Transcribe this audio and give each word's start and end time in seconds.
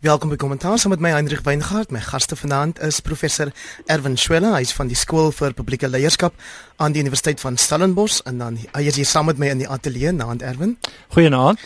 Welkom 0.00 0.30
by 0.32 0.36
Kommentaar 0.40 0.78
saam 0.80 0.94
met 0.94 1.02
my 1.04 1.10
Hendrik 1.12 1.42
Weingart. 1.44 1.90
My 1.92 2.00
gaste 2.00 2.32
vanaand 2.32 2.78
is 2.80 3.02
professor 3.04 3.50
Erwin 3.84 4.14
Schwella, 4.16 4.54
hy's 4.54 4.70
van 4.72 4.88
die 4.88 4.96
skool 4.96 5.28
vir 5.36 5.52
publieke 5.52 5.90
leierskap 5.92 6.32
aan 6.80 6.94
die 6.96 7.02
Universiteit 7.04 7.42
van 7.44 7.58
Stellenbosch 7.60 8.22
en 8.24 8.40
dan 8.40 8.56
hy 8.62 8.86
is 8.88 8.96
hier 8.96 9.04
saam 9.04 9.28
met 9.28 9.36
my 9.36 9.50
in 9.52 9.60
die 9.60 9.68
ateljee, 9.68 10.14
naand 10.16 10.40
Erwin. 10.40 10.78
Goeienaand. 11.12 11.60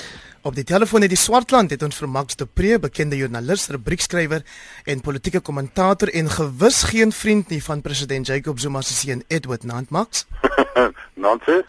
Op 0.44 0.52
die 0.54 0.64
telefoon 0.64 1.00
uit 1.00 1.08
die 1.08 1.16
Swartland 1.16 1.70
het 1.72 1.82
ons 1.86 1.96
vir 1.96 2.08
Max 2.12 2.36
de 2.36 2.44
Pre, 2.44 2.74
bekende 2.78 3.16
joernalis, 3.16 3.62
rubriekskrywer 3.72 4.42
en 4.84 5.00
politieke 5.00 5.40
kommentator 5.40 6.10
en 6.12 6.28
gewis 6.28 6.82
geen 6.90 7.12
vriend 7.16 7.48
nie 7.48 7.62
van 7.64 7.80
president 7.80 8.28
Jacob 8.28 8.60
Zuma 8.60 8.82
se 8.84 8.92
seun 8.92 9.22
Edward 9.32 9.64
Nant 9.64 9.88
Max. 9.88 10.27
Nancy. 11.24 11.62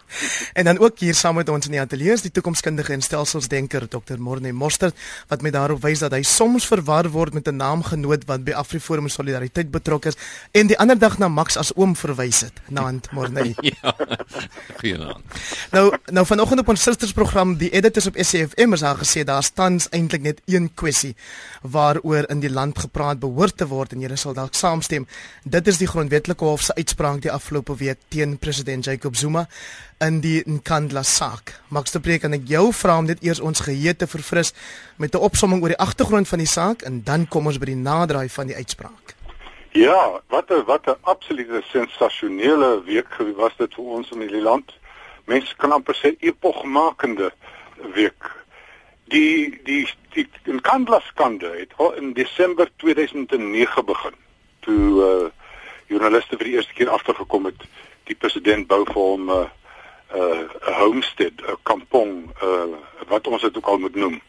En 0.54 0.66
dan 0.68 0.80
ook 0.80 1.00
hier 1.00 1.16
saam 1.16 1.36
met 1.36 1.50
ons 1.50 1.66
in 1.66 1.72
die 1.72 1.80
ateljee 1.80 2.12
is 2.12 2.26
die 2.26 2.32
toekomskundige 2.36 2.91
en 2.94 3.02
stelselsdenker 3.02 3.88
Dr. 3.88 4.18
Morne 4.20 4.52
Mostert 4.52 5.00
wat 5.32 5.46
my 5.46 5.54
daarop 5.55 5.80
wys 5.86 6.04
dat 6.04 6.12
hy 6.12 6.20
soms 6.28 6.68
verwar 6.68 7.07
word 7.14 7.34
met 7.34 7.48
'n 7.48 7.55
naamgenoot 7.55 8.28
wat 8.28 8.44
by 8.44 8.52
Afriforum 8.52 9.08
Solidariteit 9.08 9.72
betrokke 9.72 10.12
is 10.12 10.20
en 10.52 10.67
die 10.67 10.78
ander 10.78 11.00
dag 11.00 11.17
na 11.17 11.28
Max 11.28 11.58
as 11.58 11.72
oom 11.76 11.95
verwys 11.95 12.42
het. 12.42 12.59
Nant 12.67 13.12
Morne. 13.12 13.55
ja. 13.72 13.95
Goeienaand. 14.80 15.23
Nou 15.72 15.95
nou 16.12 16.26
vanoggend 16.26 16.59
op 16.59 16.67
ons 16.67 16.84
sustersprogram 16.84 17.58
die 17.58 17.70
editors 17.70 18.08
op 18.08 18.17
SAFM 18.20 18.65
immers 18.66 18.84
al 18.84 18.98
gesê 18.98 19.24
daar 19.24 19.44
staan 19.46 19.78
eintlik 19.94 20.22
net 20.22 20.42
een 20.50 20.70
kwessie 20.73 21.14
waaroor 21.62 22.26
in 22.34 22.42
die 22.42 22.50
land 22.50 22.80
gepraat 22.80 23.20
behoort 23.22 23.58
te 23.58 23.68
word 23.70 23.94
en 23.94 24.02
julle 24.02 24.18
sal 24.18 24.34
dalk 24.34 24.58
saamstem. 24.58 25.06
Dit 25.44 25.68
is 25.68 25.78
die 25.78 25.90
grondwetlike 25.90 26.46
hof 26.46 26.66
se 26.66 26.76
uitspraak 26.76 27.22
die 27.22 27.32
afgelope 27.32 27.76
week 27.78 28.02
teen 28.09 28.38
president 28.38 28.86
Jacob 28.86 29.16
Zuma 29.16 29.46
in 30.04 30.20
die 30.22 30.42
Nkandla 30.50 31.04
saak. 31.04 31.54
Max 31.70 31.94
de 31.94 32.02
Preek 32.02 32.26
en 32.26 32.36
ek 32.38 32.48
jou 32.50 32.72
vra 32.73 32.98
om 33.00 33.09
dit 33.09 33.22
eers 33.23 33.40
ons 33.40 33.66
geheue 33.68 33.96
te 33.96 34.08
verfris 34.08 34.54
met 34.98 35.14
'n 35.16 35.22
opsomming 35.30 35.62
oor 35.62 35.76
die 35.76 35.84
agtergrond 35.88 36.28
van 36.28 36.40
die 36.40 36.54
saak 36.58 36.82
en 36.82 37.04
dan 37.04 37.28
kom 37.28 37.48
ons 37.48 37.58
by 37.58 37.66
die 37.66 37.76
naderdraai 37.76 38.30
van 38.30 38.48
die 38.48 38.56
uitspraak. 38.56 39.16
Ja, 39.72 40.22
wat 40.30 40.50
'n 40.50 40.64
wat 40.66 40.88
'n 40.88 40.98
absolute 41.02 41.61
sensasionele 41.72 42.84
week 42.86 43.14
was 43.36 43.54
dit 43.58 43.73
vir 43.73 43.84
ons 43.84 44.11
in 44.11 44.20
die 44.20 44.42
land. 44.42 44.72
Mense 45.26 45.56
kan 45.56 45.72
amper 45.72 45.95
sê 45.95 46.16
epogmakende 46.20 47.32
week 47.94 48.34
die 49.06 49.61
die 49.64 49.88
die 50.14 50.28
in 50.44 50.61
Kandlaskande 50.61 51.52
het 51.58 51.73
al 51.78 51.94
in 51.94 52.14
Desember 52.14 52.70
2009 52.75 53.86
begin 53.86 54.16
toe 54.59 54.80
uh 55.02 55.30
joernaliste 55.88 56.38
vir 56.38 56.48
die 56.48 56.56
eerste 56.58 56.73
keer 56.73 56.89
agtergekom 56.89 57.45
het 57.45 57.66
die 58.09 58.16
president 58.17 58.67
bou 58.67 58.81
vir 58.86 59.02
hom 59.02 59.30
'n 59.30 59.36
uh, 59.36 59.50
'n 60.16 60.50
uh, 60.70 60.80
homestead, 60.80 61.42
'n 61.42 61.58
kampong, 61.64 62.31
uh 62.42 62.78
wat 63.08 63.28
ons 63.28 63.42
dit 63.42 63.58
ook 63.58 63.67
al 63.67 63.78
moet 63.78 63.95
noem. 63.95 64.22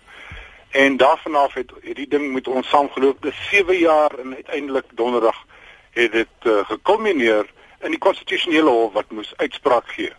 En 0.71 0.97
daarvan 0.97 1.35
af 1.35 1.55
het, 1.55 1.73
het 1.81 1.97
die 1.97 2.09
ding 2.09 2.33
met 2.33 2.49
ons 2.49 2.69
saamgeloop. 2.69 3.23
Dis 3.23 3.49
7 3.49 3.79
jaar 3.79 4.19
en 4.19 4.35
uiteindelik 4.35 4.85
donderdag 4.91 5.45
het 5.91 6.13
dit 6.13 6.37
uh, 6.43 6.65
gekulmineer 6.65 7.47
in 7.81 7.91
die 7.91 7.99
konstitusionele 7.99 8.71
hof 8.71 8.93
wat 8.93 9.11
moes 9.11 9.33
uitspraak 9.37 9.89
gee 9.89 10.13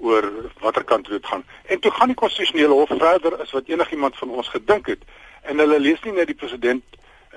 oor 0.00 0.50
watter 0.60 0.84
kant 0.84 1.08
dit 1.08 1.26
gaan. 1.26 1.44
En 1.66 1.80
toe 1.80 1.90
gaan 1.90 2.12
die 2.12 2.16
konstitusionele 2.16 2.72
hof 2.72 2.88
verder 2.88 3.36
as 3.40 3.50
wat 3.50 3.68
enigiemand 3.68 4.16
van 4.16 4.30
ons 4.30 4.48
gedink 4.48 4.86
het. 4.86 5.02
En 5.42 5.58
hulle 5.58 5.80
lees 5.80 6.02
nie 6.02 6.12
net 6.12 6.26
die 6.26 6.38
president 6.38 6.84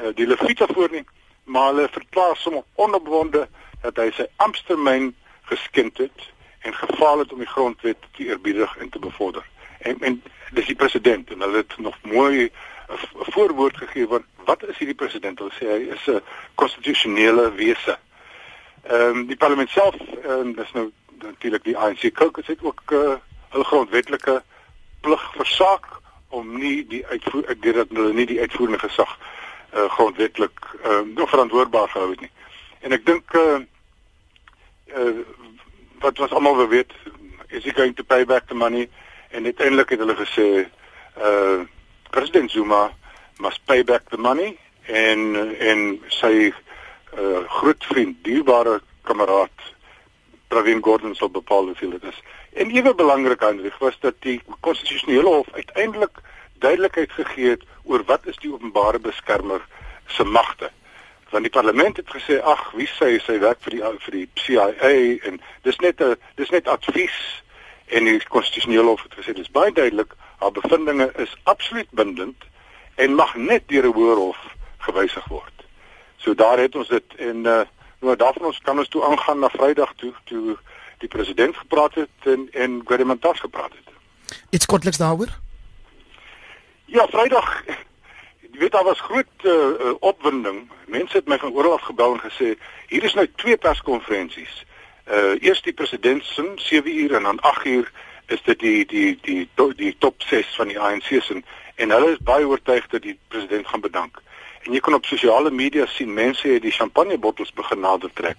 uh, 0.01 0.11
die 0.15 0.27
leviete 0.27 0.67
voor 0.73 0.89
nie, 0.91 1.05
maar 1.43 1.73
hulle 1.73 1.87
verklaar 1.91 2.37
sommer 2.37 2.63
onopwonde 2.75 3.47
dat 3.81 3.97
hy 3.97 4.11
sy 4.15 4.27
amptetermyn 4.35 5.13
geskend 5.49 5.97
het 5.97 6.27
en 6.61 6.73
gefaal 6.73 7.23
het 7.23 7.33
om 7.33 7.41
die 7.41 7.49
grondwet 7.49 7.97
te 8.15 8.25
eerbiedig 8.25 8.77
en 8.77 8.89
te 8.89 8.99
bevorder. 8.99 9.45
En 9.79 9.97
en 9.99 10.21
dis 10.51 10.65
die 10.65 10.75
president 10.75 11.31
en 11.31 11.41
hulle 11.41 11.63
het 11.63 11.77
nog 11.77 11.97
mooi 12.01 12.51
'n 12.91 13.31
voorwoord 13.31 13.77
gegee 13.77 14.07
van 14.07 14.23
wat 14.45 14.67
is 14.67 14.77
hierdie 14.77 14.95
president? 14.95 15.39
Hulle 15.39 15.51
sê 15.59 15.65
hy 15.65 15.81
is 15.95 16.07
'n 16.07 16.21
konstitusionele 16.55 17.51
wese. 17.53 17.97
Ehm 18.83 19.17
um, 19.17 19.25
die 19.25 19.37
parlement 19.37 19.69
self 19.69 19.95
en 20.23 20.29
um, 20.29 20.55
dis 20.55 20.71
nou 20.71 20.91
natuurlik 21.23 21.63
die 21.63 21.77
ANC 21.77 22.11
caucus 22.13 22.47
het 22.47 22.63
ook 22.63 22.81
uh, 22.91 23.15
hulle 23.49 23.63
grondwetlike 23.63 24.41
plig 25.01 25.23
versaak 25.35 25.85
om 26.29 26.57
nie 26.59 26.87
die 26.87 27.05
uitvoer 27.07 27.49
ek 27.51 27.63
weet 27.65 27.79
dat 27.81 27.93
hulle 27.95 28.13
nie 28.13 28.25
die 28.25 28.39
uitvoerende 28.39 28.79
gesag 28.79 29.17
uh, 29.73 29.89
grondwetlik 29.97 30.59
uh, 30.85 31.25
verantwoordbaar 31.33 31.89
gehou 31.89 32.09
het 32.11 32.21
nie. 32.21 32.31
En 32.81 32.95
ek 32.95 33.05
dink 33.05 33.35
uh, 33.37 33.59
uh, 34.95 35.19
wat 36.01 36.19
ons 36.19 36.33
almal 36.33 36.67
weet 36.67 36.93
is 37.51 37.63
he 37.63 37.71
going 37.75 37.95
to 37.95 38.03
pay 38.03 38.25
back 38.25 38.47
the 38.47 38.55
money 38.55 38.89
en 39.31 39.45
uiteindelik 39.45 39.89
het 39.89 39.99
hulle 39.99 40.15
gesê 40.15 40.47
uh 41.19 41.61
president 42.11 42.51
Zuma 42.51 42.91
must 43.39 43.65
pay 43.65 43.83
back 43.83 44.09
the 44.09 44.17
money 44.17 44.57
en 44.87 45.35
en 45.59 45.99
sy 46.07 46.51
uh, 46.51 47.43
groot 47.47 47.85
vriend 47.91 48.17
dierbare 48.23 48.81
kameraad 49.07 49.63
Pravin 50.51 50.81
Gordhan 50.83 51.15
sal 51.15 51.29
bepaal 51.31 51.69
hoeveel 51.69 51.89
dit 51.89 52.03
is. 52.03 52.17
En 52.53 52.71
ewe 52.75 52.95
belangrik 52.95 53.39
Hendrik 53.39 53.77
was 53.79 53.95
dat 53.99 54.15
die 54.19 54.41
konstitusionele 54.59 55.27
hof 55.27 55.47
uiteindelik 55.51 56.19
duidelikheid 56.59 57.11
gegee 57.11 57.49
het 57.49 57.63
oor 57.83 58.03
wat 58.05 58.27
is 58.27 58.39
die 58.43 58.51
openbare 58.51 58.99
beskermer 58.99 59.63
se 60.07 60.23
magte. 60.23 60.71
Want 61.29 61.47
die 61.47 61.53
parlement 61.53 61.97
het 61.97 62.11
gesê 62.11 62.41
ag, 62.43 62.65
wie 62.75 62.89
sê 62.97 63.13
sy 63.23 63.39
werk 63.39 63.63
vir 63.63 63.77
die 63.77 63.81
vir 64.05 64.17
die 64.17 64.27
CIA 64.43 64.91
en 65.31 65.39
dis 65.63 65.79
net 65.79 66.03
'n 66.03 66.19
dis 66.35 66.51
net 66.51 66.67
advies 66.67 67.17
en 67.87 68.03
die 68.03 68.19
konstitusionele 68.27 68.91
hof 68.91 69.07
het 69.07 69.19
gesê 69.19 69.33
dis 69.33 69.51
baie 69.51 69.71
duidelik 69.71 70.11
haar 70.39 70.51
bevindinge 70.51 71.11
is 71.15 71.37
absoluut 71.43 71.91
bindend 71.91 72.43
en 72.95 73.15
mag 73.15 73.35
net 73.35 73.63
deur 73.67 73.87
'n 73.87 73.95
hoër 73.95 74.17
hof 74.17 74.41
gewysig 74.77 75.27
word. 75.27 75.57
So 76.17 76.35
daar 76.35 76.59
het 76.59 76.75
ons 76.75 76.87
dit 76.87 77.15
en 77.15 77.45
uh 77.45 77.63
Nou 78.01 78.15
daarvan 78.15 78.45
ons 78.45 78.59
kan 78.65 78.77
ons 78.77 78.89
toe 78.89 79.03
aangaan 79.05 79.39
na 79.39 79.49
Vrydag 79.49 79.93
toe 79.95 80.13
toe 80.23 80.57
die 80.97 81.09
president 81.09 81.57
gepraat 81.57 81.93
het 81.93 82.29
en 82.33 82.47
en 82.51 82.81
Guedemantas 82.85 83.39
gepraat 83.39 83.71
het. 83.77 83.93
Iets 84.49 84.65
kortliks 84.65 84.97
daaroor? 84.97 85.29
Ja, 86.85 87.07
Vrydag 87.07 87.63
jy 88.51 88.59
weet 88.59 88.71
daar 88.71 88.83
was 88.83 88.99
groot 88.99 89.43
uh, 89.43 89.93
opwinding. 89.99 90.69
Mense 90.85 91.17
het 91.17 91.27
my 91.27 91.37
van 91.39 91.53
oral 91.53 91.73
af 91.73 91.81
gebel 91.81 92.13
en 92.13 92.23
gesê 92.25 92.55
hier 92.87 93.03
is 93.03 93.13
nou 93.13 93.27
twee 93.35 93.57
perskonferensies. 93.57 94.65
Uh 95.07 95.37
eers 95.41 95.61
die 95.61 95.73
president 95.73 96.25
se 96.25 96.51
7 96.55 96.97
uur 96.97 97.15
en 97.15 97.23
dan 97.23 97.39
8 97.39 97.65
uur 97.65 97.91
is 98.25 98.41
dit 98.43 98.59
die 98.59 98.85
die 98.85 99.19
die 99.21 99.49
die, 99.55 99.75
die 99.75 99.95
top 99.97 100.21
6 100.21 100.55
van 100.55 100.67
die 100.67 100.79
ANC 100.79 101.09
se 101.21 101.41
en 101.75 101.89
hulle 101.89 102.11
is 102.11 102.21
baie 102.23 102.47
oortuig 102.47 102.87
dat 102.87 103.01
die 103.01 103.17
president 103.27 103.67
gaan 103.67 103.81
bedank. 103.81 104.21
En 104.65 104.73
jy 104.73 104.79
kan 104.79 104.93
op 104.93 105.05
sosiale 105.05 105.51
media 105.51 105.85
sien 105.85 106.13
mense 106.13 106.47
het 106.47 106.61
die 106.61 106.71
champagnebottels 106.71 107.53
begin 107.53 107.79
nader 107.79 108.11
trek. 108.13 108.37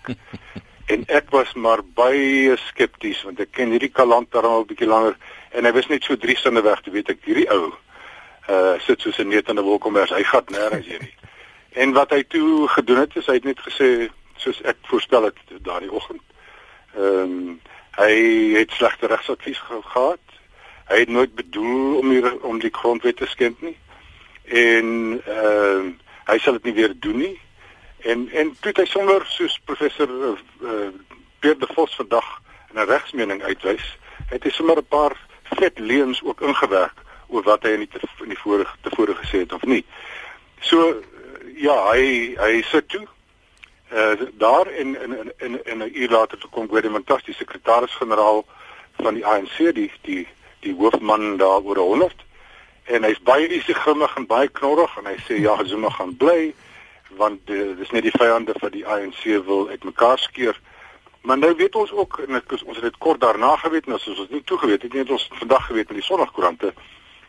en 0.93 1.05
ek 1.06 1.31
was 1.31 1.53
maar 1.55 1.83
baie 1.94 2.56
skepties 2.69 3.22
want 3.27 3.41
ek 3.41 3.53
ken 3.56 3.71
hierdie 3.75 3.93
kalant 3.93 4.31
daar 4.34 4.47
al 4.47 4.62
'n 4.62 4.71
bietjie 4.71 4.91
langer 4.91 5.16
en 5.50 5.65
hy 5.65 5.72
was 5.72 5.88
net 5.88 6.05
so 6.05 6.16
drie 6.16 6.37
sinne 6.37 6.62
weg, 6.62 6.81
weet 6.84 7.09
ek, 7.09 7.25
hierdie 7.25 7.49
ou. 7.50 7.72
Uh 8.50 8.78
sit 8.87 9.00
soos 9.00 9.19
'n 9.19 9.28
neut 9.28 9.49
in 9.49 9.59
'n 9.59 9.65
wolkombers, 9.65 10.10
hy 10.10 10.22
gaan 10.22 10.47
nêrens 10.47 10.87
heen 10.87 11.06
nie. 11.09 11.15
En 11.83 11.93
wat 11.93 12.10
hy 12.10 12.22
toe 12.28 12.69
gedoen 12.69 12.99
het, 12.99 13.16
is 13.16 13.27
hy 13.27 13.34
het 13.34 13.44
net 13.44 13.60
gesê 13.60 14.10
soos 14.37 14.60
ek 14.69 14.77
voorspel 14.91 15.25
het 15.25 15.39
daardie 15.62 15.93
oggend. 15.93 16.22
Ehm 16.97 17.33
um, 17.33 17.60
hy 17.93 18.12
het 18.56 18.71
slegte 18.71 19.06
regsadvies 19.06 19.60
gehad. 19.69 20.21
Hy 20.89 20.99
het 20.99 21.09
nooit 21.09 21.34
bedoel 21.34 21.99
om 21.99 22.10
hier 22.10 22.41
om 22.41 22.59
die 22.59 22.72
grondwet 22.72 23.16
te 23.16 23.27
skend 23.27 23.60
nie. 23.60 23.77
En 24.44 25.21
ehm 25.27 25.87
uh, 25.87 25.93
hy 26.27 26.38
sal 26.38 26.59
dit 26.59 26.71
nie 26.71 26.75
weer 26.81 26.94
doen 26.94 27.19
nie. 27.19 27.41
En 28.03 28.28
en 28.33 28.56
toe 28.60 28.72
hy 28.77 28.87
sonder 28.91 29.27
soos 29.27 29.59
professor 29.65 30.09
uh, 30.10 30.88
Pierre 31.41 31.59
de 31.59 31.69
Vos 31.75 31.94
vandag 31.97 32.41
'n 32.75 32.87
regsmening 32.88 33.43
uitwys, 33.43 33.99
het 34.31 34.43
hy 34.43 34.50
sommer 34.50 34.78
'n 34.78 34.88
paar 34.88 35.16
vet 35.59 35.78
leuns 35.78 36.22
ook 36.22 36.41
ingewerk 36.41 36.99
oor 37.28 37.43
wat 37.43 37.62
hy 37.62 37.75
in 37.77 37.87
die 37.87 38.00
in 38.22 38.28
die 38.28 38.38
vorige 38.38 38.77
tevore 38.83 39.15
gesê 39.15 39.44
het 39.44 39.53
of 39.53 39.62
nie. 39.62 39.84
So 40.60 40.88
uh, 40.88 40.97
ja, 41.56 41.77
hy 41.92 42.34
hy 42.39 42.63
sit 42.63 42.89
toe 42.89 43.07
uh, 43.92 44.28
daar 44.39 44.71
in 44.71 44.97
in 45.03 45.33
in 45.39 45.65
in 45.65 45.78
'n 45.78 45.91
uur 45.95 46.10
later 46.10 46.39
toe 46.39 46.51
kom 46.51 46.69
Gwede 46.69 46.89
Mantastie 46.89 47.34
sekretaris-generaal 47.34 48.45
van 49.03 49.15
die 49.15 49.27
ANC 49.27 49.57
die 49.74 49.91
die 50.03 50.27
die 50.60 50.74
hoofman 50.74 51.36
daar 51.36 51.60
oor 51.60 51.77
100 51.77 52.15
en 52.84 53.05
hy's 53.05 53.21
baie 53.23 53.49
isig 53.49 53.79
grimmig 53.79 54.17
en 54.17 54.27
baie 54.27 54.49
knorrig 54.49 54.97
en 54.99 55.07
hy 55.07 55.17
sê 55.27 55.39
ja 55.43 55.57
Zuma 55.65 55.91
gaan 55.91 56.17
bly 56.17 56.53
want 57.17 57.51
uh, 57.51 57.77
dis 57.77 57.91
net 57.93 58.07
die 58.07 58.15
vyande 58.15 58.55
van 58.59 58.73
die 58.73 58.87
ANC 58.89 59.25
wil 59.45 59.69
uitmekaar 59.69 60.19
skeer. 60.19 60.57
Maar 61.23 61.39
nou 61.39 61.53
weet 61.57 61.75
ons 61.77 61.93
ook 61.93 62.19
en 62.27 62.39
ek, 62.41 62.55
ons 62.65 62.79
het 62.79 62.87
dit 62.89 62.99
kort 62.99 63.21
daarna 63.21 63.55
geweet 63.61 63.87
nou 63.87 63.99
soos 64.01 64.25
ons 64.25 64.33
nie 64.33 64.43
toegeweet 64.49 64.83
het 64.83 64.93
nie 64.93 65.05
het 65.05 65.13
ons 65.13 65.29
vandag 65.39 65.67
geweet 65.67 65.93
met 65.93 66.01
die 66.01 66.07
sonnigkoerante 66.09 66.73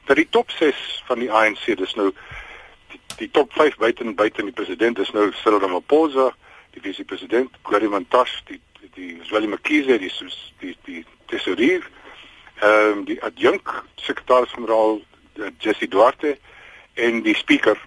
dat 0.06 0.16
die 0.16 0.30
top 0.30 0.52
6 0.52 1.04
van 1.08 1.20
die 1.20 1.32
ANC 1.32 1.66
dis 1.78 1.96
nou 2.00 2.10
die, 2.92 3.02
die 3.18 3.30
top 3.32 3.54
5 3.54 3.78
buite 3.78 4.04
en 4.04 4.16
buite 4.16 4.44
die 4.44 4.56
president 4.56 5.00
is 5.00 5.12
nou 5.12 5.30
Cyril 5.44 5.62
Ramaphosa, 5.64 6.32
die 6.74 6.82
vice-president 6.82 7.60
Gwede 7.62 7.90
Mantashe, 7.90 8.42
die 8.50 8.62
die 8.94 9.20
Zweli 9.26 9.48
Mkhize, 9.48 9.98
die 9.98 10.12
die 10.20 10.38
die, 10.60 10.76
die 10.86 11.06
tesourier, 11.32 11.86
ehm 12.62 13.00
um, 13.00 13.06
die 13.06 13.22
adjunk 13.24 13.72
sekretaris-generaal 13.96 15.00
Jesse 15.58 15.88
Duarte 15.88 16.38
en 16.94 17.22
die 17.22 17.36
speaker 17.36 17.78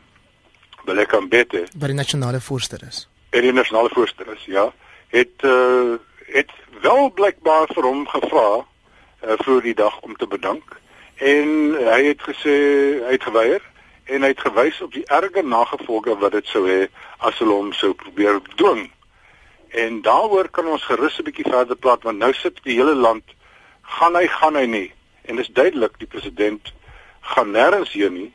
Beleka 0.84 1.20
Mbete 1.20 1.66
wat 1.76 1.90
die 1.90 1.98
nasionale 1.98 2.40
voorsteur 2.40 2.82
is. 2.88 3.06
En 3.30 3.42
die 3.42 3.52
nasionale 3.52 3.90
voorsteur 3.92 4.32
is, 4.34 4.44
ja, 4.44 4.72
het 5.14 5.42
uh 5.42 5.96
het 6.26 6.50
wel 6.82 7.12
blykbaar 7.14 7.68
vir 7.70 7.86
hom 7.86 8.00
gevra 8.10 8.48
uh 8.58 9.36
voor 9.44 9.62
die 9.62 9.74
dag 9.74 10.00
om 10.00 10.16
te 10.16 10.26
bedank 10.26 10.80
en 11.22 11.50
hy 11.86 12.00
het 12.08 12.22
gesê 12.26 12.56
hy 13.06 13.12
het 13.14 13.22
geweier 13.22 13.62
en 14.04 14.22
hy 14.22 14.32
het 14.34 14.42
gewys 14.42 14.80
op 14.82 14.92
die 14.92 15.06
erge 15.06 15.42
nagevolge 15.42 16.16
wat 16.18 16.34
dit 16.34 16.50
sou 16.50 16.66
hê 16.66 16.88
as 17.18 17.38
hulle 17.38 17.54
hom 17.54 17.72
sou 17.72 17.94
probeer 17.94 18.40
dwing. 18.56 18.90
En 19.70 20.02
daaroor 20.02 20.48
kan 20.50 20.66
ons 20.66 20.84
gerus 20.84 21.18
'n 21.18 21.28
bietjie 21.30 21.50
verder 21.50 21.76
praat 21.76 22.02
want 22.02 22.18
nou 22.18 22.32
sit 22.34 22.58
die 22.62 22.78
hele 22.78 22.94
land 22.94 23.24
gaan 23.82 24.14
hy 24.14 24.26
gaan 24.26 24.56
hy 24.56 24.66
nie 24.66 24.90
en 25.22 25.36
dit 25.36 25.46
is 25.46 25.54
duidelik 25.54 25.98
die 25.98 26.10
president 26.10 26.72
gaan 27.34 27.50
nêrens 27.50 27.92
heen 27.92 28.14
nie 28.14 28.32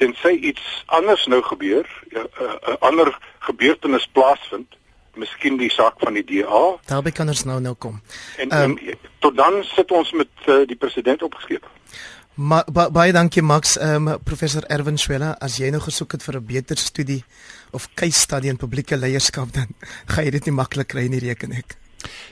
tensy 0.00 0.34
iets 0.50 0.84
anders 0.86 1.26
nou 1.26 1.42
gebeur 1.42 1.86
'n 1.86 2.16
ja, 2.16 2.24
uh, 2.40 2.54
uh, 2.68 2.76
ander 2.80 3.18
gebeurtenis 3.48 4.06
plaasvind 4.12 4.78
miskien 5.14 5.56
die 5.56 5.70
saak 5.70 5.94
van 5.98 6.14
die 6.14 6.24
DA 6.24 6.64
daarby 6.86 7.10
kan 7.10 7.28
ons 7.28 7.44
nou 7.44 7.60
nou 7.60 7.74
kom. 7.74 8.00
En, 8.36 8.52
um, 8.62 8.78
en 8.78 8.98
tot 9.18 9.36
dan 9.36 9.64
sit 9.64 9.90
ons 9.90 10.12
met 10.12 10.32
uh, 10.46 10.66
die 10.66 10.76
president 10.76 11.22
opgeskep 11.22 11.68
Ma, 12.32 12.62
ba, 12.64 12.86
baie 12.88 13.12
dankie 13.12 13.42
Max, 13.44 13.74
ehm 13.76 14.08
um, 14.08 14.20
professor 14.24 14.64
Erwin 14.72 14.96
Swela, 14.96 15.34
as 15.36 15.58
jy 15.60 15.68
nou 15.68 15.82
gesoek 15.84 16.12
het 16.16 16.22
vir 16.24 16.38
'n 16.40 16.46
beter 16.46 16.78
studie 16.80 17.24
of 17.72 17.88
case 17.94 18.20
study 18.20 18.48
in 18.48 18.56
publieke 18.56 18.96
leierskap 18.96 19.52
dan 19.52 19.68
gaan 20.12 20.24
jy 20.24 20.30
dit 20.30 20.44
nie 20.48 20.56
maklik 20.56 20.88
kry 20.88 21.06
nie 21.08 21.20
reken 21.20 21.52
ek. 21.52 21.76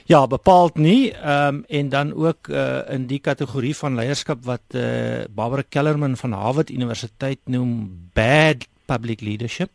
Ja, 0.05 0.27
bepaald 0.27 0.75
nie. 0.75 1.11
Ehm 1.11 1.55
um, 1.55 1.63
en 1.67 1.89
dan 1.89 2.13
ook 2.13 2.47
uh, 2.47 2.79
in 2.89 3.07
die 3.07 3.19
kategorie 3.19 3.75
van 3.75 3.95
leierskap 3.95 4.43
wat 4.45 4.61
eh 4.67 4.81
uh, 4.81 5.25
Barbara 5.29 5.63
Kellerman 5.69 6.17
van 6.17 6.31
Harvard 6.31 6.69
Universiteit 6.69 7.39
noem 7.45 8.09
bad 8.13 8.67
public 8.85 9.21
leadership. 9.21 9.69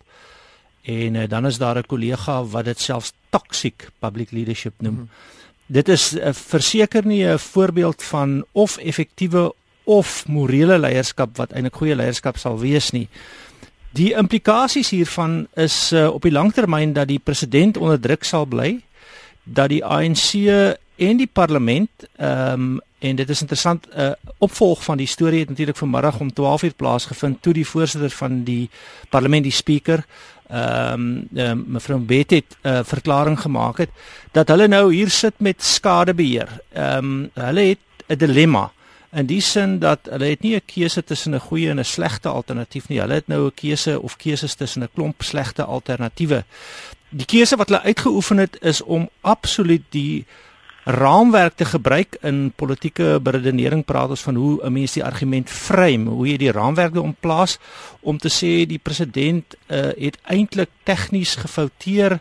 En 0.83 1.15
uh, 1.15 1.29
dan 1.29 1.47
is 1.47 1.59
daar 1.59 1.79
'n 1.79 1.87
kollega 1.87 2.45
wat 2.45 2.65
dit 2.65 2.81
selfs 2.81 3.13
toxic 3.29 3.91
public 3.99 4.31
leadership 4.31 4.75
noem. 4.79 4.93
Mm 4.93 4.99
-hmm. 4.99 5.09
Dit 5.67 5.89
is 5.89 6.15
uh, 6.15 6.33
verseker 6.33 7.07
nie 7.07 7.25
'n 7.27 7.39
voorbeeld 7.39 8.03
van 8.03 8.45
of 8.53 8.77
effektiewe 8.77 9.55
of 9.85 10.27
morele 10.27 10.79
leierskap 10.79 11.37
wat 11.37 11.53
eintlik 11.53 11.75
goeie 11.75 11.95
leierskap 11.95 12.37
sal 12.37 12.59
wees 12.59 12.91
nie. 12.91 13.09
Die 13.91 14.13
implikasies 14.15 14.91
hiervan 14.91 15.47
is 15.55 15.93
uh, 15.93 16.09
op 16.13 16.23
die 16.23 16.33
langtermyn 16.33 16.93
dat 16.93 17.09
die 17.09 17.19
president 17.23 17.77
onder 17.77 18.01
druk 18.01 18.25
sal 18.25 18.45
bly, 18.45 18.81
dat 19.47 19.69
die 19.69 19.85
ANC 19.85 20.35
en 20.97 21.17
die 21.17 21.31
parlement 21.33 21.91
ehm 22.17 22.53
um, 22.53 22.81
en 22.99 23.17
dit 23.17 23.29
is 23.29 23.41
interessant 23.41 23.87
'n 23.87 24.01
uh, 24.01 24.11
opvolg 24.39 24.85
van 24.85 24.97
die 24.97 25.07
storie 25.07 25.39
het 25.39 25.49
natuurlik 25.49 25.77
vanmiddag 25.77 26.21
om 26.21 26.31
12:00 26.33 26.77
plaasgevind 26.77 27.43
toe 27.43 27.53
die 27.53 27.67
voorsitter 27.67 28.11
van 28.11 28.45
die 28.45 28.71
parlement 29.09 29.43
die 29.43 29.53
speaker 29.53 30.05
ehm 30.49 30.93
um, 30.93 31.29
um, 31.35 31.65
mevrou 31.67 31.99
Bet 31.99 32.31
het 32.31 32.57
'n 32.63 32.69
uh, 32.69 32.81
verklaring 32.85 33.41
gemaak 33.41 33.79
het 33.79 33.91
dat 34.33 34.49
hulle 34.49 34.69
nou 34.69 34.95
hier 34.95 35.11
sit 35.11 35.35
met 35.39 35.63
skadebeheer. 35.63 36.61
Ehm 36.73 36.99
um, 36.99 37.31
hulle 37.35 37.61
het 37.61 37.79
'n 38.09 38.17
dilemma 38.17 38.73
in 39.13 39.27
die 39.27 39.41
sin 39.41 39.79
dat 39.79 40.09
hulle 40.11 40.25
het 40.25 40.43
nie 40.43 40.55
'n 40.55 40.63
keuse 40.67 41.05
tussen 41.05 41.35
'n 41.35 41.41
goeie 41.41 41.71
en 41.71 41.79
'n 41.79 41.85
slegte 41.85 42.29
alternatief 42.29 42.89
nie. 42.89 43.01
Hulle 43.01 43.15
het 43.15 43.29
nou 43.29 43.47
'n 43.47 43.55
keuse 43.55 44.01
of 44.01 44.17
keuses 44.17 44.55
tussen 44.55 44.83
'n 44.83 44.89
klomp 44.95 45.23
slegte 45.23 45.65
alternatiewe. 45.65 46.45
Die 47.17 47.25
keuse 47.25 47.57
wat 47.57 47.71
hulle 47.71 47.87
uitgeoefen 47.89 48.43
het 48.43 48.59
is 48.61 48.83
om 48.83 49.09
absoluut 49.21 49.85
die 49.95 50.27
raamwerk 50.87 51.57
te 51.57 51.65
gebruik 51.65 52.19
in 52.23 52.53
politieke 52.55 53.17
beredenering 53.23 53.85
praat 53.85 54.13
ons 54.15 54.23
van 54.23 54.35
hoe 54.35 54.61
'n 54.63 54.73
mens 54.73 54.93
die 54.93 55.05
argument 55.05 55.51
frame, 55.51 56.11
hoe 56.11 56.29
jy 56.29 56.37
die 56.37 56.53
raamwerke 56.53 57.01
omplaas 57.01 57.59
om 58.01 58.19
te 58.19 58.29
sê 58.29 58.67
die 58.67 58.79
president 58.79 59.55
uh, 59.67 59.91
het 59.99 60.19
eintlik 60.23 60.71
tegnies 60.83 61.35
gefouteer 61.35 62.21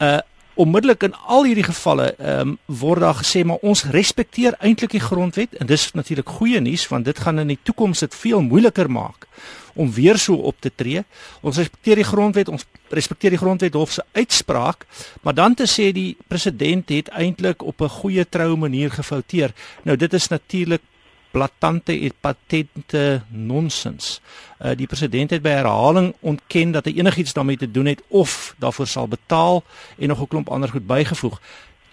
uh, 0.00 0.18
onmiddellik 0.54 1.02
in 1.02 1.14
al 1.14 1.44
hierdie 1.44 1.68
gevalle 1.68 2.14
ehm 2.18 2.48
um, 2.48 2.58
word 2.66 3.00
daar 3.00 3.14
gesê 3.14 3.44
maar 3.44 3.62
ons 3.62 3.84
respekteer 3.84 4.54
eintlik 4.58 4.90
die 4.90 5.00
grondwet. 5.00 5.54
En 5.54 5.66
dis 5.66 5.92
natuurlik 5.92 6.28
goeie 6.28 6.60
nuus 6.60 6.88
want 6.88 7.04
dit 7.04 7.18
gaan 7.18 7.38
in 7.38 7.48
die 7.48 7.62
toekoms 7.62 7.98
dit 7.98 8.14
veel 8.14 8.40
moeiliker 8.40 8.90
maak 8.90 9.28
om 9.74 9.92
weer 9.92 10.18
so 10.18 10.34
op 10.34 10.60
te 10.60 10.72
tree. 10.74 11.04
Ons 11.40 11.56
respekteer 11.56 11.96
die 11.96 12.04
grondwet, 12.04 12.48
ons 12.48 12.66
respekteer 12.88 13.30
die 13.30 13.40
grondwet 13.40 13.74
hof 13.74 13.92
se 13.92 14.04
uitspraak, 14.12 14.86
maar 15.22 15.34
dan 15.34 15.54
te 15.54 15.66
sê 15.66 15.92
die 15.92 16.16
president 16.28 16.88
het 16.88 17.08
eintlik 17.08 17.62
op 17.62 17.80
'n 17.80 17.88
goeie 17.88 18.28
troue 18.28 18.56
manier 18.56 18.90
gefouteer. 18.90 19.52
Nou 19.82 19.96
dit 19.96 20.12
is 20.12 20.28
natuurlik 20.28 20.82
blaatante 21.30 22.00
en 22.00 22.12
patente 22.20 23.22
nonsens. 23.28 24.20
Uh 24.60 24.76
die 24.76 24.86
president 24.86 25.30
het 25.30 25.42
by 25.42 25.56
herhaling 25.56 26.12
ontken 26.20 26.72
dat 26.72 26.84
hy 26.84 26.98
enigiets 27.00 27.32
daarmee 27.32 27.56
te 27.56 27.70
doen 27.70 27.86
het 27.86 28.02
of 28.08 28.54
daarvoor 28.58 28.86
sal 28.86 29.08
betaal 29.08 29.62
en 29.98 30.08
nog 30.08 30.20
'n 30.20 30.28
klomp 30.28 30.50
ander 30.50 30.68
goed 30.68 30.86
bygevoeg. 30.86 31.40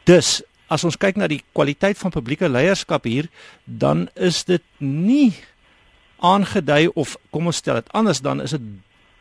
Dus 0.03 0.41
as 0.67 0.83
ons 0.83 0.97
kyk 0.97 1.15
na 1.15 1.27
die 1.27 1.43
kwaliteit 1.51 1.97
van 1.97 2.13
publieke 2.13 2.49
leierskap 2.49 3.03
hier, 3.03 3.29
dan 3.63 4.09
is 4.13 4.43
dit 4.43 4.61
nie 4.77 5.33
aangedui 6.19 6.87
of 6.95 7.17
kom 7.29 7.45
ons 7.45 7.57
stel 7.57 7.81
dit 7.81 7.91
anders 7.93 8.21
dan 8.21 8.41
is 8.41 8.51
dit 8.51 8.61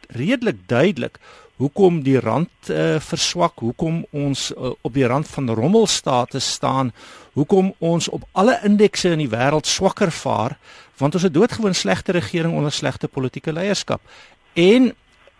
redelik 0.08 0.56
duidelik 0.66 1.18
hoekom 1.58 2.02
die 2.06 2.18
rand 2.22 2.70
uh, 2.70 2.98
verswak, 3.02 3.58
hoekom 3.58 4.04
ons 4.14 4.48
uh, 4.54 4.72
op 4.86 4.94
die 4.94 5.06
rand 5.10 5.26
van 5.28 5.50
rommelstate 5.58 6.40
staan, 6.42 6.92
hoekom 7.34 7.72
ons 7.82 8.08
op 8.14 8.26
alle 8.38 8.58
indekse 8.66 9.10
in 9.16 9.24
die 9.24 9.32
wêreld 9.32 9.66
swakker 9.66 10.12
vaar, 10.14 10.54
want 11.02 11.18
ons 11.18 11.26
het 11.26 11.34
doodgewoon 11.34 11.74
slegte 11.74 12.14
regering 12.14 12.54
onder 12.54 12.74
slegte 12.74 13.10
politieke 13.10 13.52
leierskap. 13.54 14.02
En 14.54 14.92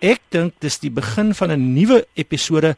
ek 0.02 0.22
dink 0.34 0.58
dis 0.62 0.78
die 0.82 0.92
begin 0.94 1.34
van 1.34 1.50
'n 1.54 1.74
nuwe 1.74 2.04
episode. 2.14 2.76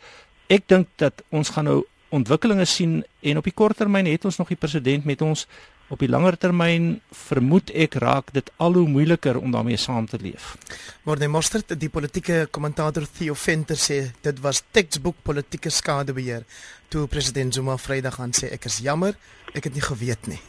Ek 0.49 0.69
dink 0.69 0.89
dat 0.97 1.23
ons 1.31 1.49
gaan 1.49 1.65
nou 1.65 1.85
ontwikkelinge 2.09 2.65
sien 2.65 3.05
en 3.23 3.37
op 3.37 3.45
die 3.45 3.55
kort 3.55 3.77
termyn 3.77 4.07
het 4.07 4.25
ons 4.25 4.37
nog 4.37 4.49
die 4.49 4.57
president 4.57 5.05
met 5.05 5.23
ons 5.23 5.47
op 5.91 5.99
die 5.99 6.09
langer 6.11 6.37
termyn 6.39 7.01
vermoed 7.27 7.73
ek 7.75 7.97
raak 8.03 8.31
dit 8.35 8.51
al 8.63 8.79
hoe 8.79 8.87
moeiliker 8.89 9.39
om 9.41 9.51
daarmee 9.51 9.79
saam 9.81 10.07
te 10.07 10.21
leef. 10.23 10.55
Maar 11.03 11.19
die 11.19 11.31
mosterd 11.31 11.75
die 11.81 11.91
politieke 11.91 12.45
kommentator 12.51 13.09
Theo 13.19 13.35
Venter 13.35 13.79
sê 13.79 13.99
dit 14.23 14.43
was 14.45 14.63
textbook 14.71 15.19
politieke 15.27 15.71
skadebeheer 15.71 16.47
toe 16.91 17.09
president 17.11 17.55
Zuma 17.55 17.77
Vrydag 17.79 18.21
aan 18.23 18.35
sê 18.37 18.53
ek 18.55 18.71
is 18.71 18.81
jammer, 18.87 19.19
ek 19.55 19.67
het 19.67 19.75
nie 19.75 19.85
geweet 19.85 20.31
nie. 20.31 20.41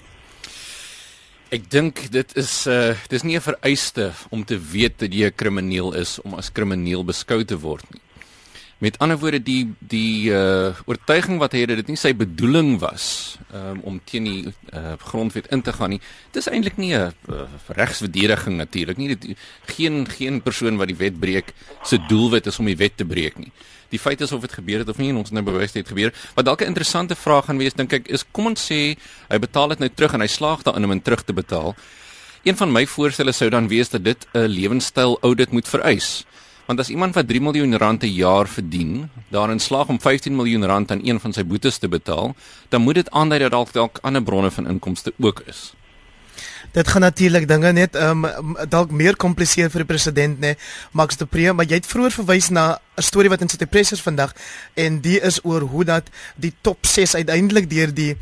Ek 1.51 1.65
dink 1.73 2.05
dit 2.13 2.37
is 2.39 2.53
uh 2.69 2.93
dis 3.09 3.25
nie 3.25 3.35
'n 3.35 3.43
vereiste 3.43 4.13
om 4.29 4.45
te 4.45 4.57
weet 4.57 4.99
dat 4.99 5.13
jy 5.13 5.25
'n 5.25 5.35
krimineel 5.35 5.93
is 5.93 6.19
om 6.21 6.35
as 6.35 6.53
krimineel 6.53 7.03
beskou 7.03 7.43
te 7.43 7.57
word 7.57 7.83
nie. 7.91 8.01
Met 8.81 8.97
ander 8.97 9.17
woorde 9.21 9.37
die 9.45 9.75
die 9.79 10.31
uh 10.33 10.73
oortuiging 10.89 11.37
wat 11.37 11.53
hy 11.53 11.59
het 11.61 11.69
dat 11.69 11.81
dit 11.83 11.91
nie 11.93 11.99
sy 12.01 12.15
bedoeling 12.17 12.79
was 12.81 13.37
um, 13.53 13.81
om 13.85 13.99
teen 14.09 14.25
die 14.25 14.53
uh, 14.73 14.95
grondwet 14.97 15.51
in 15.53 15.61
te 15.61 15.73
gaan 15.75 15.93
nie. 15.93 15.99
Dit 16.33 16.41
is 16.41 16.49
eintlik 16.49 16.79
nie 16.81 16.95
'n 16.97 17.13
uh, 17.29 17.45
regsverdediging 17.77 18.57
natuurlik 18.57 18.97
nie. 18.97 19.13
Dit 19.13 19.37
geen 19.69 20.07
geen 20.09 20.41
persoon 20.41 20.81
wat 20.81 20.89
die 20.89 20.97
wet 20.97 21.19
breek 21.19 21.53
se 21.83 21.99
doelwit 22.09 22.49
is 22.49 22.59
om 22.59 22.65
die 22.65 22.77
wet 22.77 22.97
te 22.97 23.05
breek 23.05 23.37
nie. 23.37 23.51
Die 23.93 23.99
feit 23.99 24.21
is 24.21 24.31
of 24.31 24.41
dit 24.41 24.51
gebeur 24.51 24.79
het 24.79 24.89
of 24.89 24.97
nie 24.97 25.09
en 25.09 25.21
ons 25.21 25.31
nou 25.31 25.43
bewys 25.43 25.73
het 25.73 25.87
gebeur. 25.87 26.13
Wat 26.33 26.45
dalk 26.45 26.61
'n 26.61 26.73
interessante 26.73 27.15
vraag 27.15 27.45
gaan 27.45 27.57
wees 27.57 27.73
dink 27.73 27.93
ek 27.93 28.07
is 28.07 28.25
kom 28.31 28.45
ons 28.45 28.71
sê 28.71 28.97
hy 29.29 29.37
betaal 29.37 29.67
dit 29.67 29.79
nou 29.79 29.89
terug 29.89 30.13
en 30.13 30.21
hy 30.21 30.27
slaag 30.27 30.63
daarin 30.63 30.83
om 30.83 30.91
dit 30.91 31.03
terug 31.03 31.23
te 31.23 31.33
betaal. 31.33 31.75
Een 32.43 32.57
van 32.57 32.71
my 32.71 32.87
voorstelle 32.87 33.31
sou 33.31 33.49
dan 33.49 33.67
wees 33.67 33.89
dat 33.89 34.03
dit 34.03 34.27
'n 34.33 34.47
lewenstyl 34.47 35.19
audit 35.21 35.51
moet 35.51 35.67
vereis. 35.67 36.25
Want 36.65 36.79
as 36.79 36.89
iemand 36.89 37.15
wat 37.15 37.27
3 37.27 37.41
miljoen 37.41 37.77
rand 37.77 37.99
per 37.99 38.07
jaar 38.07 38.47
verdien, 38.47 39.09
daarin 39.29 39.59
slaag 39.59 39.87
om 39.87 40.01
15 40.01 40.35
miljoen 40.35 40.65
rand 40.65 40.91
aan 40.91 41.01
een 41.03 41.19
van 41.19 41.33
sy 41.33 41.43
boetes 41.43 41.77
te 41.77 41.87
betaal, 41.87 42.35
dan 42.69 42.81
moet 42.81 42.95
dit 42.95 43.09
aandui 43.09 43.39
dat 43.39 43.51
dalk 43.51 43.73
dalk 43.73 43.99
ander 44.01 44.23
bronne 44.23 44.51
van 44.51 44.67
inkomste 44.67 45.13
ook 45.19 45.43
is. 45.45 45.73
Dit 46.71 46.87
gaan 46.87 47.01
natuurlik 47.01 47.47
dinge 47.47 47.71
net 47.71 47.95
ehm 47.95 48.25
um, 48.25 48.55
dalk 48.69 48.91
meer 48.91 49.15
kompliseer 49.15 49.69
vir 49.69 49.83
die 49.83 49.89
president 49.89 50.39
nê, 50.39 50.53
Max 50.91 51.17
de 51.19 51.25
Pre, 51.25 51.51
maar 51.53 51.67
jy 51.67 51.81
het 51.81 51.89
vroeër 51.89 52.15
verwys 52.21 52.49
na 52.49 52.79
'n 52.97 53.03
storie 53.03 53.29
wat 53.29 53.41
in 53.41 53.67
presse 53.69 53.93
is 53.93 54.01
vandag 54.01 54.33
en 54.73 55.01
die 55.01 55.19
is 55.19 55.39
oor 55.43 55.61
hoe 55.61 55.83
dat 55.83 56.07
die 56.35 56.53
top 56.61 56.85
6 56.85 57.15
uiteindelik 57.15 57.69
deur 57.69 57.93
die 57.93 58.17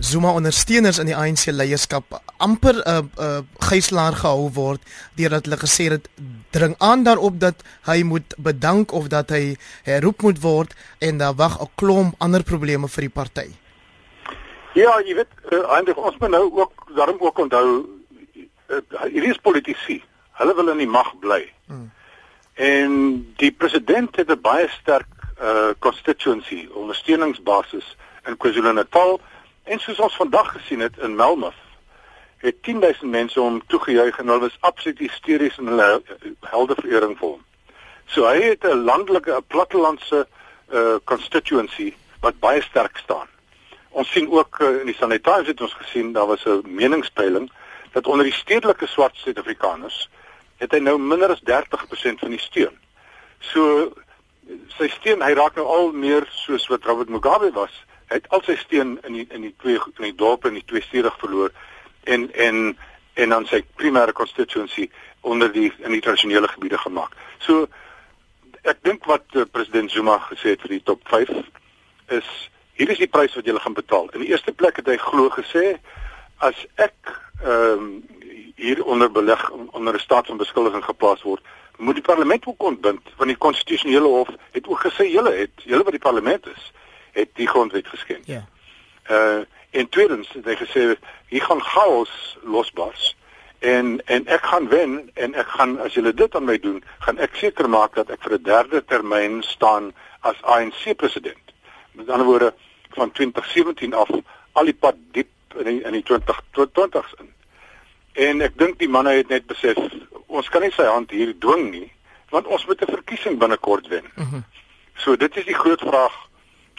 Zuma 0.00 0.32
ondersteuners 0.32 0.98
in 0.98 1.06
die 1.06 1.16
ANC 1.16 1.46
leierskap 1.46 2.22
amper 2.42 2.74
'n 2.74 2.82
uh, 2.88 2.96
eh, 2.96 3.04
uh, 3.18 3.36
eh, 3.36 3.42
gijslaar 3.68 4.12
gehou 4.12 4.50
word 4.54 4.80
deurdat 5.14 5.44
hulle 5.44 5.60
gesê 5.60 5.84
het 5.94 6.08
dring 6.50 6.74
aan 6.78 7.02
daarop 7.02 7.40
dat 7.40 7.62
hy 7.86 8.02
moet 8.02 8.34
bedank 8.36 8.92
of 8.92 9.08
dat 9.08 9.30
hy 9.30 9.56
herroep 9.82 10.22
moet 10.22 10.40
word 10.40 10.74
en 10.98 11.18
daar 11.18 11.34
wag 11.34 11.60
'n 11.60 11.70
klomp 11.74 12.14
ander 12.18 12.42
probleme 12.42 12.88
vir 12.88 13.02
die 13.08 13.16
party. 13.20 13.48
Ja, 14.74 15.00
jy 15.04 15.14
weet, 15.14 15.32
uh, 15.52 15.74
eintlik 15.76 15.98
ons 15.98 16.16
moet 16.18 16.30
nou 16.30 16.52
ook 16.52 16.72
daarom 16.96 17.16
ook 17.20 17.38
onthou 17.38 17.66
uh, 18.68 19.02
hierdie 19.12 19.30
is 19.30 19.42
politici. 19.42 20.02
Hulle 20.32 20.54
wil 20.54 20.68
in 20.68 20.78
die 20.78 20.88
mag 20.88 21.18
bly. 21.18 21.52
Hmm. 21.66 21.90
En 22.54 22.92
die 23.36 23.52
president 23.52 24.16
het 24.16 24.28
'n 24.30 24.40
baie 24.40 24.68
sterk 24.68 25.08
uh 25.42 25.74
constituency, 25.78 26.68
ondersteuningsbasis 26.72 27.96
in 28.26 28.36
KwaZulu-Natal 28.36 29.20
en 29.62 29.78
soos 29.78 29.98
ons 29.98 30.16
vandag 30.16 30.52
gesien 30.52 30.80
het 30.80 30.98
in 30.98 31.16
Melmoth 31.16 31.71
het 32.42 32.62
10000 32.62 33.10
mense 33.10 33.40
hom 33.40 33.60
toegejuig 33.66 34.18
en 34.18 34.28
hulle 34.28 34.46
was 34.48 34.58
absoluut 34.60 34.98
hysteries 34.98 35.58
in 35.58 35.70
hulle 35.70 36.02
helde 36.50 36.76
verering 36.80 37.14
vir 37.18 37.28
hom. 37.28 37.42
So 38.06 38.26
hy 38.26 38.40
het 38.42 38.64
'n 38.66 38.84
landelike 38.84 39.32
'n 39.36 39.46
plattelandse 39.46 40.26
uh 40.72 40.96
constituency 41.04 41.94
wat 42.20 42.38
baie 42.40 42.62
sterk 42.62 42.96
staan. 42.96 43.28
Ons 43.90 44.10
sien 44.10 44.30
ook 44.30 44.58
uh, 44.60 44.80
in 44.80 44.86
die 44.86 44.94
Sunday 44.94 45.18
Times 45.18 45.46
het 45.46 45.60
ons 45.60 45.74
gesien 45.74 46.12
daar 46.12 46.26
was 46.26 46.44
'n 46.44 46.62
meningspeiling 46.64 47.50
dat 47.92 48.06
onder 48.06 48.24
die 48.24 48.34
stedelike 48.34 48.86
swart 48.86 49.16
Suid-Afrikaners 49.16 50.08
het 50.56 50.72
hy 50.72 50.78
nou 50.78 50.98
minder 50.98 51.30
as 51.30 51.42
30% 51.44 52.18
van 52.18 52.30
die 52.30 52.38
steun. 52.38 52.78
So 53.38 53.92
sy 54.76 54.88
steun, 54.88 55.22
hy 55.22 55.32
raak 55.32 55.54
nou 55.54 55.66
al 55.66 55.92
meer 55.92 56.26
soos 56.30 56.66
wat 56.66 56.84
Robert 56.84 57.08
Mugabe 57.08 57.50
was. 57.52 57.74
Hy 58.08 58.14
het 58.20 58.28
al 58.28 58.42
sy 58.46 58.56
steun 58.56 58.98
in 59.06 59.12
die 59.12 59.26
in 59.30 59.40
die 59.40 59.54
twee 59.62 59.78
in 59.98 60.08
die 60.08 60.16
dorpe 60.16 60.48
en 60.48 60.54
die 60.54 60.66
twee 60.66 60.82
stede 60.82 61.12
verloor 61.18 61.52
en 62.04 62.32
en 62.32 62.78
en 63.14 63.28
dan 63.28 63.46
sy 63.46 63.62
primêre 63.76 64.12
constituency 64.12 64.90
onder 65.20 65.52
die 65.52 65.72
in 65.78 65.92
die 65.92 66.00
tradisionele 66.00 66.48
gebiede 66.48 66.78
gemaak. 66.78 67.16
So 67.38 67.66
ek 68.62 68.82
dink 68.82 69.04
wat 69.10 69.24
uh, 69.34 69.44
president 69.50 69.90
Zuma 69.90 70.18
gesê 70.30 70.54
het 70.54 70.64
vir 70.64 70.78
die 70.78 70.84
top 70.86 71.02
5 71.10 71.30
is 72.18 72.28
hier 72.78 72.90
is 72.90 72.98
die 72.98 73.10
prys 73.10 73.34
wat 73.36 73.46
jy 73.46 73.54
gaan 73.58 73.76
betaal. 73.76 74.08
In 74.16 74.24
die 74.24 74.32
eerste 74.32 74.52
plek 74.52 74.80
het 74.80 74.88
hy 74.88 74.96
glo 74.96 75.30
gesê 75.34 75.76
as 76.42 76.66
ek 76.80 77.14
ehm 77.42 77.78
um, 77.78 77.94
hier 78.62 78.84
onder 78.84 79.10
belig 79.10 79.50
onder 79.50 79.94
'n 79.94 79.98
staat 79.98 80.26
van 80.26 80.36
beskuldiging 80.36 80.84
geplaas 80.84 81.22
word, 81.22 81.42
moet 81.78 81.94
die 81.94 82.04
parlement 82.04 82.46
ook 82.46 82.62
ontbind 82.62 83.00
van 83.16 83.26
die 83.26 83.36
konstitusionele 83.36 84.06
hof 84.06 84.28
het 84.50 84.66
ook 84.66 84.80
gesê 84.86 85.08
julle 85.10 85.32
het 85.34 85.50
julle 85.64 85.82
wat 85.82 85.92
die 85.92 86.06
parlement 86.06 86.46
is, 86.46 86.72
het 87.12 87.28
die 87.34 87.48
grondwet 87.48 87.86
geskend. 87.86 88.26
Ja. 88.26 88.46
Uh 89.10 89.42
en 89.72 89.88
tweedens 89.88 90.28
het 90.36 90.44
hy 90.44 90.56
gesê 90.60 90.86
hier 91.32 91.44
gaan 91.48 91.62
chaos 91.64 92.12
losbars 92.42 93.12
en 93.62 94.00
en 94.04 94.26
ek 94.26 94.42
gaan 94.50 94.68
wen 94.68 94.96
en 95.14 95.34
ek 95.38 95.46
gaan 95.56 95.76
as 95.80 95.94
julle 95.94 96.12
dit 96.14 96.34
aan 96.34 96.48
my 96.48 96.58
doen, 96.58 96.80
gaan 97.06 97.18
ek 97.22 97.36
seker 97.38 97.68
maak 97.70 97.94
dat 97.94 98.10
ek 98.10 98.22
vir 98.26 98.34
'n 98.38 98.42
derde 98.42 98.82
termyn 98.84 99.42
staan 99.42 99.92
as 100.20 100.42
ANC 100.42 100.96
president. 100.96 101.54
Met 101.92 102.10
ander 102.10 102.26
woorde 102.26 102.54
van 102.98 103.12
2017 103.12 103.94
af 103.94 104.10
al 104.52 104.64
die 104.64 104.74
pad 104.74 104.96
diep 105.12 105.30
in 105.58 105.64
die, 105.64 105.82
in 105.84 105.92
die 105.92 106.04
2020s 106.04 107.14
in. 107.20 107.30
En 108.12 108.40
ek 108.40 108.58
dink 108.58 108.78
die 108.78 108.88
manne 108.88 109.10
het 109.10 109.28
net 109.28 109.46
besef 109.46 109.78
ons 110.26 110.48
kan 110.48 110.62
nie 110.62 110.72
sy 110.72 110.84
hand 110.84 111.10
hier 111.10 111.34
dwing 111.38 111.70
nie 111.70 111.92
want 112.30 112.46
ons 112.46 112.66
moet 112.66 112.80
'n 112.82 112.92
verkiesing 112.92 113.38
binnekort 113.38 113.88
wen. 113.88 114.04
Mm 114.14 114.24
-hmm. 114.24 114.44
So 114.96 115.16
dit 115.16 115.36
is 115.36 115.44
die 115.44 115.54
groot 115.54 115.80
vraag 115.80 116.14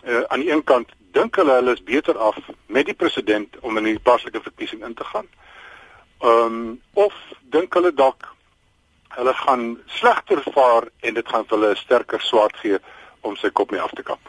uh, 0.05 0.21
aan 0.27 0.39
die 0.39 0.51
een 0.51 0.63
kant 0.63 0.89
dink 1.13 1.35
hulle 1.35 1.53
hulle 1.59 1.73
is 1.77 1.83
beter 1.83 2.17
af 2.17 2.37
met 2.67 2.85
die 2.89 2.97
president 2.97 3.59
om 3.61 3.77
in 3.77 3.89
die 3.89 3.99
plaaslike 3.99 4.41
verkiesing 4.41 4.83
in 4.85 4.93
te 4.93 5.05
gaan. 5.13 5.27
Ehm 6.21 6.45
um, 6.45 6.81
of 6.93 7.13
dink 7.55 7.73
hulle 7.73 7.93
dalk 7.93 8.29
hulle 9.17 9.33
gaan 9.33 9.65
slegter 9.85 10.41
vaar 10.55 10.89
en 10.99 11.13
dit 11.13 11.27
gaan 11.27 11.45
vir 11.45 11.57
hulle 11.57 11.71
'n 11.71 11.81
sterker 11.85 12.21
swaard 12.21 12.57
gee 12.61 12.79
om 13.23 13.35
sy 13.39 13.49
kop 13.55 13.71
mee 13.71 13.81
af 13.81 13.91
te 13.95 14.03
kap. 14.03 14.19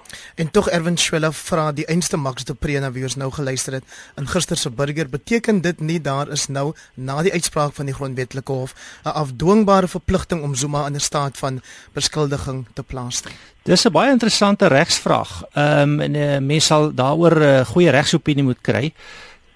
En 0.40 0.50
tog 0.50 0.68
Erwin 0.70 0.96
Schwella 0.98 1.30
vra 1.34 1.70
die 1.74 1.86
einste 1.90 2.16
Max 2.16 2.44
de 2.44 2.54
Prena 2.54 2.90
wie 2.94 3.04
ons 3.06 3.16
nou 3.20 3.30
geluister 3.34 3.78
het 3.78 3.96
in 4.20 4.28
gister 4.30 4.56
se 4.60 4.70
burger 4.70 5.08
beteken 5.10 5.60
dit 5.64 5.80
nie 5.80 6.00
daar 6.00 6.30
is 6.32 6.46
nou 6.48 6.72
na 6.94 7.20
die 7.22 7.32
uitspraak 7.32 7.74
van 7.74 7.90
die 7.90 7.94
grondwetlike 7.94 8.52
hof 8.52 8.74
'n 9.04 9.16
afdwingbare 9.24 9.88
verpligting 9.88 10.42
om 10.42 10.54
Zuma 10.54 10.86
in 10.86 10.94
'n 10.94 11.00
staat 11.00 11.38
van 11.38 11.62
beskuldiging 11.92 12.66
te 12.74 12.82
plaas 12.82 13.22
nie. 13.24 13.34
Dis 13.62 13.84
'n 13.84 13.92
baie 13.92 14.10
interessante 14.10 14.66
regsvraag. 14.66 15.42
Ehm 15.52 15.80
um, 15.80 16.00
en 16.00 16.14
uh, 16.14 16.38
mens 16.38 16.66
sal 16.66 16.94
daaroor 16.94 17.36
'n 17.36 17.42
uh, 17.42 17.66
goeie 17.66 17.90
regsopinie 17.90 18.44
moet 18.44 18.60
kry. 18.60 18.92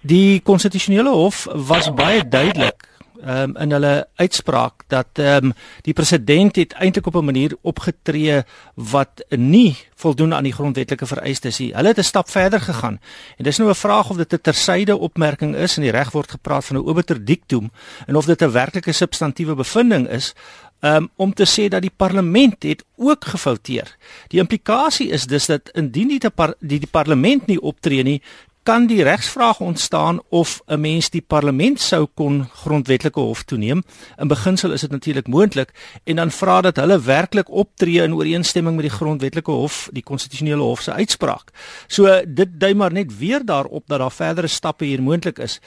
Die 0.01 0.41
konstitusionele 0.41 1.11
hof 1.11 1.47
was 1.53 1.95
baie 1.95 2.29
duidelik 2.29 2.88
um, 3.27 3.57
in 3.57 3.73
hulle 3.73 4.09
uitspraak 4.15 4.85
dat 4.87 5.19
um, 5.19 5.53
die 5.83 5.93
president 5.93 6.57
het 6.57 6.73
eintlik 6.73 7.07
op 7.07 7.17
'n 7.17 7.25
manier 7.25 7.57
opgetree 7.63 8.43
wat 8.75 9.25
nie 9.29 9.77
voldoen 9.95 10.35
aan 10.35 10.47
die 10.47 10.53
grondwetlike 10.53 11.07
vereistes 11.07 11.59
nie. 11.59 11.75
Hulle 11.75 11.89
het 11.89 11.99
'n 11.99 12.03
stap 12.03 12.31
verder 12.31 12.61
gegaan. 12.61 13.01
En 13.37 13.45
dis 13.45 13.59
nou 13.59 13.71
'n 13.71 13.75
vraag 13.75 14.11
of 14.11 14.17
dit 14.17 14.33
'n 14.33 14.41
tersyde 14.41 14.97
opmerking 14.97 15.57
is 15.57 15.77
en 15.77 15.83
die 15.83 15.91
reg 15.91 16.11
word 16.11 16.31
gepraat 16.31 16.65
van 16.65 16.77
'n 16.77 16.89
obiter 16.89 17.25
dictum 17.25 17.71
en 18.07 18.17
of 18.17 18.25
dit 18.25 18.43
'n 18.43 18.51
werklike 18.51 18.93
substantiëre 18.93 19.55
bevinding 19.55 20.09
is 20.09 20.35
um, 20.81 21.09
om 21.17 21.35
te 21.35 21.47
sê 21.47 21.69
dat 21.69 21.83
die 21.83 21.93
parlement 21.97 22.63
het 22.63 22.85
ook 22.97 23.25
gefouteer. 23.25 23.97
Die 24.29 24.41
implikasie 24.41 25.09
is 25.09 25.27
dus 25.27 25.47
dat 25.47 25.71
indien 25.75 26.09
die, 26.09 26.21
die, 26.59 26.79
die 26.79 26.91
parlement 26.91 27.47
nie 27.47 27.61
optree 27.61 28.03
nie, 28.03 28.23
kan 28.69 28.85
die 28.85 29.03
regsvraag 29.03 29.61
ontstaan 29.65 30.21
of 30.29 30.61
'n 30.67 30.81
mens 30.81 31.11
die 31.11 31.23
parlement 31.23 31.81
sou 31.81 32.07
kon 32.15 32.49
grondwetlike 32.53 33.21
hof 33.21 33.43
toeneem. 33.43 33.83
In 34.17 34.29
beginsel 34.29 34.73
is 34.73 34.81
dit 34.81 34.91
natuurlik 34.91 35.27
moontlik 35.27 36.01
en 36.05 36.17
dan 36.17 36.31
vra 36.31 36.61
dat 36.61 36.77
hulle 36.77 37.01
werklik 37.01 37.51
optree 37.51 38.03
in 38.03 38.15
ooreenstemming 38.15 38.77
met 38.77 38.85
die 38.85 38.97
grondwetlike 38.97 39.51
hof, 39.51 39.89
die 39.93 40.03
konstitusionele 40.03 40.63
hof 40.63 40.81
se 40.81 40.93
uitspraak. 40.93 41.51
So 41.87 42.23
dit 42.27 42.61
dui 42.61 42.75
maar 42.75 42.93
net 42.93 43.19
weer 43.19 43.45
daarop 43.45 43.85
dat 43.87 43.99
daar 43.99 44.13
verdere 44.13 44.47
stappe 44.47 44.85
hier 44.85 45.03
moontlik 45.03 45.39
is. 45.39 45.61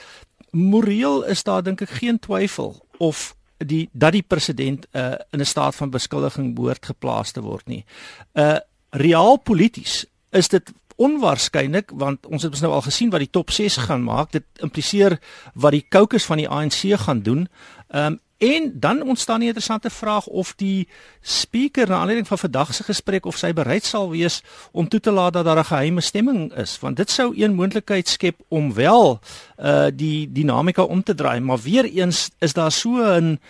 Moreel 0.50 1.24
is 1.24 1.42
daar 1.42 1.62
dink 1.62 1.80
ek 1.80 1.90
geen 1.90 2.18
twyfel 2.18 2.86
of 2.98 3.34
die 3.56 3.88
dat 3.92 4.12
die 4.12 4.22
president 4.26 4.86
uh, 4.92 5.12
in 5.30 5.40
'n 5.40 5.44
staat 5.44 5.74
van 5.74 5.90
beskuldiging 5.90 6.54
behoort 6.54 6.86
geplaas 6.86 7.30
te 7.32 7.40
word 7.40 7.66
nie. 7.66 7.84
Uh 8.32 8.56
reaal 8.90 9.36
polities 9.36 10.06
is 10.32 10.48
dit 10.48 10.72
onwaarskynlik 11.02 11.90
want 11.98 12.26
ons 12.26 12.42
het 12.42 12.52
ons 12.52 12.64
nou 12.64 12.72
al 12.72 12.84
gesien 12.88 13.10
wat 13.10 13.24
die 13.24 13.30
top 13.30 13.50
6 13.50 13.76
gaan 13.86 14.04
maak. 14.06 14.32
Dit 14.32 14.44
impliseer 14.66 15.18
wat 15.54 15.74
die 15.76 15.86
caucus 15.88 16.28
van 16.28 16.42
die 16.42 16.48
ANC 16.48 16.84
gaan 17.06 17.22
doen. 17.26 17.48
Ehm 17.88 18.12
um, 18.12 18.20
en 18.42 18.72
dan 18.74 19.02
ontstaan 19.02 19.38
'n 19.38 19.42
interessante 19.42 19.90
vraag 19.90 20.26
of 20.26 20.54
die 20.56 20.88
speaker 21.20 21.88
na 21.88 21.94
aanleiding 21.94 22.26
van 22.26 22.38
vandag 22.38 22.74
se 22.74 22.82
gesprek 22.82 23.26
of 23.26 23.36
sy 23.36 23.52
bereid 23.52 23.84
sal 23.84 24.10
wees 24.10 24.42
om 24.72 24.88
toe 24.88 25.00
te 25.00 25.10
laat 25.10 25.32
dat 25.32 25.44
daar 25.44 25.58
'n 25.58 25.64
geheime 25.64 26.00
stemming 26.00 26.54
is 26.54 26.78
want 26.78 26.96
dit 26.96 27.10
sou 27.10 27.32
een 27.36 27.54
moontlikheid 27.54 28.08
skep 28.08 28.40
om 28.48 28.74
wel 28.74 29.20
uh 29.58 29.86
die 29.94 30.32
dinamika 30.32 30.82
om 30.82 31.02
te 31.02 31.14
draai 31.14 31.40
maar 31.40 31.60
weer 31.60 31.84
eens 31.84 32.30
is 32.38 32.52
daar 32.52 32.72
so 32.72 32.88
'n 32.88 33.40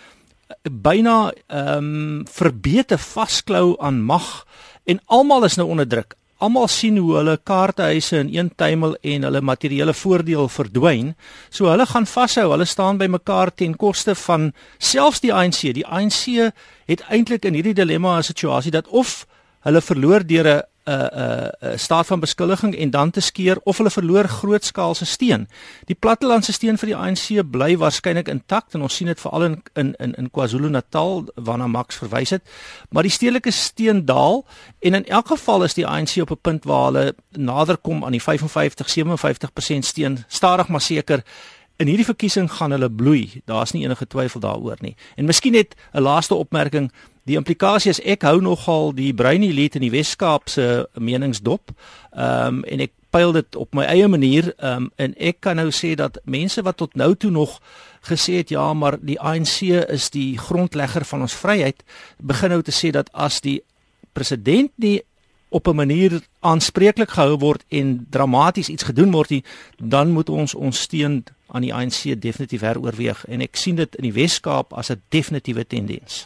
byna 0.71 1.33
ehm 1.47 1.77
um, 1.77 2.27
verbeete 2.27 2.97
vasklou 2.97 3.75
aan 3.79 4.01
mag 4.01 4.47
en 4.83 5.01
almal 5.05 5.43
is 5.43 5.55
nou 5.55 5.69
onder 5.69 5.87
druk 5.87 6.15
almal 6.43 6.67
sien 6.67 6.97
hoe 6.99 7.15
hulle 7.17 7.37
kaarthuise 7.49 8.17
in 8.19 8.31
een 8.33 8.49
tuimel 8.59 8.95
en 9.01 9.23
hulle 9.27 9.41
materiële 9.41 9.93
voordeel 9.93 10.49
verdwyn. 10.51 11.13
So 11.49 11.69
hulle 11.71 11.85
gaan 11.87 12.07
vashou, 12.09 12.49
hulle 12.51 12.67
staan 12.67 12.99
by 12.99 13.07
mekaar 13.11 13.53
ten 13.55 13.77
koste 13.79 14.15
van 14.25 14.51
selfs 14.77 15.23
die 15.23 15.33
ANC. 15.33 15.61
Die 15.77 15.87
ANC 15.87 16.51
het 16.91 17.05
eintlik 17.09 17.47
in 17.47 17.55
hierdie 17.57 17.77
dilemma 17.77 18.17
'n 18.17 18.23
situasie 18.23 18.71
dat 18.71 18.87
of 18.87 19.25
hulle 19.63 19.81
verloor 19.81 20.27
deur 20.27 20.47
'n 20.47 20.61
'n 20.85 21.49
'n 21.61 21.79
staat 21.79 22.05
van 22.05 22.19
beskuldiging 22.19 22.75
en 22.75 22.89
dan 22.89 23.11
te 23.11 23.19
skeer 23.19 23.57
of 23.63 23.77
hulle 23.77 23.91
verloor 23.91 24.27
grootskaalse 24.27 25.05
steun. 25.05 25.47
Die 25.85 25.95
plattelandse 25.95 26.51
steun 26.51 26.77
vir 26.77 26.87
die 26.87 26.95
ANC 26.95 27.51
bly 27.51 27.77
waarskynlik 27.77 28.27
intact 28.27 28.73
en 28.73 28.81
ons 28.81 28.95
sien 28.95 29.07
dit 29.07 29.19
veral 29.19 29.43
in 29.43 29.63
in 29.73 29.93
in, 29.97 30.13
in 30.13 30.31
KwaZulu-Natal 30.31 31.27
waarna 31.35 31.67
Max 31.67 31.95
verwys 31.95 32.29
het, 32.29 32.41
maar 32.89 33.03
die 33.03 33.11
stedelike 33.11 33.51
steun 33.51 34.05
daal 34.05 34.45
en 34.79 34.93
in 34.93 35.05
elk 35.05 35.27
geval 35.27 35.63
is 35.63 35.73
die 35.73 35.87
ANC 35.87 36.21
op 36.21 36.31
'n 36.31 36.41
punt 36.41 36.63
waar 36.63 36.85
hulle 36.85 37.15
nader 37.31 37.77
kom 37.77 38.05
aan 38.05 38.11
die 38.11 38.21
55-57% 38.21 39.85
steun, 39.85 40.23
stadig 40.27 40.67
maar 40.67 40.81
seker 40.81 41.23
In 41.81 41.89
hierdie 41.89 42.05
verkiesing 42.05 42.51
gaan 42.51 42.71
hulle 42.71 42.91
bloei. 42.91 43.41
Daar's 43.49 43.71
nie 43.73 43.81
enige 43.83 44.05
twyfel 44.07 44.39
daaroor 44.39 44.77
nie. 44.79 44.95
En 45.15 45.25
miskien 45.25 45.51
net 45.51 45.75
'n 45.93 46.01
laaste 46.01 46.35
opmerking 46.35 46.91
Die 47.29 47.37
implikasie 47.39 47.91
is 47.93 48.01
ek 48.03 48.25
hou 48.27 48.41
nogal 48.43 48.91
die 48.95 49.13
bruin 49.15 49.45
elite 49.47 49.79
in 49.79 49.85
die 49.85 49.93
Wes-Kaap 49.93 50.51
se 50.51 50.67
meningsdop. 50.99 51.71
Ehm 52.11 52.59
um, 52.59 52.63
en 52.67 52.83
ek 52.83 52.91
pyl 53.13 53.31
dit 53.35 53.55
op 53.55 53.75
my 53.77 53.85
eie 53.85 54.07
manier 54.09 54.51
ehm 54.57 54.87
um, 54.87 54.91
en 54.97 55.13
ek 55.17 55.39
kan 55.45 55.59
nou 55.61 55.69
sê 55.71 55.93
dat 55.95 56.17
mense 56.25 56.61
wat 56.65 56.81
tot 56.81 56.95
nou 56.99 57.13
toe 57.15 57.31
nog 57.31 57.59
gesê 58.03 58.41
het 58.41 58.49
ja, 58.49 58.73
maar 58.73 58.97
die 58.99 59.19
ANC 59.19 59.61
is 59.71 60.09
die 60.11 60.37
grondlegger 60.37 61.05
van 61.05 61.21
ons 61.23 61.37
vryheid, 61.39 61.83
begin 62.17 62.51
nou 62.51 62.61
te 62.61 62.75
sê 62.75 62.91
dat 62.91 63.07
as 63.13 63.39
die 63.41 63.61
president 64.13 64.71
nie 64.75 64.99
op 65.53 65.67
'n 65.67 65.75
manier 65.75 66.21
aanspreeklik 66.39 67.09
gehou 67.09 67.37
word 67.37 67.63
en 67.67 68.07
dramaties 68.09 68.69
iets 68.69 68.83
gedoen 68.83 69.11
word, 69.11 69.29
nie, 69.29 69.43
dan 69.77 70.11
moet 70.11 70.29
ons 70.29 70.53
ons 70.53 70.81
steun 70.81 71.23
aan 71.53 71.61
die 71.61 71.73
ANC 71.73 72.21
definitief 72.21 72.61
heroorweeg. 72.61 73.25
En 73.29 73.41
ek 73.45 73.55
sien 73.55 73.77
dit 73.77 73.95
in 73.95 74.07
die 74.07 74.13
Wes-Kaap 74.13 74.73
as 74.73 74.89
'n 74.89 75.01
definitiewe 75.09 75.67
tendens. 75.67 76.25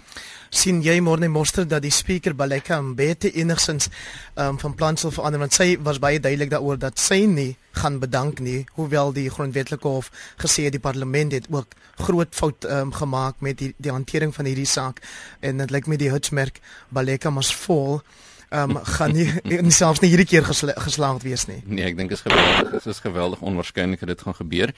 Sien 0.50 0.82
jy 0.82 1.00
môre 1.00 1.28
moster 1.28 1.68
dat 1.68 1.82
die 1.82 1.92
speaker 1.92 2.36
Baleka 2.36 2.82
Mbete 2.82 3.32
enigsins 3.32 3.90
um, 4.36 4.60
van 4.60 4.76
plan 4.76 4.98
sal 4.98 5.12
verander? 5.12 5.40
Want 5.40 5.54
sy 5.54 5.78
was 5.84 6.00
baie 6.00 6.20
duidelik 6.20 6.50
daaroor 6.50 6.80
dat 6.80 7.00
sy 7.00 7.26
nie 7.26 7.56
gaan 7.72 8.00
bedank 8.00 8.40
nie 8.40 8.66
hoewel 8.74 9.14
die 9.14 9.30
grondwetlike 9.30 9.88
hof 9.88 10.12
gesê 10.38 10.64
het 10.64 10.72
die 10.72 10.80
parlement 10.80 11.32
het 11.32 11.48
ook 11.50 11.76
groot 11.96 12.36
fout 12.36 12.64
um, 12.64 12.94
gemaak 12.94 13.36
met 13.40 13.58
die 13.58 13.74
die 13.78 13.92
hantering 13.92 14.36
van 14.36 14.46
hierdie 14.46 14.66
saak. 14.66 15.02
En 15.40 15.58
dit 15.58 15.72
lyk 15.72 15.88
my 15.88 15.96
die 15.96 16.12
hitsmerk 16.12 16.62
Baleka 16.90 17.30
mos 17.30 17.54
vol 17.56 18.02
um, 18.50 18.78
gaan 18.98 19.12
nie 19.12 19.72
selfs 19.82 20.02
nie 20.04 20.10
hierdie 20.12 20.30
keer 20.30 20.48
gesla 20.48 20.76
geslaagd 20.84 21.26
wees 21.28 21.48
nie. 21.50 21.62
Nee, 21.66 21.86
ek 21.90 21.98
dink 22.00 22.12
is 22.16 22.24
geweldig. 22.26 22.72
Dit 22.78 22.90
is 22.94 23.04
geweldig 23.04 23.42
onwaarskynlik 23.42 24.04
dat 24.04 24.16
dit 24.16 24.26
gaan 24.28 24.40
gebeur. 24.40 24.74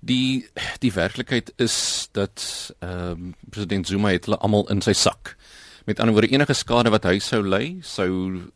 Die 0.00 0.46
die 0.84 0.92
werklikheid 0.92 1.52
is 1.56 2.08
dat 2.12 2.46
ehm 2.78 3.10
um, 3.10 3.34
president 3.50 3.86
Zuma 3.88 4.12
het 4.14 4.28
hulle 4.28 4.38
almal 4.38 4.68
in 4.72 4.82
sy 4.84 4.92
sak. 4.92 5.36
Met 5.86 6.00
ander 6.00 6.14
woorde 6.14 6.28
enige 6.28 6.52
skade 6.52 6.90
wat 6.90 7.04
hy 7.06 7.20
sou 7.22 7.38
ly, 7.46 7.76
sou 7.86 8.08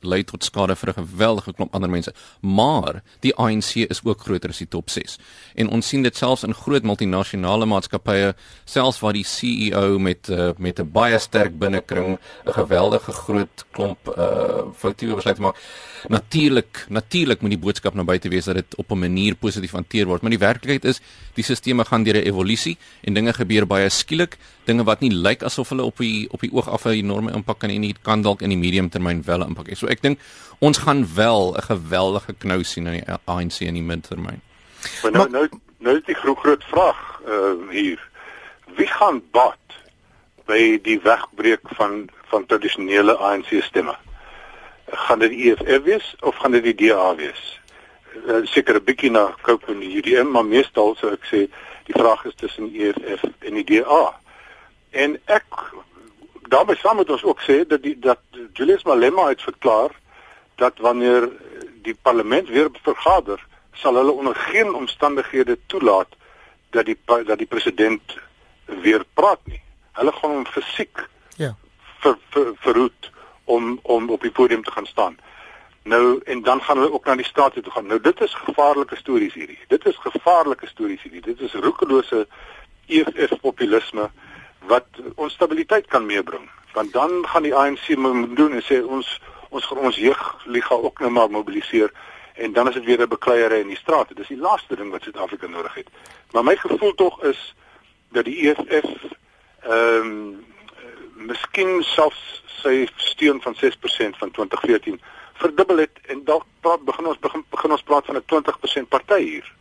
lei 0.03 0.25
tot 0.27 0.43
skade 0.43 0.75
vir 0.77 0.89
'n 0.91 1.07
geweldige 1.07 1.53
klomp 1.55 1.75
ander 1.75 1.91
mense. 1.91 2.13
Maar 2.41 3.03
die 3.21 3.35
ANC 3.35 3.87
is 3.87 4.01
ook 4.03 4.21
groter 4.21 4.51
as 4.51 4.59
die 4.59 4.69
top 4.69 4.91
6. 4.91 5.19
En 5.55 5.69
ons 5.69 5.89
sien 5.89 6.03
dit 6.03 6.17
selfs 6.17 6.43
in 6.43 6.55
groot 6.55 6.83
multinasjonale 6.83 7.67
maatskappye, 7.67 8.35
selfs 8.65 8.99
waar 9.01 9.13
die 9.13 9.25
CEO 9.25 9.99
met 9.99 10.29
uh, 10.29 10.51
met 10.59 10.81
'n 10.81 10.91
baie 10.91 11.19
sterk 11.19 11.59
binnekring 11.59 12.19
'n 12.47 12.53
geweldige 12.53 13.13
groot 13.13 13.65
klomp 13.71 14.09
uh 14.19 14.67
foutiewe 14.75 15.15
besluite 15.15 15.41
maak. 15.41 15.57
Natuurlik, 16.09 16.87
natuurlik 16.89 17.41
moet 17.41 17.51
die 17.51 17.59
boodskap 17.59 17.95
na 17.95 18.05
buite 18.05 18.29
wees 18.29 18.45
dat 18.45 18.55
dit 18.55 18.77
op 18.77 18.91
'n 18.91 18.99
manier 18.99 19.35
positief 19.35 19.73
hanteer 19.73 20.07
word, 20.07 20.23
maar 20.23 20.31
die 20.31 20.39
werklikheid 20.39 20.85
is 20.85 21.01
die 21.35 21.45
stelsels 21.45 21.89
gaan 21.89 22.03
deur 22.03 22.17
'n 22.17 22.27
evolusie 22.27 22.79
en 23.03 23.15
dinge 23.15 23.33
gebeur 23.33 23.67
baie 23.67 23.89
skielik, 23.89 24.37
dinge 24.65 24.85
wat 24.85 25.01
nie 25.01 25.13
lyk 25.13 25.43
asof 25.43 25.69
hulle 25.69 25.83
op 25.83 25.97
die 25.99 26.29
op 26.31 26.41
die 26.41 26.53
oog 26.53 26.69
af 26.69 26.85
'n 26.85 27.20
enorme 27.21 27.37
impak 27.37 27.59
kan 27.59 27.71
hê 27.71 27.79
nie, 27.79 27.95
kan 28.03 28.23
dalk 28.23 28.43
in 28.43 28.51
die 28.51 28.59
medium 28.59 28.89
termyn 28.89 29.23
wel 29.27 29.41
'n 29.45 29.53
impak 29.53 29.69
hê. 29.69 29.77
So 29.77 29.87
ek 29.87 30.03
dink 30.03 30.19
ons 30.61 30.79
gaan 30.79 31.07
wel 31.15 31.55
'n 31.57 31.63
geweldige 31.63 32.35
knou 32.39 32.63
sien 32.63 32.87
in 32.87 32.93
die 33.01 33.07
ANC 33.27 33.61
in 33.61 33.75
die 33.75 33.83
midtermyn. 33.83 34.41
Maar 35.03 35.13
nou 35.13 35.29
nou 35.29 35.49
nou 35.79 35.97
is 35.97 36.05
die 36.05 36.15
groot 36.15 36.39
groot 36.39 36.65
vraag 36.65 37.21
uh 37.27 37.71
hier. 37.71 38.01
Wie 38.77 38.87
gaan 38.87 39.23
bad 39.33 39.59
by 40.47 40.81
die 40.83 41.01
wegbreek 41.01 41.65
van 41.77 42.09
van 42.31 42.47
tradisionele 42.47 43.17
ANC 43.17 43.63
stemme? 43.63 43.97
gaan 44.91 45.19
dit 45.19 45.31
die 45.31 45.53
EFF 45.53 45.83
wees 45.83 46.15
of 46.21 46.37
gaan 46.37 46.51
dit 46.51 46.63
die 46.63 46.75
DA 46.75 47.15
wees? 47.15 47.61
Uh, 48.27 48.43
Seker 48.45 48.75
'n 48.75 48.85
bietjie 48.85 49.11
na 49.11 49.35
koop 49.43 49.69
in 49.69 49.79
die 49.79 49.97
UDM, 49.97 50.31
maar 50.31 50.45
meestal 50.45 50.97
sou 50.97 51.13
ek 51.13 51.25
sê 51.25 51.47
die 51.85 51.95
vraag 51.95 52.25
is 52.25 52.35
tussen 52.35 52.75
EFF 52.75 53.23
en 53.39 53.55
die 53.55 53.65
DA. 53.65 54.21
En 54.91 55.19
ek 55.25 55.47
daarmee 56.51 56.77
saam 56.77 56.97
moet 56.97 57.11
ons 57.11 57.25
ook 57.25 57.41
sê 57.47 57.63
dat 57.67 57.83
die 57.83 57.97
dat 57.99 58.21
Julius 58.53 58.83
Malema 58.85 59.29
het 59.29 59.43
verklaar 59.43 59.91
dat 60.55 60.79
wanneer 60.79 61.29
die 61.83 61.97
parlement 62.03 62.49
weer 62.49 62.69
vergader, 62.83 63.47
sal 63.73 63.95
hulle 63.95 64.13
onder 64.13 64.35
geen 64.35 64.75
omstandighede 64.75 65.59
toelaat 65.67 66.09
dat 66.71 66.85
die 66.85 66.99
dat 67.07 67.39
die 67.39 67.47
president 67.47 68.19
weer 68.65 69.05
praat 69.15 69.41
nie. 69.45 69.63
Hulle 69.93 70.13
gaan 70.13 70.31
hom 70.31 70.47
fisiek 70.47 71.07
ja 71.37 71.55
ver, 72.01 72.19
ver, 72.31 72.53
verhoed 72.57 73.11
om 73.45 73.79
om 73.83 74.11
op 74.11 74.23
die 74.23 74.31
podium 74.31 74.65
te 74.65 74.71
gaan 74.71 74.87
staan. 74.87 75.19
Nou 75.83 76.21
en 76.25 76.43
dan 76.43 76.63
gaan 76.63 76.77
hulle 76.77 76.93
ook 76.93 77.05
na 77.05 77.17
die 77.17 77.25
staat 77.25 77.53
toe 77.53 77.71
gaan. 77.71 77.87
Nou 77.87 78.01
dit 78.01 78.21
is 78.21 78.35
gevaarlike 78.35 78.97
stories 78.97 79.35
hierdie. 79.35 79.59
Dit 79.69 79.87
is 79.87 79.97
gevaarlike 79.97 80.67
stories 80.67 81.03
hierdie. 81.03 81.23
Dit 81.23 81.41
is 81.41 81.53
roekelose 81.53 82.27
EFF 82.87 83.41
populisme 83.41 84.11
wat 84.67 84.87
onstabiliteit 85.15 85.87
kan 85.87 86.07
meebring. 86.07 86.51
Want 86.73 86.93
dan 86.93 87.27
gaan 87.27 87.43
die 87.43 87.55
ANC 87.55 87.97
moet 87.97 88.37
doen 88.37 88.53
en 88.53 88.63
sê 88.63 88.85
ons 88.85 89.21
ons 89.51 89.65
gaan 89.67 89.79
ons 89.79 89.97
jeugliga 89.97 90.75
ook 90.75 90.99
nou 90.99 91.11
maar 91.11 91.31
mobiliseer 91.31 91.91
en 92.35 92.53
dan 92.53 92.69
is 92.69 92.75
dit 92.75 92.85
weer 92.85 93.01
'n 93.01 93.09
bekleierery 93.09 93.61
in 93.61 93.67
die 93.67 93.77
strate. 93.77 94.15
Dis 94.15 94.29
die 94.29 94.39
laaste 94.39 94.77
ding 94.77 94.91
wat 94.91 95.03
Suid-Afrika 95.03 95.47
nodig 95.47 95.75
het. 95.75 95.89
Maar 96.31 96.45
my 96.45 96.57
gevoel 96.57 96.95
tog 96.95 97.23
is 97.23 97.55
dat 98.09 98.25
die 98.25 98.49
EFF 98.49 98.89
ehm 99.61 100.07
um, 100.07 100.45
miskien 101.15 101.83
selfs 101.83 102.43
sy 102.63 102.89
steun 102.97 103.41
van 103.43 103.55
6% 103.55 104.17
van 104.19 104.31
2014 104.31 105.01
verdubbel 105.35 105.77
het 105.77 106.01
en 106.07 106.25
dalk 106.25 106.45
praat 106.61 106.85
begin 106.85 107.07
ons 107.07 107.19
begin 107.19 107.45
begin 107.51 107.71
ons 107.77 107.83
praat 107.83 108.07
van 108.07 108.17
'n 108.17 108.25
20% 108.27 108.89
party 108.89 109.23
hier. 109.23 109.53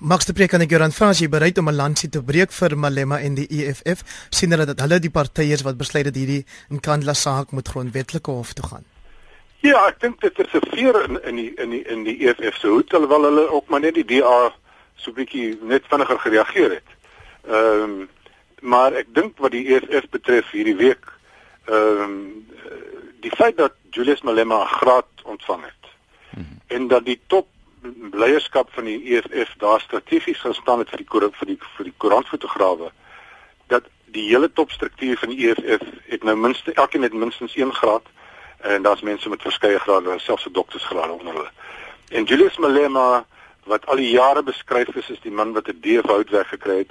Max 0.00 0.24
de 0.24 0.32
Preek 0.32 0.48
kan 0.48 0.62
ek 0.64 0.70
jou 0.72 0.78
dan 0.80 0.94
vra 0.96 1.10
as 1.12 1.18
jy 1.20 1.26
bereid 1.28 1.58
om 1.60 1.68
'n 1.68 1.76
landsie 1.76 2.08
te 2.08 2.22
breek 2.24 2.52
vir 2.56 2.72
Malema 2.76 3.18
en 3.20 3.34
die 3.34 3.44
EFF 3.52 4.00
sien 4.30 4.50
hulle 4.50 4.64
dat 4.64 4.80
hulle 4.80 4.98
die 4.98 5.10
partye 5.12 5.52
is 5.52 5.62
wat 5.62 5.76
besluit 5.76 6.06
dat 6.08 6.16
hierdie 6.16 6.46
Nkandla 6.72 7.12
saak 7.12 7.52
moet 7.52 7.68
grondwetlike 7.68 8.30
hof 8.30 8.54
toe 8.54 8.64
gaan. 8.64 8.84
Ja, 9.60 9.86
ek 9.88 10.00
dink 10.00 10.20
dit 10.20 10.38
is 10.38 10.54
'n 10.54 10.70
veer 10.72 11.04
in 11.04 11.20
in 11.24 11.36
die 11.36 11.52
in 11.54 11.70
die 11.70 11.82
in 11.84 12.04
die 12.04 12.16
EFF 12.24 12.56
se 12.56 12.66
hoed 12.66 12.88
terwyl 12.88 13.28
hulle 13.28 13.50
ook 13.50 13.68
maar 13.68 13.80
net 13.80 13.94
die 13.94 14.04
DA 14.04 14.52
so 14.96 15.12
bietjie 15.12 15.58
net 15.62 15.84
vinniger 15.84 16.18
gereageer 16.18 16.70
het. 16.70 16.88
Ehm 17.44 17.82
um, 17.82 18.08
maar 18.60 18.92
ek 18.92 19.14
dink 19.14 19.38
wat 19.38 19.50
die 19.50 19.68
EFF 19.68 20.08
betref 20.10 20.50
hierdie 20.50 20.76
week 20.76 21.04
ehm 21.68 22.00
um, 22.00 22.46
die 23.20 23.36
feit 23.36 23.56
dat 23.56 23.72
Julius 23.90 24.22
Malema 24.22 24.64
'n 24.64 24.74
graad 24.80 25.12
ontvang 25.24 25.62
het 25.62 25.84
mm 26.32 26.42
-hmm. 26.42 26.60
en 26.66 26.88
dat 26.88 27.04
die 27.04 27.20
top 27.26 27.46
leierskap 28.12 28.68
van 28.72 28.84
die 28.84 29.16
EFF 29.16 29.54
daar 29.58 29.80
strategies 29.80 30.40
gestaan 30.40 30.78
het 30.78 30.88
vir 30.88 30.98
die 30.98 31.08
vir 31.10 31.46
die 31.46 31.58
vir 31.76 31.84
die 31.84 31.94
koerantfotograwe 31.96 32.90
dat 33.66 33.84
die 34.12 34.28
hele 34.28 34.52
topstruktuur 34.52 35.18
van 35.18 35.28
die 35.28 35.48
EFF 35.48 35.82
het 36.06 36.22
nou 36.24 36.36
minstens 36.36 36.76
elkeen 36.76 37.02
het 37.02 37.12
minstens 37.12 37.54
1 37.56 37.72
graad 37.72 38.02
en 38.60 38.82
daar's 38.82 39.00
mense 39.00 39.28
met 39.28 39.42
verskeie 39.42 39.78
grade 39.78 40.18
selfs 40.18 40.46
'n 40.46 40.52
doktorsgraad 40.52 41.10
onder 41.10 41.34
hulle. 41.34 41.50
En 42.08 42.24
Julius 42.24 42.58
Malema 42.58 43.24
wat 43.64 43.86
al 43.86 43.96
die 43.96 44.10
jare 44.10 44.42
beskryf 44.42 44.88
is 44.94 45.10
as 45.10 45.20
die 45.22 45.32
man 45.32 45.52
wat 45.52 45.68
'n 45.68 45.80
DV 45.80 46.02
houtwerk 46.02 46.46
gekry 46.46 46.78
het, 46.78 46.90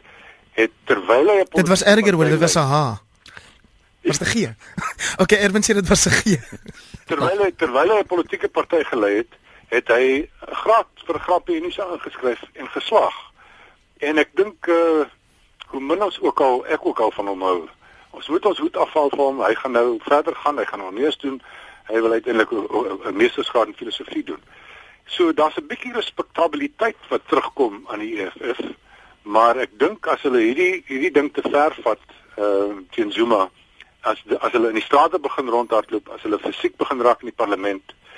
het 0.52 0.72
terwyl 0.84 1.28
hy 1.28 1.46
Dit 1.52 1.68
was 1.68 1.84
erger 1.84 2.14
hoor, 2.14 2.26
dit 2.26 2.40
was 2.40 2.56
'n 2.56 2.68
H. 2.72 2.98
Was 4.04 4.18
dit 4.18 4.28
G? 4.28 4.36
okay, 5.22 5.38
Erwin 5.38 5.62
sê 5.62 5.74
dit 5.74 5.88
was 5.88 6.06
'n 6.06 6.12
G. 6.12 6.40
terwyl 7.06 7.44
hy 7.44 7.52
terwyl 7.52 7.90
hy 7.90 8.00
'n 8.00 8.08
politieke 8.08 8.48
party 8.48 8.84
gelei 8.84 9.16
het, 9.16 9.34
het 9.70 9.88
hy 9.94 10.30
graad 10.64 11.04
vir 11.08 11.20
grappie 11.20 11.58
en 11.60 11.68
nie 11.68 11.82
aangeskryf 11.82 12.44
en 12.54 12.70
geslaag. 12.76 13.18
En 14.00 14.18
ek 14.18 14.36
dink 14.40 14.68
uh 14.68 15.06
hoe 15.70 15.82
min 15.86 16.02
ons 16.02 16.16
ook 16.26 16.40
al 16.42 16.64
ek 16.66 16.86
ook 16.86 17.00
al 17.00 17.12
van 17.14 17.28
hom 17.30 17.42
hou. 17.46 17.60
Ons 18.18 18.28
moet 18.34 18.46
ons 18.46 18.58
hoed 18.58 18.78
afval 18.78 19.12
vir 19.14 19.22
hom. 19.22 19.42
Hy 19.46 19.54
gaan 19.54 19.76
nou 19.78 20.00
verder 20.02 20.36
gaan, 20.36 20.58
hy 20.58 20.66
gaan 20.66 20.82
nog 20.82 20.96
meer 20.98 21.16
doen. 21.22 21.38
Hy 21.90 22.02
wil 22.02 22.12
uiteindelik 22.18 22.52
'n 22.52 23.16
meestersgraad 23.16 23.68
in 23.68 23.78
filosofie 23.78 24.24
doen. 24.24 24.42
So 25.06 25.34
daar's 25.34 25.58
'n 25.58 25.68
bietjie 25.68 25.94
respektabiliteit 25.94 26.98
wat 27.10 27.22
terugkom 27.28 27.86
aan 27.88 28.00
die 28.00 28.22
EFF 28.22 28.60
maar 29.30 29.60
ek 29.62 29.76
dink 29.80 30.08
as 30.08 30.22
hulle 30.26 30.42
hierdie 30.42 30.84
hierdie 30.88 31.12
ding 31.14 31.30
te 31.34 31.44
ver 31.46 31.76
vat 31.86 32.02
uh 32.40 32.80
teen 32.96 33.12
Zuma 33.12 33.50
as 34.02 34.22
as 34.40 34.54
hulle 34.56 34.72
in 34.72 34.80
die 34.80 34.86
strate 34.86 35.20
begin 35.20 35.52
rondhardloop 35.54 36.10
as 36.16 36.24
hulle 36.26 36.40
fisiek 36.40 36.78
begin 36.78 37.04
raak 37.06 37.22
in 37.22 37.32
die 37.32 37.40
parlement 37.42 37.94
uh, 37.94 38.09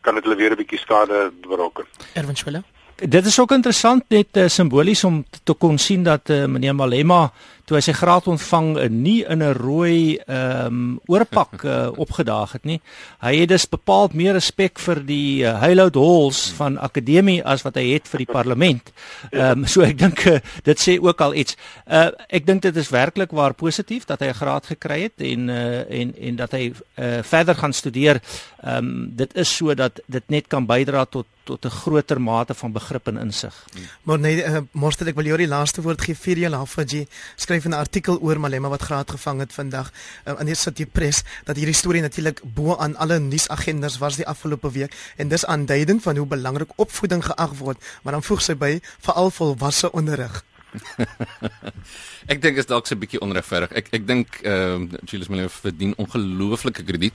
kan 0.00 0.14
dit 0.14 0.24
hulle 0.24 0.36
weer 0.36 0.50
'n 0.50 0.56
bietjie 0.56 0.78
skade 0.78 1.32
berokken. 1.40 1.84
Erwin 2.14 2.36
Schwelle 2.36 2.62
Dit 3.00 3.26
is 3.26 3.38
ook 3.40 3.50
interessant 3.50 4.04
net 4.08 4.36
uh, 4.36 4.48
simbolies 4.48 5.04
om 5.04 5.24
te 5.44 5.54
kon 5.56 5.78
sien 5.78 6.02
dat 6.04 6.28
uh, 6.28 6.44
meneer 6.44 6.74
Malema 6.74 7.30
toe 7.70 7.78
hy 7.78 7.84
sy 7.86 7.92
graad 7.94 8.26
ontvang 8.26 8.70
uh, 8.74 8.88
nie 8.90 9.20
in 9.22 9.44
'n 9.46 9.54
rooi 9.54 10.18
ehm 10.18 10.66
um, 10.66 11.00
oorpak 11.06 11.62
uh, 11.62 11.86
opgedaag 12.04 12.52
het 12.58 12.64
nie. 12.66 12.80
Hy 13.22 13.34
het 13.40 13.48
dus 13.48 13.68
bepaald 13.70 14.12
meer 14.18 14.34
respek 14.34 14.82
vir 14.82 14.98
die 15.06 15.44
uh, 15.46 15.54
Heiloud 15.62 15.94
Halls 15.94 16.50
van 16.58 16.78
akademie 16.78 17.38
as 17.44 17.62
wat 17.62 17.78
hy 17.78 17.92
het 17.94 18.10
vir 18.10 18.24
die 18.24 18.32
parlement. 18.32 18.90
Ehm 19.30 19.62
um, 19.62 19.66
so 19.70 19.86
ek 19.86 19.98
dink 20.02 20.26
uh, 20.26 20.40
dit 20.66 20.82
sê 20.82 20.98
ook 20.98 21.20
al 21.20 21.34
iets. 21.34 21.54
Uh, 21.86 22.10
ek 22.28 22.46
dink 22.46 22.66
dit 22.66 22.76
is 22.76 22.90
werklik 22.90 23.30
waar 23.30 23.54
positief 23.54 24.04
dat 24.10 24.20
hy 24.20 24.34
'n 24.34 24.40
graad 24.42 24.66
gekry 24.66 25.02
het 25.06 25.22
en 25.22 25.48
uh, 25.48 25.86
en 25.86 26.14
en 26.18 26.36
dat 26.36 26.50
hy 26.52 26.72
uh, 26.74 27.22
verder 27.22 27.54
gaan 27.54 27.72
studeer. 27.72 28.18
Ehm 28.64 28.76
um, 28.76 29.10
dit 29.14 29.30
is 29.36 29.56
so 29.56 29.74
dat 29.74 30.00
dit 30.06 30.24
net 30.26 30.50
kan 30.50 30.66
bydra 30.66 31.04
tot 31.06 31.26
tot 31.50 31.64
'n 31.64 31.76
groter 31.82 32.20
mate 32.20 32.54
van 32.54 32.72
begrip 32.72 33.06
en 33.06 33.16
insig. 33.16 33.54
Maar 34.02 34.18
nee, 34.18 34.44
uh, 34.44 34.58
Morster, 34.72 35.06
ek 35.06 35.14
wil 35.14 35.24
jou 35.24 35.36
die 35.36 35.48
laaste 35.48 35.82
woord 35.82 36.00
gee 36.00 36.14
vir 36.14 36.38
jou 36.38 36.50
Lafaji. 36.50 37.06
Skryf 37.36 37.59
'n 37.68 37.72
artikel 37.72 38.18
oor 38.20 38.40
Malema 38.40 38.68
wat 38.68 38.82
graad 38.82 39.10
gevang 39.10 39.40
het 39.40 39.52
vandag 39.52 39.92
uh, 40.24 40.34
in 40.40 40.46
die 40.46 40.54
City 40.54 40.86
Press 40.86 41.22
dat 41.44 41.56
hierdie 41.56 41.74
storie 41.74 42.02
natuurlik 42.02 42.40
bo 42.44 42.76
aan 42.76 42.96
alle 42.96 43.18
nuusagendas 43.18 43.98
was 43.98 44.16
die 44.16 44.26
afgelope 44.26 44.70
week 44.70 44.94
en 45.16 45.28
dis 45.28 45.46
aanduidend 45.46 46.02
van 46.02 46.16
hoe 46.16 46.26
belangrik 46.26 46.70
opvoeding 46.76 47.24
geag 47.24 47.52
word, 47.58 47.78
maar 48.02 48.12
dan 48.12 48.22
voeg 48.22 48.42
sy 48.42 48.54
by 48.54 48.80
veral 49.00 49.30
volwasse 49.30 49.92
onderrig. 49.92 50.44
ek 52.32 52.38
dink 52.42 52.56
is 52.62 52.68
dalk 52.70 52.86
so 52.86 52.94
'n 52.94 53.02
bietjie 53.02 53.20
onregverdig. 53.20 53.72
Ek 53.74 53.90
ek 53.90 54.06
dink 54.06 54.40
ehm 54.42 54.86
uh, 54.86 55.02
Julius 55.04 55.28
Malema 55.28 55.50
verdien 55.50 55.94
ongelooflike 55.96 56.82
krediet. 56.86 57.14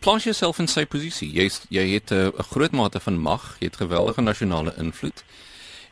Plaas 0.00 0.24
jouself 0.28 0.58
in 0.58 0.68
sy 0.68 0.84
posisie. 0.84 1.30
Jy's 1.32 1.62
jy 1.68 1.86
het 1.94 2.12
'n 2.12 2.32
uh, 2.32 2.46
groot 2.52 2.72
mate 2.72 3.00
van 3.00 3.18
mag, 3.18 3.56
jy 3.60 3.72
het 3.72 3.82
geweldige 3.82 4.20
nasionale 4.20 4.74
invloed 4.76 5.24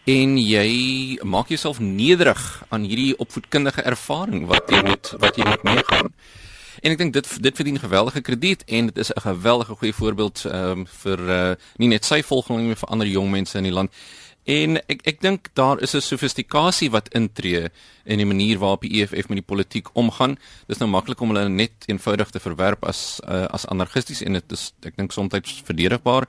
en 0.04 0.38
jy 0.38 1.18
maak 1.24 1.48
jouself 1.48 1.78
nederig 1.80 2.40
aan 2.68 2.84
hierdie 2.84 3.14
opvoedkundige 3.18 3.82
ervaring 3.82 4.46
wat 4.46 4.68
jy 4.68 4.82
met 4.84 5.14
wat 5.18 5.36
jy 5.36 5.46
met 5.48 5.62
meegaan. 5.64 6.10
En 6.84 6.92
ek 6.92 6.98
dink 7.00 7.14
dit 7.16 7.30
dit 7.40 7.56
verdien 7.56 7.80
geweldige 7.80 8.20
krediet 8.20 8.64
en 8.68 8.90
dit 8.90 8.98
is 8.98 9.12
'n 9.14 9.20
geweldige 9.20 9.74
goeie 9.74 9.94
voorbeeld 9.94 10.44
ehm 10.44 10.70
um, 10.70 10.86
vir 10.86 11.18
uh, 11.18 11.54
nie 11.76 11.88
net 11.88 12.04
sy 12.04 12.22
volgelinge 12.22 12.66
maar 12.66 12.82
vir 12.82 12.88
ander 12.88 13.06
jong 13.06 13.30
mense 13.30 13.58
in 13.58 13.64
die 13.64 13.72
land. 13.72 13.90
En 14.44 14.76
ek 14.76 15.00
ek 15.08 15.20
dink 15.20 15.48
daar 15.54 15.80
is 15.80 15.94
'n 15.94 16.00
sofistikasie 16.00 16.90
wat 16.90 17.08
intree 17.08 17.70
in 18.04 18.18
die 18.18 18.26
manier 18.26 18.58
waarop 18.58 18.80
die 18.80 19.00
EFF 19.00 19.28
met 19.28 19.40
die 19.40 19.52
politiek 19.54 19.88
omgaan. 19.92 20.36
Dis 20.66 20.78
nou 20.78 20.90
maklik 20.90 21.20
om 21.20 21.28
hulle 21.28 21.48
net 21.48 21.72
eenvoudig 21.86 22.30
te 22.30 22.40
verwerp 22.40 22.84
as 22.84 23.20
uh, 23.28 23.44
as 23.44 23.66
anargisties 23.66 24.22
en 24.22 24.32
dit 24.32 24.52
is 24.52 24.72
ek 24.82 24.96
dink 24.96 25.12
soms 25.12 25.62
verdedigbaar. 25.64 26.28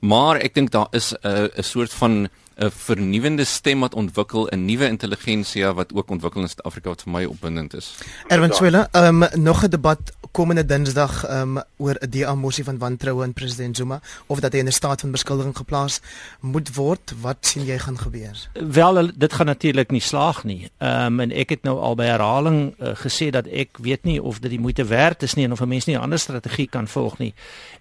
Maar 0.00 0.36
ek 0.36 0.54
dink 0.54 0.70
daar 0.70 0.88
is 0.92 1.12
'n 1.12 1.26
uh, 1.26 1.48
'n 1.56 1.62
soort 1.62 1.92
van 1.92 2.28
'n 2.58 2.70
vernuwende 2.70 3.44
stem 3.44 3.80
wat 3.80 3.94
ontwikkel 3.94 4.48
'n 4.50 4.64
nuwe 4.64 4.86
intelligensia 4.86 5.74
wat 5.74 5.94
ook 5.94 6.10
ontwikkel 6.10 6.40
in 6.40 6.48
Suid-Afrika 6.48 6.88
wat 6.88 7.02
vir 7.02 7.12
my 7.12 7.24
opwindend 7.24 7.74
is. 7.74 7.94
Erwin 8.26 8.52
Swela, 8.52 8.88
ehm 8.92 9.22
um, 9.22 9.42
nog 9.42 9.62
'n 9.64 9.70
debat 9.70 10.12
komende 10.32 10.64
Dinsdag 10.64 11.24
ehm 11.24 11.56
um, 11.56 11.62
oor 11.76 11.96
'n 12.00 12.10
DA-mosie 12.10 12.64
van 12.64 12.78
wantroue 12.78 13.22
aan 13.22 13.32
president 13.32 13.76
Zuma 13.76 14.00
of 14.26 14.40
dat 14.40 14.52
hy 14.52 14.58
in 14.58 14.66
'n 14.66 14.72
staat 14.72 15.00
van 15.00 15.10
beskuldiging 15.10 15.56
geplaas 15.56 16.00
moet 16.40 16.74
word. 16.74 17.12
Wat 17.20 17.36
sien 17.40 17.64
jy 17.64 17.78
gaan 17.78 17.98
gebeur? 17.98 18.48
Wel, 18.52 19.10
dit 19.14 19.32
gaan 19.32 19.46
natuurlik 19.46 19.90
nie 19.90 20.00
slaag 20.00 20.44
nie. 20.44 20.70
Ehm 20.78 21.06
um, 21.06 21.20
en 21.20 21.32
ek 21.32 21.48
het 21.48 21.62
nou 21.62 21.78
al 21.78 21.94
by 21.94 22.04
herhaling 22.04 22.74
uh, 22.78 22.88
gesê 22.94 23.30
dat 23.30 23.46
ek 23.46 23.78
weet 23.80 24.04
nie 24.04 24.22
of 24.22 24.38
dit 24.38 24.50
die 24.50 24.60
moeite 24.60 24.84
werd 24.84 25.22
is 25.22 25.34
nie 25.34 25.44
en 25.44 25.52
of 25.52 25.60
'n 25.60 25.68
mens 25.68 25.84
nie 25.84 25.96
'n 25.96 26.00
ander 26.00 26.18
strategie 26.18 26.68
kan 26.68 26.88
volg 26.88 27.18
nie. 27.18 27.34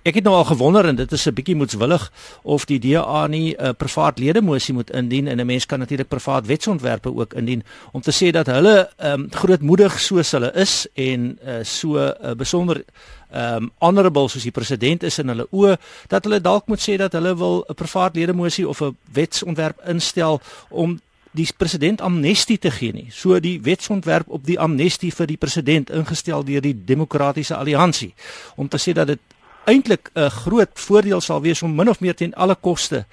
Ek 0.03 0.15
het 0.15 0.23
nou 0.23 0.35
al 0.35 0.45
gewonder 0.45 0.85
en 0.85 0.95
dit 0.95 1.11
is 1.11 1.25
'n 1.27 1.33
bietjie 1.33 1.55
moetswillig 1.55 2.11
of 2.43 2.65
die 2.65 2.79
DA 2.79 3.27
nie 3.27 3.55
'n 3.55 3.65
uh, 3.65 3.69
privaat 3.77 4.19
lede 4.19 4.41
mosie 4.41 4.66
moet 4.73 4.91
indien 4.91 5.27
en 5.27 5.39
'n 5.39 5.45
mens 5.45 5.65
kan 5.65 5.80
natuurlik 5.80 6.08
privaat 6.08 6.45
wetsontwerpe 6.45 7.15
ook 7.15 7.34
indien 7.34 7.63
om 7.91 8.01
te 8.01 8.12
sê 8.12 8.32
dat 8.32 8.45
hulle 8.45 8.89
ehm 8.97 9.21
um, 9.21 9.27
grootmoedig 9.32 9.99
soos 9.99 10.32
hulle 10.32 10.51
is 10.53 10.88
en 10.93 11.39
uh, 11.45 11.63
so 11.63 11.97
uh, 11.97 12.32
besonder 12.38 12.84
ehm 13.32 13.63
um, 13.63 13.71
honorable 13.77 14.30
soos 14.30 14.43
die 14.43 14.51
president 14.51 15.03
is 15.03 15.17
in 15.19 15.27
hulle 15.27 15.47
oë 15.51 15.77
dat 16.08 16.23
hulle 16.23 16.41
dalk 16.41 16.67
moet 16.67 16.89
sê 16.89 16.95
dat 16.95 17.13
hulle 17.13 17.36
wil 17.36 17.65
'n 17.67 17.73
privaat 17.73 18.15
lede 18.15 18.34
mosie 18.34 18.67
of 18.67 18.82
'n 18.82 18.97
wetsontwerp 19.13 19.80
instel 19.86 20.41
om 20.69 20.99
die 21.32 21.47
president 21.58 22.01
amnestie 22.01 22.58
te 22.58 22.71
gee 22.71 22.93
nie. 22.93 23.08
So 23.12 23.39
die 23.39 23.60
wetsontwerp 23.62 24.30
op 24.34 24.45
die 24.45 24.60
amnestie 24.60 25.12
vir 25.13 25.27
die 25.27 25.38
president 25.38 25.89
ingestel 25.93 26.45
deur 26.47 26.62
die 26.62 26.75
demokratiese 26.86 27.56
alliansie 27.56 28.13
om 28.56 28.67
te 28.67 28.80
sê 28.82 28.95
dat 28.97 29.08
dit 29.08 29.19
eintlik 29.67 30.10
'n 30.15 30.30
groot 30.30 30.69
voordeel 30.73 31.21
sal 31.21 31.41
wees 31.41 31.62
om 31.62 31.75
min 31.75 31.89
of 31.89 31.99
meer 31.99 32.15
teen 32.15 32.36
alle 32.36 32.56
koste 32.56 33.06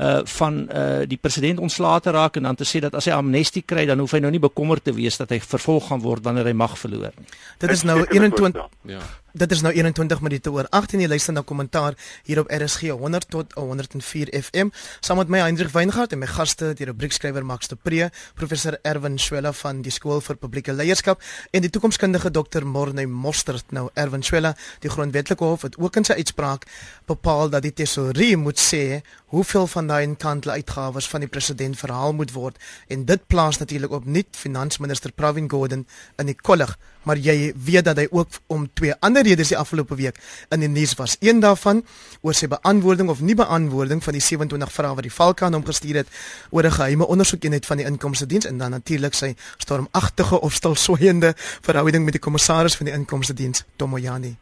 uh 0.00 0.20
van 0.24 0.60
uh 0.72 1.02
die 1.08 1.18
president 1.20 1.60
ontslae 1.60 2.00
te 2.00 2.10
raak 2.10 2.36
en 2.36 2.48
dan 2.48 2.56
te 2.56 2.64
sê 2.64 2.80
dat 2.80 2.94
as 2.96 3.04
hy 3.04 3.12
amnestie 3.12 3.62
kry 3.62 3.84
dan 3.86 4.00
hoef 4.00 4.14
hy 4.16 4.20
nou 4.24 4.30
nie 4.32 4.40
bekommerd 4.40 4.84
te 4.84 4.94
wees 4.96 5.20
dat 5.20 5.30
hy 5.30 5.40
vervolg 5.44 5.90
gaan 5.90 6.00
word 6.00 6.24
wanneer 6.24 6.48
hy 6.48 6.56
mag 6.56 6.78
verloor 6.78 7.12
nie. 7.18 7.28
Dit 7.58 7.70
is 7.70 7.84
nou 7.84 8.00
21 8.08 8.68
Ja. 8.88 9.00
Dit 9.32 9.52
is 9.52 9.60
nou 9.62 9.70
21 9.74 10.20
minute 10.20 10.50
oor 10.50 10.66
8 10.74 10.96
en 10.96 11.02
jy 11.04 11.06
luister 11.06 11.30
na 11.32 11.44
kommentaar 11.46 11.94
hier 12.26 12.40
op 12.42 12.48
RSG 12.50 12.88
100 12.98 13.28
tot 13.30 13.52
104 13.54 14.32
FM 14.34 14.72
saam 14.98 15.20
met 15.22 15.30
my 15.30 15.38
Hendrik 15.44 15.70
Weingart 15.70 16.10
en 16.16 16.18
my 16.18 16.26
gaste 16.26 16.72
die 16.74 16.88
rubriekskrywer 16.88 17.46
Max 17.46 17.70
de 17.70 17.78
Pre, 17.78 18.08
professor 18.34 18.74
Erwin 18.82 19.20
Swela 19.22 19.52
van 19.54 19.84
die 19.86 19.94
skool 19.94 20.18
vir 20.18 20.34
publieke 20.34 20.74
leierskap 20.74 21.22
en 21.54 21.62
die 21.62 21.70
toekomskundige 21.70 22.32
dokter 22.34 22.66
Morney 22.66 23.06
Mostert. 23.06 23.70
Nou 23.70 23.86
Erwin 23.94 24.26
Swela, 24.26 24.56
die 24.82 24.90
grondwetlike 24.90 25.46
hof 25.46 25.62
het 25.68 25.78
ook 25.78 26.02
in 26.02 26.10
sy 26.10 26.18
uitspraak 26.18 26.66
bepaal 27.06 27.54
dat 27.54 27.62
die 27.62 27.74
tesourier 27.84 28.38
moet 28.38 28.58
sê 28.58 29.04
hoeveel 29.30 29.70
van 29.70 29.86
daai 29.86 30.02
inkantle 30.08 30.58
uitgawes 30.58 31.06
van 31.06 31.22
die 31.22 31.30
president 31.30 31.78
verhaal 31.78 32.18
moet 32.18 32.34
word 32.34 32.58
en 32.90 33.06
dit 33.06 33.26
plaas 33.30 33.62
natuurlik 33.62 33.94
op 33.94 34.10
nuut 34.10 34.34
finansminister 34.34 35.14
Pravin 35.14 35.46
Gordhan 35.46 35.86
in 36.18 36.26
die 36.26 36.34
kollig 36.34 36.74
maar 37.02 37.18
jy 37.18 37.52
weet 37.56 37.84
dat 37.84 37.96
hy 37.96 38.06
ook 38.10 38.40
om 38.46 38.68
twee 38.74 38.94
ander 39.00 39.22
redes 39.22 39.52
die 39.52 39.58
afgelope 39.58 39.94
week 39.94 40.20
in 40.50 40.60
die 40.60 40.68
nuus 40.68 40.94
was. 40.98 41.16
Een 41.20 41.40
daarvan 41.40 41.82
oor 42.20 42.34
sy 42.34 42.48
beantwoording 42.50 43.08
of 43.08 43.20
nie 43.20 43.34
beantwoording 43.34 44.02
van 44.04 44.16
die 44.16 44.22
27 44.24 44.72
vrae 44.72 44.94
wat 44.94 45.06
die 45.06 45.14
Valke 45.14 45.44
aan 45.44 45.56
hom 45.58 45.64
gestuur 45.64 46.02
het 46.02 46.08
oor 46.50 46.64
'n 46.64 46.76
geheime 46.78 47.06
ondersoekeenheid 47.06 47.66
van 47.66 47.76
die 47.76 47.86
inkomste 47.86 48.26
diens 48.26 48.46
en 48.46 48.58
dan 48.58 48.70
natuurlik 48.70 49.14
sy 49.14 49.34
stormagtige 49.58 50.40
of 50.40 50.54
stilswyende 50.54 51.34
verhouding 51.36 52.04
met 52.04 52.12
die 52.12 52.20
kommissaris 52.22 52.76
van 52.76 52.86
die 52.86 52.94
inkomste 52.94 53.34
diens 53.34 53.64
Tomoyani. 53.76 54.36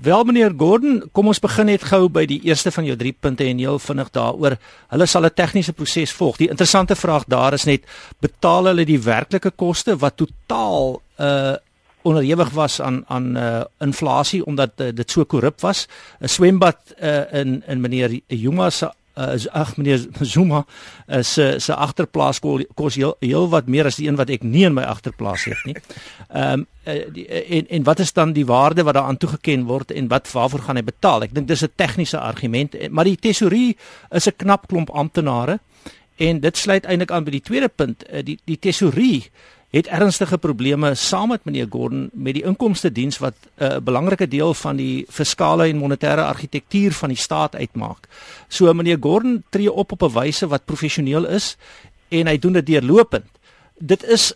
Wel 0.00 0.24
meneer 0.24 0.54
Gordon, 0.56 1.02
kom 1.12 1.28
ons 1.28 1.42
begin 1.44 1.66
net 1.68 1.82
gou 1.84 2.06
by 2.08 2.22
die 2.24 2.38
eerste 2.48 2.70
van 2.72 2.86
jou 2.88 2.94
drie 2.96 3.12
punte 3.12 3.44
en 3.44 3.58
heel 3.60 3.78
vinnig 3.78 4.08
daaroor. 4.10 4.56
Hulle 4.88 5.06
sal 5.06 5.26
'n 5.26 5.34
tegniese 5.34 5.72
proses 5.72 6.12
volg. 6.12 6.36
Die 6.36 6.48
interessante 6.48 6.96
vraag 6.96 7.24
daar 7.28 7.52
is 7.52 7.64
net 7.64 7.84
betaal 8.20 8.64
hulle 8.64 8.84
die 8.84 9.00
werklike 9.00 9.50
koste 9.50 9.96
wat 9.96 10.16
totaal 10.16 11.02
'n 11.18 11.24
uh, 11.24 11.56
onderhewig 12.02 12.50
was 12.50 12.80
aan 12.80 13.04
aan 13.06 13.36
uh, 13.36 13.60
inflasie 13.78 14.44
omdat 14.44 14.70
uh, 14.76 14.88
dit 14.94 15.10
so 15.10 15.24
korrup 15.24 15.60
was. 15.60 15.86
'n 16.20 16.28
Swembad 16.28 16.78
uh, 17.02 17.32
in 17.32 17.62
in 17.66 17.80
meneer 17.80 18.20
Juma 18.26 18.70
se 18.70 18.90
uh, 19.14 19.46
ag 19.52 19.76
meneer 19.76 20.06
Zuma 20.20 20.64
uh, 21.08 21.22
se 21.58 21.74
agterplaas 21.74 22.40
kos 22.74 22.94
heel, 22.94 23.16
heel 23.20 23.48
wat 23.48 23.66
meer 23.66 23.88
as 23.90 23.98
die 24.00 24.08
een 24.08 24.18
wat 24.18 24.30
ek 24.30 24.42
nie 24.46 24.64
in 24.68 24.74
my 24.76 24.84
agterplaas 24.88 25.44
het 25.50 25.64
nie. 25.64 25.76
Ehm 26.28 26.60
um, 26.60 26.66
uh, 26.86 26.96
en 27.58 27.66
en 27.68 27.82
wat 27.84 27.98
is 28.00 28.12
dan 28.12 28.32
die 28.32 28.46
waarde 28.46 28.82
wat 28.82 28.94
daaraan 28.94 29.20
toegeken 29.20 29.66
word 29.68 29.90
en 29.90 30.08
wat 30.08 30.30
waarvoor 30.32 30.64
gaan 30.66 30.80
hy 30.80 30.84
betaal? 30.84 31.22
Ek 31.28 31.34
dink 31.34 31.48
dis 31.48 31.64
'n 31.64 31.72
tegniese 31.76 32.18
argument, 32.18 32.76
maar 32.90 33.04
die 33.04 33.16
tesourier 33.16 33.74
is 34.10 34.26
'n 34.26 34.36
knap 34.36 34.66
klomp 34.66 34.90
amptenare 34.90 35.60
en 36.16 36.40
dit 36.40 36.56
sluit 36.56 36.84
eintlik 36.84 37.10
aan 37.10 37.24
by 37.24 37.30
die 37.30 37.46
tweede 37.48 37.68
punt, 37.68 38.04
uh, 38.12 38.22
die 38.24 38.38
die 38.44 38.58
tesourier 38.58 39.28
het 39.70 39.86
ernstige 39.86 40.38
probleme 40.38 40.94
saam 40.94 41.28
met 41.28 41.44
meneer 41.44 41.66
Gordon 41.70 42.08
met 42.12 42.34
die 42.34 42.44
inkomste 42.44 42.92
diens 42.92 43.18
wat 43.18 43.34
eh, 43.54 43.68
'n 43.68 43.72
uh, 43.72 43.78
belangrike 43.78 44.28
deel 44.28 44.54
van 44.54 44.76
die 44.76 45.06
fiskale 45.08 45.68
en 45.68 45.78
monetêre 45.78 46.24
argitektuur 46.26 46.92
van 46.92 47.08
die 47.08 47.18
staat 47.18 47.54
uitmaak. 47.54 48.08
So 48.48 48.72
meneer 48.72 48.98
Gordon 49.00 49.44
tree 49.48 49.72
op 49.72 49.92
op 49.92 50.02
'n 50.02 50.18
wyse 50.18 50.46
wat 50.46 50.64
professioneel 50.64 51.26
is 51.26 51.56
en 52.08 52.26
hy 52.26 52.38
doen 52.38 52.52
dit 52.52 52.66
deurlopend. 52.66 53.26
Dit 53.78 54.04
is 54.04 54.34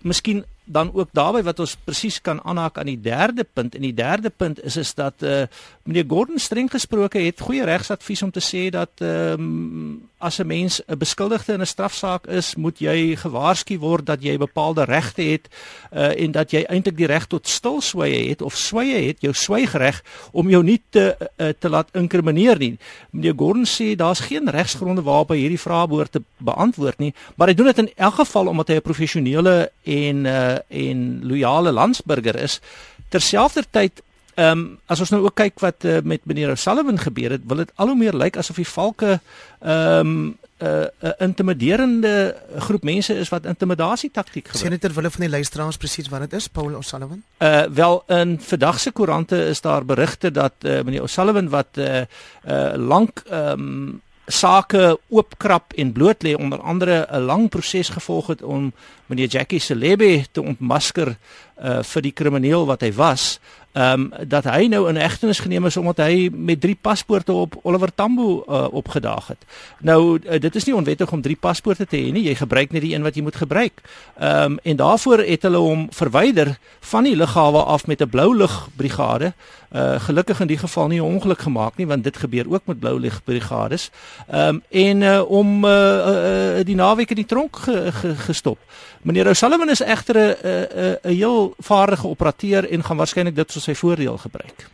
miskien 0.00 0.44
dan 0.64 0.90
ook 0.94 1.08
daarbey 1.12 1.42
wat 1.42 1.58
ons 1.60 1.76
presies 1.84 2.20
kan 2.20 2.40
aanhaak 2.44 2.78
aan 2.78 2.88
die 2.88 3.00
derde 3.00 3.44
punt 3.44 3.74
en 3.74 3.84
die 3.84 3.94
derde 3.94 4.30
punt 4.30 4.62
is 4.64 4.76
is 4.76 4.94
dat 4.94 5.14
uh, 5.22 5.42
meneer 5.82 6.04
Gordon 6.08 6.38
streng 6.38 6.70
gesproke 6.70 7.18
het 7.18 7.40
goeie 7.40 7.64
regsadvies 7.64 8.22
om 8.22 8.30
te 8.30 8.40
sê 8.40 8.70
dat 8.72 8.90
um, 9.00 10.08
as 10.24 10.40
'n 10.40 10.46
mens 10.46 10.80
'n 10.86 10.98
beskuldigde 10.98 11.52
in 11.52 11.60
'n 11.60 11.66
strafsaak 11.66 12.26
is, 12.26 12.54
moet 12.54 12.78
jy 12.78 13.16
gewaarsku 13.16 13.78
word 13.78 14.06
dat 14.06 14.22
jy 14.22 14.36
bepaalde 14.38 14.84
regte 14.84 15.22
het 15.22 15.48
uh, 15.92 16.20
en 16.22 16.32
dat 16.32 16.50
jy 16.50 16.64
eintlik 16.64 16.96
die 16.96 17.06
reg 17.06 17.26
tot 17.26 17.48
stilswye 17.48 18.28
het 18.28 18.42
of 18.42 18.56
swye 18.56 19.06
het, 19.06 19.20
jou 19.20 19.32
swygreg 19.32 20.02
om 20.32 20.50
jou 20.50 20.62
nie 20.62 20.80
te 20.90 21.16
uh, 21.36 21.48
te 21.58 21.68
laat 21.68 21.88
inkrimineer 21.92 22.58
nie. 22.58 22.78
Meneer 23.10 23.34
Gordon 23.36 23.66
sê 23.66 23.94
daar's 23.96 24.20
geen 24.20 24.48
regsgronde 24.48 25.02
waarop 25.02 25.30
hy 25.30 25.38
hierdie 25.38 25.60
vrae 25.60 25.86
behoort 25.86 26.12
te 26.12 26.22
beantwoord 26.38 26.98
nie, 26.98 27.14
maar 27.36 27.48
hy 27.48 27.54
doen 27.54 27.66
dit 27.66 27.78
in 27.78 27.92
elk 27.96 28.14
geval 28.14 28.46
omdat 28.46 28.68
hy 28.68 28.74
'n 28.74 28.88
professionele 28.88 29.70
en 29.84 30.24
uh, 30.24 30.58
en 30.68 31.20
loyale 31.22 31.72
landsburger 31.72 32.36
is. 32.36 32.60
Terselfdertyd 33.08 34.02
Ehm 34.34 34.58
um, 34.58 34.78
as 34.86 35.00
ons 35.00 35.10
nou 35.10 35.22
ook 35.24 35.34
kyk 35.38 35.60
wat 35.62 35.84
uh, 35.84 36.00
met 36.02 36.24
meneer 36.24 36.50
O'Sullivan 36.50 36.98
gebeur 36.98 37.30
het, 37.36 37.44
wil 37.46 37.62
dit 37.62 37.70
al 37.74 37.92
hoe 37.92 37.96
meer 37.96 38.16
lyk 38.16 38.36
asof 38.36 38.56
die 38.56 38.68
valke 38.68 39.20
ehm 39.60 39.98
um, 39.98 40.38
'n 40.54 40.66
uh, 40.66 40.70
'n 40.70 41.06
uh, 41.06 41.12
intimiderende 41.18 42.36
groep 42.58 42.82
mense 42.82 43.14
is 43.14 43.28
wat 43.28 43.44
intimidasie 43.44 44.10
taktiek 44.10 44.48
gebruik. 44.48 44.70
Dit 44.70 44.80
terwyl 44.80 45.10
van 45.10 45.20
die 45.20 45.30
luisteraars 45.30 45.76
presies 45.76 46.08
wat 46.08 46.20
dit 46.20 46.32
is, 46.32 46.48
Paul 46.48 46.74
O'Sullivan? 46.74 47.22
Uh 47.38 47.62
wel 47.62 48.02
in 48.06 48.40
vandag 48.40 48.80
se 48.80 48.90
koerante 48.90 49.46
is 49.46 49.60
daar 49.60 49.84
berigte 49.84 50.30
dat 50.30 50.52
uh, 50.60 50.82
meneer 50.82 51.02
O'Sullivan 51.02 51.48
wat 51.48 51.68
uh, 51.74 52.00
uh 52.46 52.74
lank 52.76 53.22
ehm 53.30 53.60
um, 53.60 54.02
sake 54.26 54.98
oopkrap 55.08 55.72
en 55.72 55.92
bloot 55.92 56.22
lê 56.22 56.34
onder 56.34 56.60
andere 56.60 57.06
'n 57.10 57.18
lang 57.18 57.48
proses 57.48 57.88
gevolg 57.88 58.26
het 58.26 58.42
om 58.42 58.72
meneer 59.06 59.28
Jackie 59.28 59.60
Celebe 59.60 60.24
te 60.32 60.42
ontmasker 60.42 61.16
uh 61.62 61.82
vir 61.82 62.02
die 62.02 62.12
krimineel 62.12 62.66
wat 62.66 62.82
hy 62.82 62.92
was 62.92 63.38
ehm 63.74 64.00
um, 64.00 64.28
dat 64.28 64.44
hy 64.46 64.68
nou 64.70 64.84
in 64.88 64.96
egtenis 64.96 65.40
geneem 65.42 65.64
is 65.66 65.76
omdat 65.76 66.06
hy 66.06 66.28
met 66.30 66.60
drie 66.60 66.76
paspoorte 66.80 67.32
op 67.32 67.56
Oliver 67.62 67.90
Tambo 67.94 68.44
uh, 68.46 68.66
opgedaag 68.70 69.26
het. 69.26 69.42
Nou 69.80 70.18
uh, 70.18 70.38
dit 70.40 70.54
is 70.54 70.64
nie 70.64 70.74
onwettig 70.74 71.10
om 71.12 71.22
drie 71.22 71.36
paspoorte 71.36 71.86
te 71.86 71.96
hê 71.96 72.12
nie. 72.14 72.22
Jy 72.28 72.36
gebruik 72.38 72.70
net 72.70 72.84
die 72.86 72.92
een 72.94 73.02
wat 73.02 73.18
jy 73.18 73.22
moet 73.26 73.36
gebruik. 73.36 73.82
Ehm 74.18 74.52
um, 74.52 74.58
en 74.62 74.76
daarvoor 74.76 75.24
het 75.26 75.42
hulle 75.42 75.58
hom 75.58 75.88
verwyder 75.90 76.54
van 76.80 77.04
die 77.04 77.16
lughawe 77.16 77.64
af 77.64 77.86
met 77.86 78.02
'n 78.02 78.08
blou 78.08 78.36
lig 78.36 78.68
brigade. 78.76 79.32
Uh 79.74 79.98
gelukkig 80.00 80.40
in 80.40 80.46
die 80.46 80.58
geval 80.58 80.86
nie 80.88 81.00
'n 81.00 81.10
ongeluk 81.18 81.42
gemaak 81.42 81.76
nie 81.76 81.86
want 81.86 82.04
dit 82.04 82.16
gebeur 82.16 82.46
ook 82.48 82.66
met 82.66 82.78
blou 82.78 83.00
lig 83.00 83.24
brigades. 83.24 83.90
Ehm 84.30 84.48
um, 84.48 84.62
en 84.70 85.00
uh, 85.00 85.30
om 85.30 85.64
uh, 85.64 85.70
uh, 85.70 86.64
die 86.64 86.74
naweek 86.78 87.10
in 87.10 87.16
die 87.16 87.26
tronk 87.26 87.56
ge, 87.56 87.92
ge, 87.92 88.14
gestop. 88.14 88.58
Meneer 89.04 89.28
O'Sullivan 89.28 89.68
is 89.68 89.82
egter 89.84 90.16
'n 90.16 90.36
'n 90.40 90.96
'n 91.04 91.14
heel 91.14 91.54
vaardige 91.58 92.08
operateur 92.08 92.70
en 92.70 92.84
gaan 92.84 92.96
waarskynlik 92.96 93.34
dit 93.34 93.48
tot 93.48 93.62
sy 93.62 93.74
voordeel 93.74 94.18
gebruik. 94.18 94.66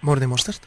Môre 0.00 0.26
mosterd. 0.26 0.60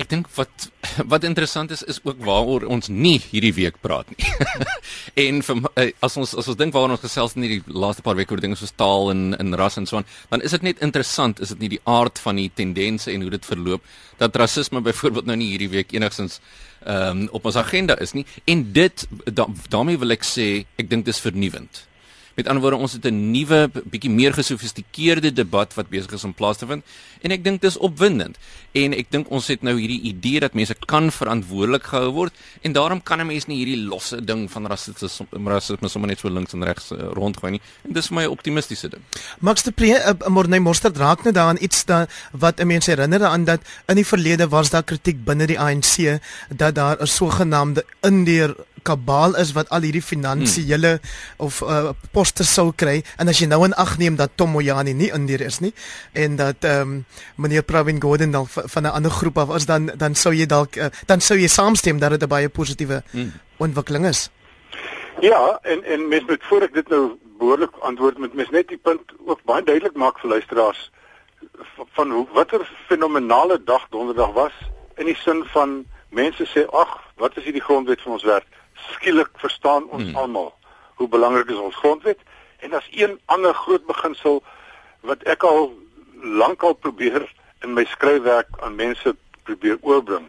Ek 0.00 0.08
dink 0.08 0.26
wat 0.34 0.70
wat 1.12 1.24
interessant 1.24 1.70
is 1.70 1.82
is 1.82 2.00
ook 2.02 2.24
waaroor 2.24 2.64
ons 2.66 2.88
nie 2.88 3.20
hierdie 3.30 3.52
week 3.54 3.76
praat 3.80 4.08
nie. 4.08 4.26
en 5.26 5.42
vir, 5.42 5.60
eh, 5.76 5.92
as 6.00 6.16
ons 6.16 6.34
as 6.34 6.48
ons 6.48 6.56
dink 6.56 6.72
waaroor 6.74 6.96
ons 6.96 7.04
gesels 7.04 7.36
in 7.36 7.42
hierdie 7.46 7.62
laaste 7.66 8.02
paar 8.02 8.16
weke 8.16 8.34
oor 8.34 8.40
dinge 8.40 8.56
soos 8.56 8.72
taal 8.72 9.10
en 9.10 9.36
en 9.38 9.54
ras 9.54 9.76
en 9.76 9.86
so 9.86 9.96
aan, 10.00 10.08
dan 10.30 10.42
is 10.42 10.50
dit 10.50 10.62
net 10.62 10.82
interessant, 10.82 11.40
is 11.40 11.48
dit 11.54 11.60
nie 11.60 11.72
die 11.76 11.82
aard 11.84 12.18
van 12.18 12.36
die 12.36 12.50
tendense 12.54 13.12
en 13.12 13.22
hoe 13.22 13.30
dit 13.30 13.46
verloop 13.46 13.86
dat 14.18 14.36
rasisme 14.36 14.80
byvoorbeeld 14.80 15.26
nou 15.26 15.36
nie 15.36 15.52
hierdie 15.52 15.70
week 15.70 15.92
enigstens 15.92 16.40
ehm 16.82 17.22
um, 17.22 17.28
op 17.30 17.44
ons 17.46 17.56
agenda 17.56 17.94
is 18.00 18.12
nie 18.12 18.26
en 18.44 18.72
dit 18.72 19.06
da, 19.24 19.46
daarmee 19.68 19.98
wil 19.98 20.10
ek 20.10 20.24
sê 20.26 20.64
ek 20.80 20.90
dink 20.90 21.06
dis 21.06 21.20
vernuwend 21.20 21.84
Met 22.34 22.48
ander 22.48 22.62
woorde, 22.62 22.76
ons 22.76 22.92
het 22.92 23.04
'n 23.04 23.30
nuwe 23.30 23.70
bietjie 23.84 24.10
meer 24.10 24.32
gesofistikeerde 24.32 25.32
debat 25.32 25.74
wat 25.74 25.88
besig 25.88 26.12
is 26.12 26.24
om 26.24 26.34
plaas 26.34 26.56
te 26.56 26.66
vind 26.66 26.84
en 27.20 27.30
ek 27.30 27.44
dink 27.44 27.60
dis 27.60 27.76
opwindend. 27.76 28.38
En 28.72 28.92
ek 28.92 29.10
dink 29.10 29.30
ons 29.30 29.46
het 29.46 29.62
nou 29.62 29.74
hierdie 29.78 30.00
idee 30.00 30.40
dat 30.40 30.54
mense 30.54 30.74
kan 30.86 31.10
verantwoordelik 31.12 31.82
gehou 31.82 32.10
word 32.12 32.32
en 32.62 32.72
daarom 32.72 33.02
kan 33.02 33.20
'n 33.20 33.26
mens 33.26 33.46
nie 33.46 33.56
hierdie 33.56 33.84
losse 33.84 34.24
ding 34.24 34.50
van 34.50 34.66
rasisme 34.66 35.26
rasisme 35.44 35.88
sommer 35.88 36.08
net 36.08 36.18
so 36.18 36.28
links 36.28 36.52
en 36.52 36.64
regs 36.64 36.90
uh, 36.92 36.98
rondgooi 37.12 37.50
nie. 37.50 37.60
En 37.84 37.92
dis 37.92 38.06
vir 38.06 38.16
my 38.16 38.24
'n 38.24 38.30
optimistiese 38.30 38.88
ding. 38.88 39.02
Max 39.40 39.62
de 39.62 39.70
Pre, 39.70 39.86
uh, 39.86 40.28
Morney 40.28 40.58
Mostert 40.58 40.96
raak 40.96 41.24
net 41.24 41.34
daaraan 41.34 41.58
iets 41.60 41.84
da, 41.84 42.06
wat 42.32 42.60
'n 42.60 42.66
mens 42.66 42.86
herinner 42.86 43.24
aan 43.24 43.44
dat 43.44 43.60
in 43.86 43.94
die 43.96 44.06
verlede 44.06 44.48
was 44.48 44.70
daar 44.70 44.82
kritiek 44.82 45.24
binne 45.24 45.46
die 45.46 45.60
ANC 45.60 46.20
dat 46.48 46.74
daar 46.74 46.96
'n 47.00 47.06
sogenaamde 47.06 47.84
indeer 48.00 48.56
kabal 48.82 49.36
is 49.40 49.52
wat 49.56 49.70
al 49.70 49.84
hierdie 49.86 50.02
finansiële 50.02 50.92
hmm. 50.98 51.46
of 51.46 51.60
uh, 51.62 51.92
poste 52.12 52.44
sou 52.44 52.72
kry 52.72 53.02
en 53.18 53.28
as 53.28 53.40
jy 53.40 53.48
nou 53.50 53.62
in 53.64 53.74
ag 53.74 53.96
neem 53.98 54.16
dat 54.16 54.36
Tom 54.36 54.54
Moyani 54.56 54.94
nie 54.94 55.10
in 55.14 55.26
hier 55.28 55.40
is 55.40 55.60
nie 55.60 55.72
en 56.12 56.36
dat 56.36 56.64
ehm 56.64 56.80
um, 56.80 57.04
meneer 57.36 57.62
Pravin 57.62 58.00
Gordhan 58.02 58.30
dan 58.30 58.46
van 58.48 58.82
'n 58.82 58.94
ander 58.94 59.10
groep 59.10 59.38
af 59.38 59.54
is 59.56 59.66
dan 59.66 59.90
dan 59.96 60.14
sou 60.14 60.34
jy 60.34 60.46
dalk 60.46 60.76
uh, 60.76 60.90
dan 61.06 61.20
sou 61.20 61.38
jy 61.38 61.48
saamstem 61.48 61.98
dat 61.98 62.10
dit 62.10 62.22
'n 62.22 62.28
baie 62.28 62.48
positiewe 62.48 63.02
hmm. 63.10 63.32
ontwikkeling 63.56 64.06
is. 64.06 64.30
Ja, 65.20 65.58
en 65.62 65.84
en 65.84 66.08
mens 66.08 66.24
moet 66.26 66.44
voor 66.44 66.62
ek 66.62 66.74
dit 66.74 66.88
nou 66.88 67.18
behoorlik 67.38 67.76
antwoord 67.80 68.18
met 68.18 68.34
mens 68.34 68.50
net 68.50 68.68
die 68.68 68.78
punt 68.78 69.12
ook 69.26 69.40
baie 69.44 69.62
duidelik 69.62 69.94
maak 69.94 70.18
vir 70.18 70.30
luisteraars 70.30 70.90
van 71.98 72.10
hoe 72.10 72.26
watter 72.32 72.70
fenominale 72.86 73.62
dag 73.64 73.86
donderdag 73.90 74.32
was 74.32 74.52
in 74.96 75.06
die 75.06 75.16
sin 75.16 75.44
van 75.54 75.84
mense 76.08 76.46
sê 76.46 76.66
ag 76.70 76.92
wat 77.16 77.36
is 77.36 77.44
hierdie 77.44 77.64
grondwet 77.64 78.02
van 78.02 78.12
ons 78.12 78.24
werk 78.24 78.46
skielik 78.92 79.30
verstaan 79.44 79.88
ons 79.88 80.04
hmm. 80.04 80.16
almal 80.16 80.52
hoe 81.00 81.08
belangrik 81.08 81.50
is 81.50 81.60
ons 81.60 81.76
grondwet 81.76 82.18
en 82.58 82.70
daar's 82.70 82.88
een 82.90 83.18
ander 83.24 83.54
groot 83.54 83.86
beginsel 83.86 84.42
wat 85.00 85.22
ek 85.22 85.42
al 85.42 85.72
lankal 86.22 86.72
probeer 86.72 87.26
in 87.62 87.74
my 87.74 87.84
skryfwerk 87.84 88.48
aan 88.60 88.74
mense 88.78 89.16
probeer 89.42 89.78
oorbring 89.80 90.28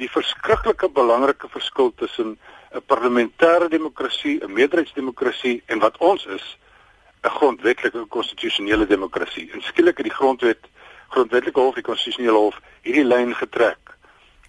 die 0.00 0.10
verskriklike 0.10 0.88
belangrike 0.90 1.48
verskil 1.48 1.92
tussen 1.96 2.38
'n 2.74 2.82
parlementêre 2.86 3.68
demokrasie, 3.68 4.40
'n 4.42 4.52
meerderheidsdemokrasie 4.52 5.62
en 5.66 5.78
wat 5.78 5.96
ons 5.98 6.26
is 6.26 6.58
'n 7.22 7.28
grondwetlike 7.28 8.04
konstitusionele 8.08 8.86
demokrasie. 8.86 9.50
En 9.52 9.62
skielik 9.62 9.96
het 9.96 10.06
die 10.06 10.18
grondwet 10.20 10.58
grondwetlike 11.08 11.60
hof, 11.60 11.74
die 11.74 11.82
konstitusionele 11.82 12.36
hof 12.38 12.60
hierdie 12.82 13.04
lyn 13.04 13.34
getrek. 13.34 13.78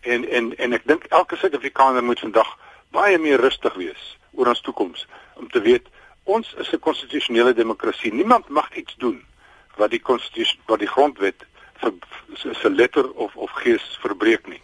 En 0.02 0.30
en 0.30 0.58
en 0.58 0.74
ek 0.74 0.88
dink 0.88 1.04
elke 1.04 1.36
Suid-Afrikaner 1.36 2.04
moet 2.04 2.20
vandag 2.20 2.58
baie 2.96 3.18
meer 3.20 3.42
rustig 3.44 3.76
wees 3.82 4.04
oor 4.32 4.52
ons 4.54 4.62
toekoms 4.62 5.06
om 5.42 5.50
te 5.52 5.62
weet 5.68 5.88
ons 6.24 6.54
is 6.62 6.72
'n 6.74 6.80
konstitusionele 6.80 7.54
demokrasie. 7.54 8.14
Niemand 8.14 8.50
mag 8.50 8.70
iets 8.76 8.96
doen 8.98 9.20
wat 9.76 9.92
die 9.92 10.02
konstitusie 10.02 10.60
wat 10.66 10.80
die 10.80 10.94
grondwet 10.96 11.46
se 12.34 12.70
letter 12.70 13.12
of 13.12 13.36
of 13.36 13.52
gees 13.52 13.98
verbreek 14.02 14.48
nie. 14.48 14.62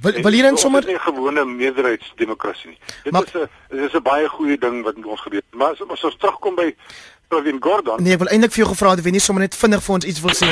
Wil 0.00 0.22
wil 0.22 0.32
hier 0.32 0.42
dan 0.42 0.56
sommer 0.56 0.82
'n 0.86 0.98
gewone 0.98 1.44
meerderheidsdemokrasie 1.44 2.70
nie. 2.70 2.78
Dit 3.02 3.12
maar, 3.12 3.22
is 3.22 3.32
'n 3.32 3.48
dit 3.68 3.84
is 3.84 3.92
'n 3.94 4.02
baie 4.02 4.28
goeie 4.28 4.58
ding 4.58 4.82
wat 4.82 4.96
met 4.96 5.06
ons 5.06 5.20
gebeur. 5.20 5.42
Maar 5.50 5.70
as, 5.70 5.82
as 5.88 6.04
ons 6.04 6.16
terugkom 6.16 6.54
by 6.54 6.74
Provin 7.28 7.58
Gordon. 7.60 8.02
Nee, 8.02 8.12
ek 8.12 8.22
wil 8.22 8.30
eintlik 8.32 8.54
vir 8.54 8.62
jou 8.62 8.68
gevra 8.70 8.90
het 8.94 9.02
of 9.02 9.04
jy 9.04 9.12
nie 9.12 9.20
sommer 9.20 9.44
net 9.44 9.56
vinnig 9.56 9.82
vir 9.84 9.94
ons 9.94 10.06
iets 10.08 10.20
wil 10.24 10.34
sê 10.36 10.48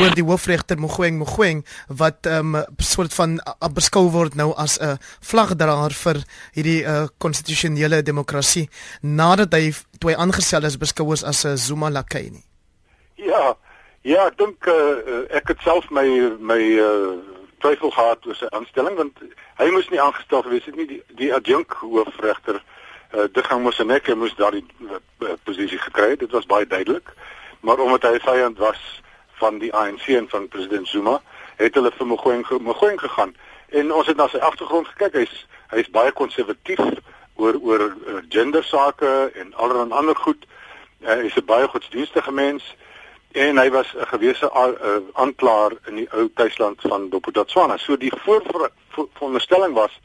oor 0.00 0.12
die 0.14 0.24
hoofregter 0.24 0.76
Mogoeng 0.78 1.16
Mogoeng 1.18 1.62
wat 1.88 2.28
ehm 2.28 2.54
um, 2.54 2.64
soort 2.76 3.14
van 3.16 3.38
uh, 3.40 3.70
beskou 3.72 4.10
word 4.12 4.36
nou 4.36 4.52
as 4.56 4.76
'n 4.78 4.84
uh, 4.84 4.96
vlagdraer 5.20 5.96
vir 6.02 6.22
hierdie 6.52 6.82
uh, 6.84 7.06
konstitusionele 7.18 8.02
demokrasie 8.02 8.68
nadat 9.00 9.52
hy 9.52 9.72
toe 9.98 10.10
hy 10.10 10.16
aangestel 10.16 10.64
is 10.64 10.76
beskou 10.76 11.12
is 11.12 11.24
as 11.24 11.44
'n 11.44 11.48
uh, 11.48 11.56
Zuma 11.56 11.90
lakai 11.90 12.30
nie. 12.30 12.44
Ja. 13.14 13.56
Ja, 14.02 14.26
ek 14.26 14.36
dink 14.36 14.66
uh, 14.66 15.24
ek 15.30 15.48
het 15.48 15.60
self 15.64 15.90
my 15.90 16.06
my 16.40 16.60
uh, 16.80 17.16
twyfel 17.60 17.90
gehad 17.94 18.26
oor 18.26 18.36
sy 18.36 18.48
aanstelling 18.56 18.96
want 18.96 19.22
hy 19.60 19.70
moes 19.70 19.88
nie 19.92 20.00
aangestel 20.00 20.42
gewees 20.42 20.66
het 20.68 20.76
nie 20.76 20.86
die 20.86 21.02
die 21.22 21.32
adjunk 21.34 21.76
hoofregter 21.84 22.60
uh, 23.12 23.26
dit 23.32 23.46
gaan 23.46 23.62
mos 23.62 23.78
en 23.78 23.90
ek 23.90 24.10
moes 24.14 24.34
daardie 24.38 24.64
uh, 24.86 24.98
posisie 25.44 25.78
gekry 25.78 26.14
het. 26.14 26.24
Dit 26.24 26.30
was 26.30 26.46
baie 26.46 26.66
duidelik. 26.66 27.12
Maar 27.60 27.78
omdat 27.78 28.02
hy 28.02 28.18
vyand 28.24 28.58
was 28.58 29.02
van 29.40 29.58
die 29.58 29.72
ANC 29.74 30.06
en 30.06 30.28
van 30.28 30.48
president 30.48 30.88
Zuma, 30.88 31.20
het 31.56 31.74
hulle 31.74 31.92
vir 31.96 32.06
Mogoeng 32.06 32.44
Mogoeng 32.60 33.00
gegaan. 33.00 33.34
En 33.68 33.92
ons 33.92 34.06
het 34.06 34.16
na 34.16 34.28
sy 34.28 34.38
agtergrond 34.38 34.88
gekyk. 34.88 35.16
Hy's 35.24 35.46
hy's 35.70 35.90
baie 35.94 36.12
konservatief 36.12 36.80
oor 37.38 37.58
oor 37.62 37.82
uh, 37.90 38.22
gender 38.28 38.64
sake 38.64 39.30
en 39.38 39.54
allerlei 39.54 39.90
ander 39.90 40.16
goed. 40.16 40.46
Uh, 41.00 41.14
hy 41.14 41.28
is 41.30 41.36
'n 41.36 41.46
baie 41.46 41.68
godsdienstige 41.68 42.32
mens 42.32 42.74
en 43.32 43.58
hy 43.58 43.70
was 43.70 43.86
'n 43.94 44.06
gewese 44.06 44.52
aanklaer 45.12 45.72
in 45.86 45.94
die 45.94 46.08
ou 46.12 46.30
tuisland 46.34 46.80
van 46.80 47.08
Dopotatswana. 47.08 47.76
So 47.76 47.96
die 47.96 48.12
vooronderstelling 48.24 49.74
was 49.74 50.00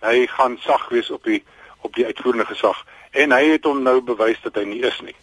hy 0.00 0.26
gaan 0.26 0.58
sag 0.60 0.88
wees 0.88 1.10
op 1.10 1.24
die 1.24 1.44
op 1.80 1.94
die 1.94 2.06
uitvoerende 2.06 2.46
gesag 2.46 2.84
en 3.10 3.32
hy 3.32 3.44
het 3.44 3.64
hom 3.64 3.82
nou 3.82 4.00
bewys 4.00 4.40
dat 4.42 4.54
hy 4.54 4.64
nie 4.64 4.82
is 4.82 5.00
nie. 5.00 5.16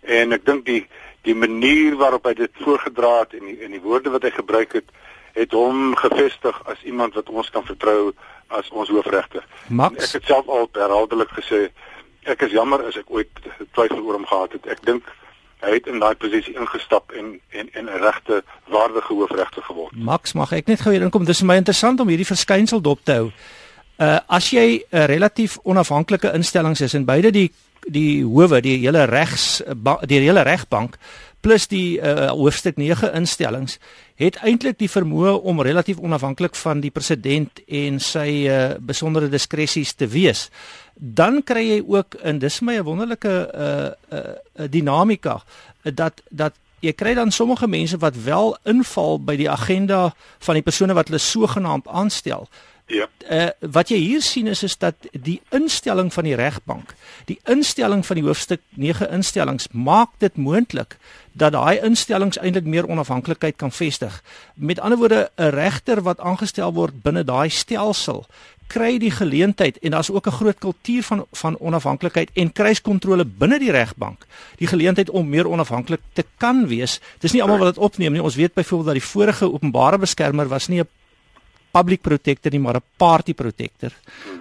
En 0.00 0.32
ek 0.32 0.44
dink 0.44 0.64
die 0.64 0.86
die 1.22 1.34
manier 1.34 1.96
waarop 1.96 2.24
hy 2.24 2.34
dit 2.34 2.50
voorgedra 2.52 3.18
het 3.18 3.32
en 3.32 3.44
die, 3.48 3.58
en 3.64 3.70
die 3.70 3.80
woorde 3.80 4.10
wat 4.10 4.22
hy 4.22 4.30
gebruik 4.30 4.72
het 4.72 4.90
het 5.34 5.52
hom 5.52 5.96
gevestig 5.96 6.60
as 6.70 6.82
iemand 6.82 7.14
wat 7.14 7.28
ons 7.28 7.50
kan 7.50 7.64
vertrou 7.66 8.12
as 8.46 8.68
ons 8.70 8.88
hoofregter. 8.88 9.44
Ek 9.98 10.12
het 10.12 10.24
self 10.24 10.48
al 10.48 10.68
herhaaldelik 10.72 11.32
gesê 11.34 11.68
ek 12.22 12.42
is 12.42 12.52
jammer 12.52 12.84
as 12.86 12.96
ek 12.96 13.10
ooit 13.10 13.30
twyfel 13.72 14.04
oor 14.04 14.14
hom 14.20 14.26
gehad 14.26 14.52
het. 14.52 14.66
Ek 14.66 14.84
dink 14.86 15.08
hy 15.64 15.78
het 15.78 15.86
in 15.90 15.98
daai 16.02 16.14
posisie 16.14 16.54
ingestap 16.54 17.12
en 17.12 17.40
en 17.50 17.68
en 17.72 17.84
'n 17.84 18.00
regte 18.02 18.42
waardige 18.68 19.12
hoofregter 19.12 19.62
geword. 19.62 19.96
Max, 19.96 20.32
mag 20.32 20.52
ek 20.52 20.66
net 20.66 20.80
gou 20.80 20.92
hier 20.92 21.02
inkom? 21.02 21.24
Dis 21.24 21.38
vir 21.38 21.46
my 21.46 21.56
interessant 21.56 22.00
om 22.00 22.08
hierdie 22.08 22.26
verskynsel 22.26 22.80
dop 22.80 23.04
te 23.04 23.12
hou. 23.12 23.30
Uh 23.98 24.18
as 24.26 24.50
jy 24.50 24.82
'n 24.90 24.96
uh, 24.96 25.04
relatief 25.04 25.58
onafhanklike 25.62 26.32
instellings 26.32 26.80
is 26.80 26.94
en 26.94 27.04
beide 27.04 27.30
die 27.30 27.52
die 27.86 28.24
howe, 28.24 28.60
die 28.60 28.78
hele 28.78 29.04
regs 29.04 29.62
die 30.06 30.20
hele 30.20 30.42
regbank 30.42 30.96
plus 31.44 31.66
die 31.68 32.00
uh, 32.00 32.30
hoofstuk 32.32 32.78
9 32.80 33.12
instellings 33.12 33.76
het 34.20 34.38
eintlik 34.46 34.78
die 34.80 34.88
vermoë 34.88 35.34
om 35.44 35.60
relatief 35.60 35.98
onafhanklik 36.00 36.56
van 36.56 36.80
die 36.80 36.92
president 36.94 37.60
en 37.68 38.00
sy 38.00 38.28
uh, 38.48 38.60
besondere 38.80 39.28
diskresies 39.28 39.92
te 39.98 40.08
wees. 40.08 40.48
Dan 40.94 41.42
kry 41.42 41.64
jy 41.68 41.82
ook 41.86 42.14
in 42.22 42.38
dis 42.38 42.60
my 42.60 42.78
'n 42.78 42.84
wonderlike 42.84 43.50
uh, 43.54 43.90
uh, 44.18 44.68
dinamika 44.70 45.42
dat 45.82 46.22
dat 46.30 46.54
jy 46.80 46.92
kry 46.92 47.14
dan 47.14 47.30
sommige 47.30 47.66
mense 47.66 47.98
wat 47.98 48.16
wel 48.16 48.56
inval 48.62 49.20
by 49.20 49.36
die 49.36 49.50
agenda 49.50 50.14
van 50.38 50.54
die 50.54 50.62
persone 50.62 50.94
wat 50.94 51.08
hulle 51.08 51.18
sogenaamd 51.18 51.88
aanstel. 51.88 52.48
Ja. 52.86 53.08
Uh, 53.30 53.48
wat 53.72 53.88
jy 53.88 53.96
hier 53.96 54.22
sien 54.22 54.46
is 54.46 54.60
is 54.62 54.76
dat 54.76 54.94
die 55.12 55.38
instelling 55.56 56.10
van 56.12 56.26
die 56.28 56.34
regbank, 56.36 56.92
die 57.24 57.38
instelling 57.48 58.04
van 58.04 58.18
die 58.20 58.24
hoofstuk 58.26 58.60
9 58.76 59.08
instellings 59.08 59.70
maak 59.72 60.10
dit 60.20 60.36
moontlik 60.36 60.98
dat 61.32 61.56
daai 61.56 61.80
instellings 61.80 62.36
eintlik 62.38 62.68
meer 62.68 62.86
onafhanklikheid 62.86 63.56
kan 63.56 63.72
vestig. 63.72 64.20
Met 64.54 64.80
ander 64.80 64.98
woorde, 64.98 65.30
'n 65.36 65.56
regter 65.56 66.02
wat 66.02 66.20
aangestel 66.20 66.72
word 66.72 67.02
binne 67.02 67.24
daai 67.24 67.48
stelsel 67.48 68.26
kry 68.66 68.98
die 68.98 69.10
geleentheid 69.10 69.78
en 69.78 69.90
daar's 69.90 70.10
ook 70.10 70.26
'n 70.26 70.38
groot 70.40 70.58
kultuur 70.58 71.02
van 71.02 71.26
van 71.32 71.58
onafhanklikheid 71.58 72.30
en 72.32 72.52
kruiskontrole 72.52 73.24
binne 73.24 73.58
die 73.58 73.70
regbank. 73.70 74.26
Die 74.56 74.66
geleentheid 74.66 75.10
om 75.10 75.28
meer 75.28 75.48
onafhanklik 75.48 76.00
te 76.12 76.24
kan 76.36 76.66
wees. 76.66 77.00
Dis 77.18 77.32
nie 77.32 77.42
almal 77.42 77.58
wat 77.58 77.74
dit 77.74 77.84
opneem 77.84 78.12
nie. 78.12 78.22
Ons 78.22 78.34
weet 78.34 78.54
byvoorbeeld 78.54 78.94
dat 78.94 79.00
die 79.02 79.10
vorige 79.10 79.52
openbare 79.52 79.98
beskermer 79.98 80.48
was 80.48 80.68
nie 80.68 80.80
'n 80.80 80.88
public 81.74 82.02
protector 82.06 82.52
nie 82.52 82.60
maar 82.62 82.76
'n 82.76 82.84
party 82.96 83.34
protector. 83.34 83.92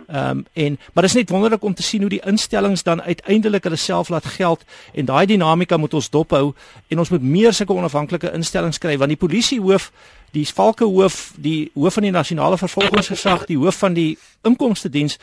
Ehm 0.08 0.30
um, 0.30 0.46
en 0.54 0.78
maar 0.93 1.04
dit 1.04 1.12
is 1.12 1.19
net 1.22 1.30
wonderlik 1.30 1.63
om 1.63 1.74
te 1.74 1.84
sien 1.84 2.02
hoe 2.02 2.10
die 2.10 2.26
instellings 2.26 2.84
dan 2.84 3.02
uiteindelik 3.02 3.63
hulle 3.63 3.76
self 3.76 4.10
laat 4.10 4.26
geld 4.26 4.63
en 4.93 5.06
daai 5.06 5.26
dinamika 5.26 5.78
moet 5.78 5.93
ons 5.93 6.10
dophou 6.10 6.54
en 6.88 7.00
ons 7.00 7.10
moet 7.10 7.22
meer 7.22 7.54
sulke 7.54 7.74
onafhanklike 7.74 8.32
instellings 8.34 8.78
kry 8.78 8.98
want 8.98 9.10
die 9.10 9.28
polisiehoof, 9.28 9.91
die 10.32 10.48
valke 10.48 10.86
hoof, 10.86 11.34
die 11.38 11.72
hoof 11.74 11.93
van 11.93 12.04
die 12.04 12.12
nasionale 12.12 12.58
vervolgingsgesag, 12.58 13.46
die 13.46 13.58
hoof 13.58 13.76
van 13.76 13.93
die 13.93 14.17
inkomste 14.41 14.89
diens 14.89 15.17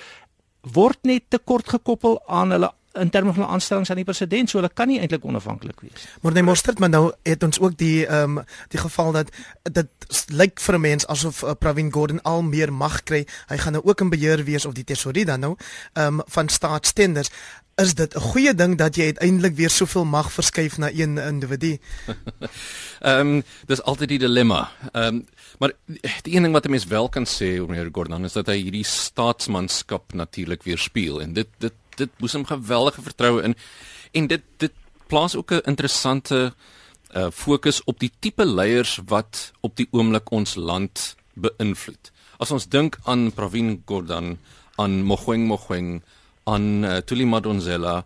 word 0.63 0.99
net 1.03 1.23
te 1.29 1.39
kort 1.39 1.69
gekoppel 1.69 2.21
aan 2.27 2.51
hulle 2.51 2.71
in 2.93 3.11
terme 3.11 3.33
van 3.33 3.47
aanstellings 3.47 3.91
aan 3.91 4.01
die 4.01 4.05
president, 4.05 4.51
so 4.51 4.59
hulle 4.59 4.71
kan 4.75 4.89
nie 4.91 4.99
eintlik 4.99 5.25
onafhanklik 5.25 5.81
wees. 5.81 6.07
Maar 6.23 6.33
nee, 6.33 6.43
mosterd 6.43 6.79
maar 6.79 6.91
nou 6.91 7.13
het 7.23 7.43
ons 7.43 7.61
ook 7.61 7.77
die 7.79 8.07
ehm 8.07 8.39
um, 8.39 8.45
die 8.69 8.81
geval 8.81 9.13
dat 9.13 9.31
dit 9.63 9.89
lyk 10.27 10.61
vir 10.61 10.75
'n 10.75 10.81
mens 10.81 11.07
asof 11.07 11.43
uh, 11.43 11.51
Pravin 11.59 11.93
Gordhan 11.93 12.23
al 12.23 12.43
meer 12.43 12.73
mag 12.73 13.03
kry. 13.03 13.27
Hy 13.47 13.57
gaan 13.57 13.73
nou 13.73 13.85
ook 13.85 14.01
in 14.01 14.11
beheer 14.11 14.45
wees 14.45 14.67
of 14.67 14.75
die 14.75 14.85
tesourier 14.85 15.27
dan 15.27 15.41
nou 15.41 15.57
ehm 15.93 16.21
um, 16.21 16.23
van 16.27 16.49
staatstenders. 16.49 17.31
Is 17.77 17.95
dit 17.95 18.15
'n 18.15 18.21
goeie 18.21 18.55
ding 18.55 18.79
dat 18.79 18.97
jy 18.97 19.05
uiteindelik 19.05 19.55
weer 19.55 19.71
soveel 19.71 20.05
mag 20.05 20.33
verskuif 20.33 20.79
na 20.79 20.91
een 20.91 21.19
individu? 21.19 21.79
Ehm 23.01 23.35
um, 23.35 23.43
dis 23.67 23.83
altyd 23.83 24.09
die 24.09 24.19
dilemma. 24.19 24.73
Ehm 24.93 25.07
um, 25.07 25.27
maar 25.59 25.73
die 26.23 26.35
een 26.35 26.43
ding 26.43 26.53
wat 26.53 26.65
'n 26.65 26.71
mens 26.71 26.87
wel 26.87 27.09
kan 27.09 27.27
sê 27.27 27.61
oor 27.61 27.69
meneer 27.69 27.89
Gordhan 27.93 28.25
is 28.25 28.33
dat 28.33 28.47
hy 28.47 28.57
hierdie 28.63 28.85
staatsmanskap 28.85 30.13
natuurlik 30.13 30.63
weerspieël 30.63 31.21
en 31.21 31.33
dit 31.33 31.49
dit 31.59 31.73
dit 32.01 32.13
boesem 32.21 32.47
geweldige 32.49 33.05
vertroue 33.05 33.45
in 33.47 33.57
en 34.17 34.29
dit 34.33 34.45
dit 34.63 34.77
plaas 35.11 35.37
ook 35.37 35.53
'n 35.53 35.67
interessante 35.73 36.53
uh 37.15 37.31
fokus 37.31 37.83
op 37.85 37.99
die 37.99 38.13
tipe 38.21 38.45
leiers 38.45 38.99
wat 39.07 39.53
op 39.61 39.77
die 39.77 39.89
oomblik 39.91 40.31
ons 40.31 40.55
land 40.55 41.17
beïnvloed. 41.35 42.13
As 42.39 42.51
ons 42.51 42.69
dink 42.69 42.99
aan 43.05 43.33
Pravin 43.33 43.83
Gordhan, 43.87 44.39
aan 44.77 45.03
Mogoeng 45.03 45.47
Mogoeng, 45.47 46.03
aan 46.45 46.85
uh, 46.85 46.97
Thuli 46.97 47.25
Madonsela, 47.25 48.05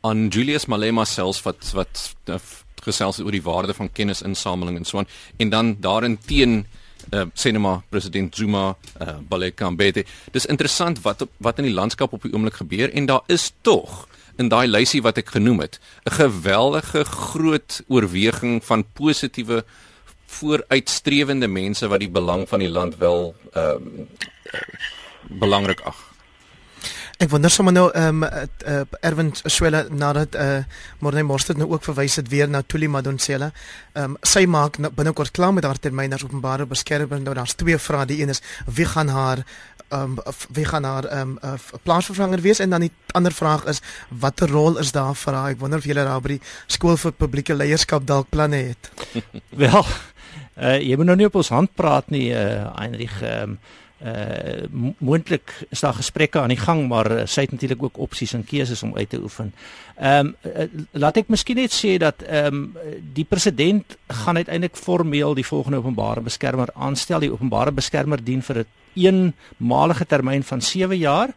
aan 0.00 0.28
Julius 0.28 0.66
Malema 0.66 1.04
selfs 1.04 1.42
wat 1.42 1.70
wat 1.72 2.14
uh, 2.26 2.38
gesels 2.82 3.20
oor 3.20 3.30
die 3.30 3.42
waarde 3.42 3.74
van 3.74 3.92
kennisinsameling 3.92 4.76
en 4.76 4.84
so 4.84 4.98
aan 4.98 5.08
en 5.36 5.48
dan 5.48 5.76
daarin 5.80 6.18
teen 6.18 6.52
uh, 6.58 6.79
net 7.10 7.58
maar 7.58 7.82
president 7.88 8.36
Zuma 8.36 8.76
uh, 9.00 9.18
Baleka 9.28 9.70
Mbete. 9.70 10.04
Dis 10.32 10.46
interessant 10.46 11.02
wat 11.02 11.26
wat 11.38 11.58
in 11.58 11.64
die 11.64 11.74
landskap 11.74 12.12
op 12.12 12.22
die 12.22 12.32
oomblik 12.32 12.54
gebeur 12.54 12.92
en 12.92 13.06
daar 13.06 13.22
is 13.26 13.52
tog 13.62 14.08
in 14.36 14.48
daai 14.48 14.66
lysie 14.66 15.02
wat 15.02 15.18
ek 15.18 15.28
genoem 15.36 15.60
het 15.60 15.80
'n 16.04 16.10
geweldige 16.10 17.04
groot 17.04 17.82
oorweging 17.88 18.64
van 18.64 18.84
positiewe 18.92 19.64
vooruitstrewende 20.26 21.48
mense 21.48 21.88
wat 21.88 22.00
die 22.00 22.10
belang 22.10 22.48
van 22.48 22.58
die 22.58 22.70
land 22.70 22.96
wel 22.96 23.34
ehm 23.52 24.06
uh, 24.54 24.60
belangrik 25.28 25.80
ag. 25.80 26.09
Ek 27.20 27.28
wonder 27.28 27.52
sommer 27.52 27.74
nou 27.76 27.90
ehm 27.92 28.22
um, 28.24 28.24
uh, 28.24 28.82
Erwin 29.04 29.28
Swela 29.44 29.82
nadat 29.92 30.34
eh 30.34 30.44
uh, 30.56 30.62
Morne 31.04 31.22
Morstad 31.22 31.58
nou 31.60 31.66
ook 31.68 31.84
verwys 31.84 32.14
het 32.16 32.28
weer 32.28 32.48
na 32.48 32.62
Tuli 32.62 32.88
Madonsela. 32.88 33.50
Ehm 33.92 34.04
um, 34.04 34.16
sy 34.22 34.46
maak 34.46 34.78
nou 34.78 34.90
binnekort 34.90 35.30
klaar 35.30 35.52
met 35.52 35.64
haar 35.64 35.78
termyn 35.78 36.12
as 36.16 36.24
openbare 36.24 36.66
beskermer. 36.66 37.20
Nou 37.20 37.34
daar's 37.34 37.52
twee 37.54 37.78
vrae. 37.78 38.06
Die 38.06 38.22
een 38.22 38.28
is 38.28 38.40
wie 38.64 38.86
gaan 38.86 39.08
haar 39.08 39.44
ehm 39.88 40.16
um, 40.16 40.18
wie 40.48 40.64
gaan 40.64 40.84
haar 40.84 41.04
ehm 41.04 41.20
um, 41.20 41.38
uh, 41.44 41.52
plaasvervanger 41.82 42.40
wees 42.40 42.58
en 42.58 42.70
dan 42.70 42.80
die 42.80 42.92
ander 43.12 43.32
vraag 43.32 43.64
is 43.64 43.82
watter 44.08 44.48
rol 44.48 44.78
is 44.78 44.92
daar 44.92 45.14
vir 45.14 45.34
haar? 45.34 45.50
Ek 45.50 45.60
wonder 45.60 45.78
of 45.78 45.84
julle 45.84 46.04
daar 46.04 46.20
by 46.20 46.28
die 46.28 46.42
skool 46.66 46.96
vir 46.96 47.12
publieke 47.12 47.54
leierskap 47.54 48.06
dalk 48.06 48.30
planne 48.30 48.56
het. 48.56 48.90
Wel, 49.64 49.84
uh, 50.56 50.80
jy 50.80 50.96
moet 50.96 51.06
nou 51.12 51.16
nie 51.16 51.28
op 51.28 51.36
ons 51.36 51.52
hand 51.52 51.74
praat 51.74 52.10
nie, 52.10 52.30
uh, 52.32 52.72
Heinrich. 52.80 53.20
Ehm 53.22 53.42
um, 53.42 53.58
uh 54.00 54.92
moontlik 54.98 55.52
is 55.68 55.80
daar 55.80 55.94
gesprekke 55.94 56.40
aan 56.40 56.48
die 56.48 56.60
gang 56.60 56.88
maar 56.88 57.10
uh, 57.12 57.26
sy 57.26 57.40
het 57.40 57.52
natuurlik 57.52 57.82
ook 57.82 57.98
opsies 57.98 58.32
en 58.32 58.44
keuses 58.44 58.82
om 58.82 58.96
uit 58.96 59.08
te 59.08 59.20
oefen. 59.20 59.52
Ehm 59.96 60.26
um, 60.26 60.34
uh, 60.42 60.66
laat 60.92 61.16
ek 61.16 61.28
miskien 61.28 61.56
net 61.56 61.72
sê 61.72 61.96
dat 62.00 62.22
ehm 62.22 62.54
um, 62.54 62.76
die 63.14 63.24
president 63.24 63.96
gaan 64.08 64.36
uiteindelik 64.36 64.76
formeel 64.76 65.34
die 65.34 65.46
volgende 65.46 65.78
openbare 65.78 66.20
beskermer 66.20 66.68
aanstel. 66.74 67.20
Die 67.20 67.32
openbare 67.32 67.72
beskermer 67.72 68.24
dien 68.24 68.42
vir 68.42 68.58
'n 68.58 68.66
eenmalige 68.94 70.06
termyn 70.06 70.42
van 70.42 70.62
7 70.62 70.96
jaar. 70.98 71.34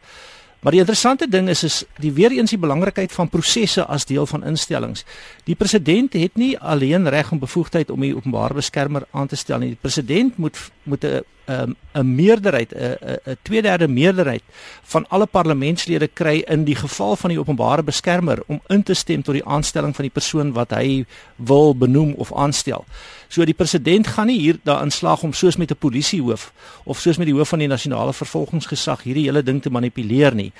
Maar 0.63 0.71
die 0.71 0.79
interessante 0.79 1.27
ding 1.29 1.49
is 1.49 1.63
is 1.63 1.83
die 1.99 2.11
weer 2.11 2.31
eens 2.31 2.49
die 2.49 2.59
belangrikheid 2.59 3.11
van 3.11 3.29
prosesse 3.29 3.83
as 3.85 4.05
deel 4.05 4.25
van 4.25 4.43
instellings. 4.43 5.03
Die 5.43 5.55
president 5.55 6.13
het 6.13 6.35
nie 6.35 6.59
alleen 6.59 7.09
reg 7.09 7.31
om 7.31 7.39
bevoegdheid 7.39 7.89
om 7.89 7.99
die 7.99 8.15
openbare 8.15 8.53
beskermer 8.53 9.03
aan 9.11 9.27
te 9.27 9.35
stel 9.35 9.59
nie. 9.59 9.73
Die 9.75 9.81
president 9.81 10.37
moet 10.37 10.57
moet 10.83 11.03
'n 11.03 11.21
um, 11.45 11.75
'n 11.93 12.15
meerderheid 12.15 12.73
'n 12.73 12.97
'n 13.25 13.37
2/3 13.41 13.87
meerderheid 13.87 14.43
van 14.83 15.05
alle 15.09 15.25
parlementslede 15.25 16.07
kry 16.07 16.43
in 16.47 16.63
die 16.63 16.75
geval 16.75 17.15
van 17.15 17.29
die 17.29 17.39
openbare 17.39 17.83
beskermer 17.83 18.43
om 18.47 18.61
in 18.67 18.83
te 18.83 18.93
stem 18.93 19.21
tot 19.21 19.33
die 19.33 19.45
aanstelling 19.45 19.95
van 19.95 20.03
die 20.03 20.13
persoon 20.13 20.53
wat 20.53 20.71
hy 20.71 21.05
wil 21.35 21.75
benoem 21.75 22.13
of 22.13 22.33
aanstel. 22.33 22.85
So 23.27 23.45
die 23.45 23.53
president 23.53 24.07
gaan 24.07 24.27
nie 24.27 24.39
hier 24.39 24.59
daarin 24.63 24.91
slaag 24.91 25.23
om 25.23 25.33
soos 25.33 25.55
met 25.57 25.71
'n 25.71 25.77
polisiehoof 25.77 26.51
of 26.83 26.99
soos 26.99 27.17
met 27.17 27.27
die 27.27 27.35
hoof 27.35 27.49
van 27.49 27.59
die 27.59 27.67
nasionale 27.67 28.13
vervolgingsgesag 28.13 29.03
hierdie 29.03 29.25
hele 29.25 29.43
ding 29.43 29.61
te 29.61 29.69
manipuleer 29.69 30.35
nie. 30.35 30.51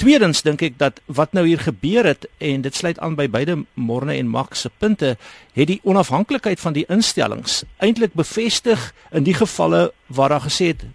Tweedens 0.00 0.40
dink 0.40 0.62
ek 0.64 0.78
dat 0.80 1.02
wat 1.12 1.34
nou 1.36 1.42
hier 1.44 1.60
gebeur 1.60 2.06
het 2.08 2.22
en 2.40 2.62
dit 2.64 2.76
sluit 2.76 2.96
aan 3.04 3.18
by 3.18 3.26
beide 3.28 3.58
Morne 3.76 4.14
en 4.16 4.30
Max 4.32 4.62
se 4.64 4.70
punte, 4.80 5.10
het 5.52 5.66
die 5.68 5.80
onafhanklikheid 5.84 6.60
van 6.62 6.72
die 6.72 6.86
instellings 6.88 7.58
eintlik 7.84 8.14
bevestig 8.16 8.86
in 9.12 9.26
die 9.26 9.34
gevalle 9.36 9.90
waar 10.08 10.32
daar 10.32 10.46
gesê 10.46 10.70
het 10.70 10.86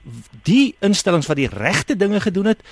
die 0.49 0.73
instellings 0.81 1.29
wat 1.29 1.37
die 1.37 1.51
regte 1.51 1.93
dinge 1.93 2.17
gedoen 2.23 2.49
het 2.49 2.63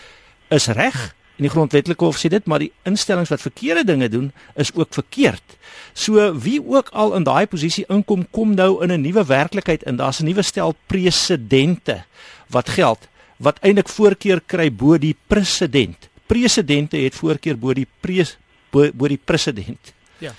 is 0.49 0.65
reg 0.73 0.97
en 1.37 1.45
die 1.45 1.51
grondwetlike 1.53 2.01
hof 2.01 2.17
sê 2.17 2.31
dit, 2.33 2.47
maar 2.49 2.63
die 2.65 2.71
instellings 2.89 3.29
wat 3.29 3.43
verkeerde 3.43 3.83
dinge 3.91 4.09
doen 4.09 4.31
is 4.57 4.71
ook 4.73 4.89
verkeerd. 4.93 5.57
So 5.93 6.31
wie 6.41 6.57
ook 6.61 6.89
al 6.97 7.13
in 7.13 7.27
daai 7.29 7.45
posisie 7.45 7.85
inkom, 7.93 8.25
kom 8.31 8.55
nou 8.57 8.81
in 8.81 8.89
'n 8.89 9.05
nuwe 9.05 9.25
werklikheid 9.25 9.83
en 9.83 10.01
daar's 10.01 10.21
'n 10.21 10.25
nuwe 10.25 10.41
stel 10.41 10.73
presedente 10.87 12.03
wat 12.49 12.69
geld 12.69 13.07
wat 13.37 13.59
eintlik 13.61 13.89
voorkeur 13.89 14.41
kry 14.45 14.71
bo 14.71 14.97
die 14.97 15.15
president 15.27 16.09
presidente 16.33 16.97
het 16.97 17.15
voorkeur 17.15 17.57
bo 17.59 17.73
die 17.77 17.87
pres 18.01 18.37
bo, 18.73 18.89
bo 18.93 19.07
die 19.11 19.21
president. 19.21 19.93
Ja. 20.23 20.33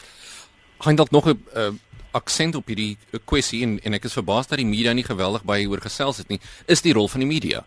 Gaan 0.83 0.97
dalk 0.99 1.11
nog 1.11 1.29
'n 1.31 1.39
uh, 1.57 1.71
aksent 2.11 2.55
op 2.55 2.67
hierdie 2.67 2.97
kwessie 3.25 3.63
en 3.63 3.79
en 3.83 3.95
ek 3.95 4.05
is 4.05 4.17
verbaas 4.19 4.47
dat 4.47 4.59
die 4.59 4.67
media 4.67 4.93
nie 4.93 5.07
geweldig 5.07 5.43
baie 5.43 5.69
oor 5.69 5.81
gesels 5.81 6.19
het 6.23 6.29
nie, 6.29 6.41
is 6.67 6.83
die 6.83 6.93
rol 6.93 7.09
van 7.09 7.21
die 7.21 7.29
media. 7.29 7.65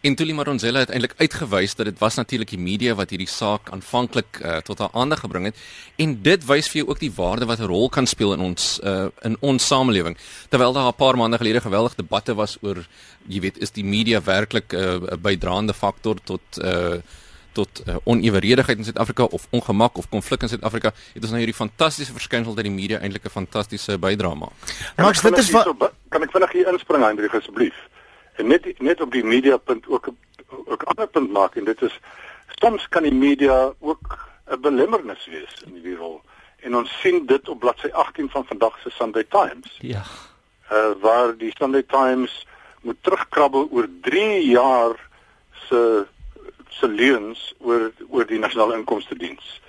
En 0.00 0.14
Tuli 0.14 0.34
Maronzella 0.34 0.78
het 0.84 0.90
eintlik 0.94 1.14
uitgewys 1.18 1.74
dat 1.74 1.86
dit 1.86 1.98
was 1.98 2.14
natuurlik 2.14 2.50
die 2.50 2.58
media 2.58 2.94
wat 2.94 3.10
hierdie 3.10 3.28
saak 3.28 3.70
aanvanklik 3.74 4.38
uh, 4.42 4.56
tot 4.62 4.78
haar 4.78 4.92
aandag 4.92 5.24
gebring 5.24 5.48
het 5.48 5.56
en 5.96 6.22
dit 6.22 6.44
wys 6.46 6.68
vir 6.70 6.82
jou 6.82 6.90
ook 6.92 7.00
die 7.00 7.12
waarde 7.16 7.48
wat 7.50 7.58
'n 7.58 7.70
rol 7.70 7.88
kan 7.88 8.06
speel 8.06 8.32
in 8.32 8.40
ons 8.40 8.80
uh, 8.84 9.08
in 9.22 9.36
ons 9.40 9.66
samelewing. 9.66 10.16
Terwyl 10.48 10.72
daar 10.72 10.88
'n 10.88 10.94
paar 10.94 11.16
maande 11.16 11.38
gelede 11.38 11.60
geweldig 11.60 11.94
debatte 11.94 12.34
was 12.34 12.58
oor 12.60 12.86
jy 13.26 13.40
weet 13.40 13.58
is 13.58 13.70
die 13.70 13.84
media 13.84 14.22
werklik 14.22 14.72
'n 14.72 14.76
uh, 14.76 15.16
bydraende 15.18 15.74
faktor 15.74 16.16
tot 16.24 16.42
uh, 16.62 17.02
tot 17.58 17.82
uh, 17.84 17.96
oneweredigheid 18.04 18.78
in 18.78 18.86
Suid-Afrika 18.86 19.26
of 19.38 19.46
ongemak 19.50 19.98
of 19.98 20.08
konflik 20.12 20.46
in 20.46 20.52
Suid-Afrika, 20.52 20.92
het 21.14 21.22
ons 21.22 21.34
nou 21.34 21.42
hierdie 21.42 21.56
fantastiese 21.56 22.14
verskynsel 22.14 22.54
dat 22.54 22.68
die 22.68 22.74
media 22.74 23.00
eintlik 23.02 23.26
'n 23.26 23.36
fantastiese 23.40 23.98
bydrae 23.98 24.34
maak. 24.34 24.54
Maar 24.96 25.18
dit 25.22 25.38
is 25.38 25.50
wat 25.50 25.92
kan 26.08 26.22
ek 26.22 26.32
vinnig 26.36 26.52
hier 26.52 26.72
inspring 26.72 27.04
Hendrik 27.04 27.34
asseblief? 27.34 27.76
En 28.38 28.46
net 28.46 28.80
net 28.80 29.00
op 29.00 29.12
die 29.12 29.24
media 29.24 29.56
punt 29.56 29.88
ook 29.88 30.10
ook 30.48 30.82
ander 30.82 31.08
punt 31.08 31.30
maak 31.30 31.56
en 31.56 31.64
dit 31.64 31.82
is 31.82 31.98
soms 32.60 32.88
kan 32.88 33.02
die 33.02 33.14
media 33.14 33.72
ook 33.80 34.18
'n 34.50 34.60
belemmernis 34.60 35.26
wees 35.26 35.62
in 35.66 35.72
hierdie 35.72 35.96
rol. 35.96 36.20
En 36.60 36.76
ons 36.76 37.00
sien 37.00 37.26
dit 37.26 37.48
op 37.48 37.58
bladsy 37.58 37.88
18 37.92 38.30
van 38.30 38.44
vandag 38.44 38.78
se 38.82 38.90
Sunday 38.90 39.24
Times. 39.24 39.76
Ja. 39.78 40.02
Uh 40.72 40.92
waar 41.00 41.36
die 41.36 41.52
Sunday 41.58 41.82
Times 41.82 42.46
moet 42.82 42.96
terugkrabbel 43.00 43.68
oor 43.70 43.88
3 44.00 44.48
jaar 44.48 45.08
se 45.68 46.06
se 46.78 46.88
leuns 46.88 47.54
oor 47.58 47.90
oor 48.08 48.26
die 48.26 48.38
nasionale 48.38 48.78
inkomste 48.78 49.18
diens 49.18 49.60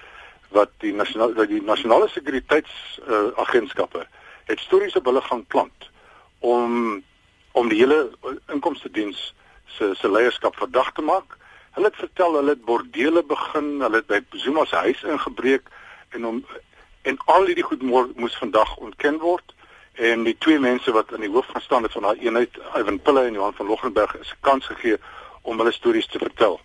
wat 0.56 0.72
die 0.84 0.94
nasionale 0.94 1.34
wat 1.38 1.52
die 1.52 1.62
nasionale 1.62 2.10
sekuriteits 2.10 2.74
uh, 3.08 3.30
agentskappe 3.46 4.06
het 4.50 4.60
stories 4.60 4.96
op 4.96 5.06
hulle 5.06 5.22
gaan 5.22 5.46
plant 5.46 5.90
om 6.40 7.04
om 7.52 7.70
die 7.70 7.80
hele 7.82 8.10
inkomste 8.54 8.90
diens 8.92 9.34
se 9.66 9.94
se 9.96 10.12
leierskap 10.12 10.56
verdag 10.56 10.92
te 10.92 11.02
maak. 11.02 11.38
Hulle 11.76 11.90
het 11.90 11.96
vertel 11.96 12.36
hulle 12.36 12.56
het 12.56 12.66
bordele 12.66 13.24
begin, 13.24 13.70
hulle 13.82 14.02
het 14.02 14.08
by 14.08 14.22
Zuma 14.44 14.66
se 14.66 14.76
huis 14.76 15.04
ingebreek 15.04 15.70
en 16.10 16.26
om 16.26 16.44
en 17.02 17.18
al 17.26 17.46
hierdie 17.48 17.64
goed 17.64 17.82
moes 17.82 18.38
vandag 18.38 18.76
ontken 18.78 19.18
word 19.24 19.54
en 19.94 20.24
die 20.24 20.36
twee 20.38 20.60
mense 20.60 20.92
wat 20.92 21.14
aan 21.14 21.24
die 21.24 21.32
hoof 21.32 21.48
gaan 21.52 21.62
staan 21.62 21.84
het 21.84 21.92
van 21.92 22.08
daai 22.08 22.20
eenheid, 22.20 22.58
Ivan 22.78 23.00
Pille 23.00 23.24
en 23.28 23.34
Johan 23.34 23.54
van 23.54 23.68
Loggenberg 23.68 24.16
is 24.20 24.34
kans 24.42 24.66
gegee 24.66 24.98
om 25.42 25.58
hulle 25.58 25.72
stories 25.72 26.08
te 26.08 26.20
vertel. 26.20 26.60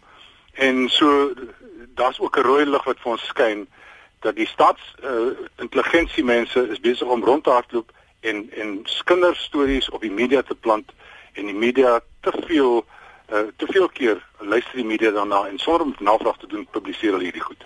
En 0.55 0.89
so 0.89 1.35
daar's 1.95 2.21
ook 2.21 2.37
'n 2.37 2.41
rooi 2.41 2.65
lig 2.65 2.85
wat 2.85 3.01
vir 3.01 3.13
ons 3.13 3.27
skyn 3.27 3.69
dat 4.21 4.37
die 4.37 4.47
staats 4.47 4.95
uh, 5.05 5.11
intelligensiemense 5.57 6.69
is 6.71 6.81
besig 6.81 7.09
om 7.09 7.25
rond 7.25 7.45
te 7.45 7.51
hardloop 7.51 7.93
en 8.21 8.51
en 8.57 8.83
kinderstories 9.05 9.91
op 9.91 10.01
die 10.01 10.11
media 10.11 10.43
te 10.43 10.55
plant 10.55 10.93
en 11.33 11.47
die 11.47 11.55
media 11.55 12.01
te 12.21 12.33
veel 12.47 12.85
uh, 13.33 13.39
te 13.57 13.67
veel 13.67 13.89
keer 13.89 14.23
luister 14.39 14.77
die 14.77 14.85
media 14.85 15.11
daarna 15.11 15.47
en 15.47 15.59
sonder 15.59 15.87
om 15.87 15.95
navraag 15.99 16.39
te 16.39 16.47
doen 16.47 16.67
publiseer 16.71 17.13
hulle 17.13 17.29
hierdie 17.29 17.45
goed. 17.45 17.65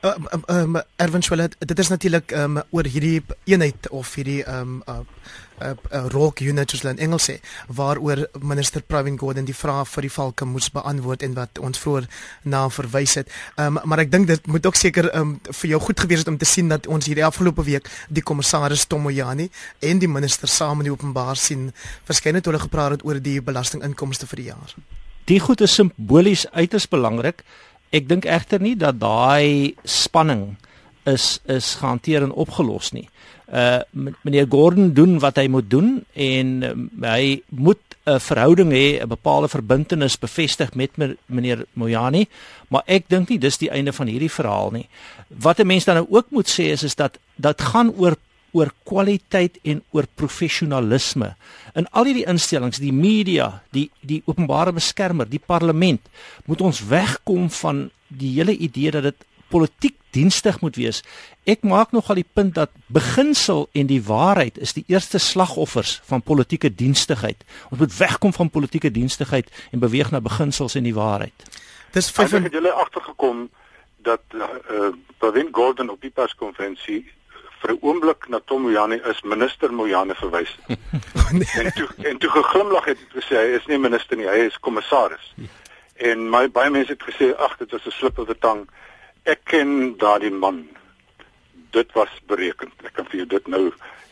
Ehm 0.00 0.26
uh, 0.26 0.56
um, 0.56 0.76
um, 0.76 0.82
Erwin 0.96 1.22
Swillet, 1.22 1.56
dit 1.58 1.78
is 1.78 1.88
natuurlik 1.88 2.30
ehm 2.32 2.56
um, 2.56 2.62
oor 2.70 2.84
hierdie 2.84 3.22
eenheid 3.44 3.88
of 3.90 4.14
hierdie 4.14 4.42
ehm 4.44 4.60
um, 4.60 4.82
uh, 4.88 5.00
uh, 5.60 5.74
uh, 5.92 6.04
rock 6.12 6.40
unit 6.40 6.70
soos 6.70 6.82
hulle 6.82 6.94
in 6.96 7.02
Engels 7.06 7.28
sê 7.30 7.36
waaroor 7.68 8.24
minister 8.42 8.82
Pravin 8.82 9.18
Gordhan 9.20 9.46
die 9.48 9.56
vrae 9.56 9.84
vir 9.88 10.06
die 10.08 10.12
valke 10.12 10.48
moes 10.48 10.70
beantwoord 10.74 11.22
en 11.26 11.36
wat 11.38 11.60
ons 11.62 11.80
vroeër 11.82 12.08
na 12.50 12.64
verwys 12.72 13.16
het. 13.20 13.30
Um, 13.60 13.78
maar 13.84 14.04
ek 14.04 14.12
dink 14.12 14.28
dit 14.30 14.50
moet 14.50 14.66
ook 14.66 14.78
seker 14.78 15.10
um, 15.16 15.36
vir 15.44 15.70
jou 15.74 15.80
goed 15.86 16.00
gewees 16.00 16.24
het 16.24 16.32
om 16.32 16.38
te 16.40 16.48
sien 16.48 16.70
dat 16.72 16.88
ons 16.90 17.06
hierdie 17.06 17.26
afgelope 17.26 17.64
week 17.66 17.90
die 18.08 18.24
kommissaris 18.24 18.86
Tomoyani 18.90 19.50
en 19.80 20.02
die 20.02 20.10
minister 20.10 20.50
saam 20.50 20.82
in 20.82 20.90
die 20.90 20.94
openbaar 20.94 21.38
sien 21.40 21.70
verskyn 22.08 22.40
het 22.40 22.50
hulle 22.50 22.62
gepraat 22.62 22.98
het 22.98 23.06
oor 23.06 23.20
die 23.22 23.40
belastinginkomste 23.44 24.28
vir 24.30 24.42
die 24.42 24.50
jaar. 24.50 24.76
Die 25.30 25.40
goed 25.40 25.62
is 25.64 25.72
simbolies 25.72 26.44
uiters 26.52 26.84
belangrik. 26.90 27.40
Ek 27.94 28.08
dink 28.10 28.26
egter 28.28 28.60
nie 28.60 28.74
dat 28.76 28.98
daai 29.00 29.74
spanning 29.88 30.56
is 31.04 31.40
is 31.46 31.74
gehanteer 31.80 32.22
en 32.22 32.32
opgelos 32.32 32.92
nie. 32.92 33.08
Uh 33.52 33.80
meneer 34.22 34.46
Gordon 34.50 34.92
doen 34.92 35.18
wat 35.18 35.36
hy 35.36 35.46
moet 35.48 35.70
doen 35.70 36.04
en 36.12 36.62
um, 36.62 36.90
hy 37.00 37.42
moet 37.48 37.80
'n 38.04 38.20
verhouding 38.20 38.72
hê, 38.72 39.00
'n 39.00 39.08
bepaalde 39.08 39.48
verbintenis 39.48 40.18
bevestig 40.18 40.74
met 40.74 40.90
meneer 41.26 41.64
Moyani, 41.72 42.26
maar 42.68 42.82
ek 42.86 43.08
dink 43.08 43.28
nie 43.28 43.38
dis 43.38 43.58
die 43.58 43.70
einde 43.70 43.92
van 43.92 44.06
hierdie 44.06 44.30
verhaal 44.30 44.70
nie. 44.70 44.88
Wat 45.28 45.58
'n 45.58 45.66
mens 45.66 45.84
dan 45.84 45.94
nou 45.94 46.06
ook 46.10 46.26
moet 46.30 46.48
sê 46.48 46.72
is 46.72 46.82
is 46.82 46.94
dat 46.94 47.18
dat 47.36 47.60
gaan 47.60 47.92
oor 47.96 48.16
oor 48.52 48.70
kwaliteit 48.86 49.58
en 49.62 49.82
oor 49.90 50.06
professionalisme. 50.14 51.34
In 51.74 51.88
al 51.90 52.04
hierdie 52.04 52.28
instellings, 52.30 52.78
die 52.78 52.92
media, 52.92 53.62
die 53.74 53.90
die 54.00 54.22
openbare 54.30 54.72
beskermer, 54.72 55.28
die 55.28 55.42
parlement, 55.42 56.00
moet 56.46 56.60
ons 56.60 56.84
wegkom 56.86 57.50
van 57.50 57.90
die 58.08 58.30
hele 58.36 58.56
idee 58.56 58.90
dat 58.90 59.02
dit 59.02 59.26
politiek 59.54 59.96
dienstig 60.14 60.60
moet 60.62 60.76
wees. 60.78 61.02
Ek 61.46 61.62
maak 61.66 61.92
nogal 61.94 62.18
die 62.20 62.26
punt 62.38 62.54
dat 62.58 62.74
beginsel 62.94 63.66
en 63.72 63.90
die 63.90 64.02
waarheid 64.02 64.58
is 64.58 64.74
die 64.76 64.84
eerste 64.90 65.20
slagoffers 65.22 66.00
van 66.10 66.22
politieke 66.22 66.70
dienstigheid. 66.74 67.44
Ons 67.70 67.82
moet 67.84 67.96
wegkom 67.98 68.34
van 68.34 68.50
politieke 68.50 68.90
dienstigheid 68.94 69.50
en 69.70 69.82
beweeg 69.82 70.10
na 70.14 70.22
beginsels 70.24 70.78
en 70.78 70.86
die 70.86 70.96
waarheid. 70.96 71.46
Dis 71.94 72.10
vyf 72.14 72.34
van 72.34 72.48
julle 72.50 72.72
agtergekom 72.84 73.48
dat 74.04 74.22
uh, 74.34 74.48
uh 74.70 74.92
Pravin 75.18 75.48
Gordhan 75.56 75.88
op 75.88 76.00
die 76.02 76.10
perskonferensie 76.12 77.04
vir 77.62 77.72
'n 77.72 77.78
oomblik 77.80 78.28
na 78.28 78.40
Tom 78.44 78.62
Moyane 78.62 79.00
is 79.10 79.22
minister 79.22 79.72
Moyane 79.72 80.14
verwys. 80.14 80.52
en 81.60 81.72
toe 81.72 81.88
en 82.10 82.18
toe 82.18 82.30
geglimlag 82.30 82.84
het 82.84 82.98
en 82.98 83.20
gesê 83.20 83.36
hy 83.40 83.54
is 83.58 83.66
nie 83.66 83.78
minister 83.78 84.16
nie, 84.16 84.28
hy 84.28 84.48
is 84.50 84.58
kommissaris. 84.60 85.32
En 85.96 86.28
my 86.30 86.48
baie 86.50 86.70
mense 86.70 86.92
het 86.92 87.02
gesê 87.02 87.30
ag 87.46 87.56
dit 87.58 87.70
was 87.70 87.86
'n 87.86 87.90
slip 87.90 88.18
of 88.18 88.26
the 88.26 88.38
tongue. 88.38 88.66
Ek 89.24 89.40
ken 89.48 89.96
daardie 89.98 90.30
man. 90.30 90.66
Dit 91.72 91.92
was 91.92 92.12
bereken. 92.28 92.72
Ek 92.84 92.92
kan 92.92 93.06
vir 93.08 93.22
jou 93.22 93.28
dit 93.34 93.46
nou 93.48 93.62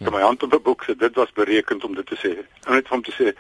in 0.03 0.13
my 0.13 0.23
hand 0.25 0.43
op 0.43 0.55
'n 0.55 0.63
boek 0.63 0.85
sê 0.85 0.97
dit 0.99 1.15
was 1.15 1.33
bereken 1.33 1.83
om 1.85 1.95
dit 1.95 2.07
te 2.07 2.17
sê. 2.17 2.33
Net 2.71 2.91
om 2.91 3.03
te 3.03 3.13
sê 3.13 3.35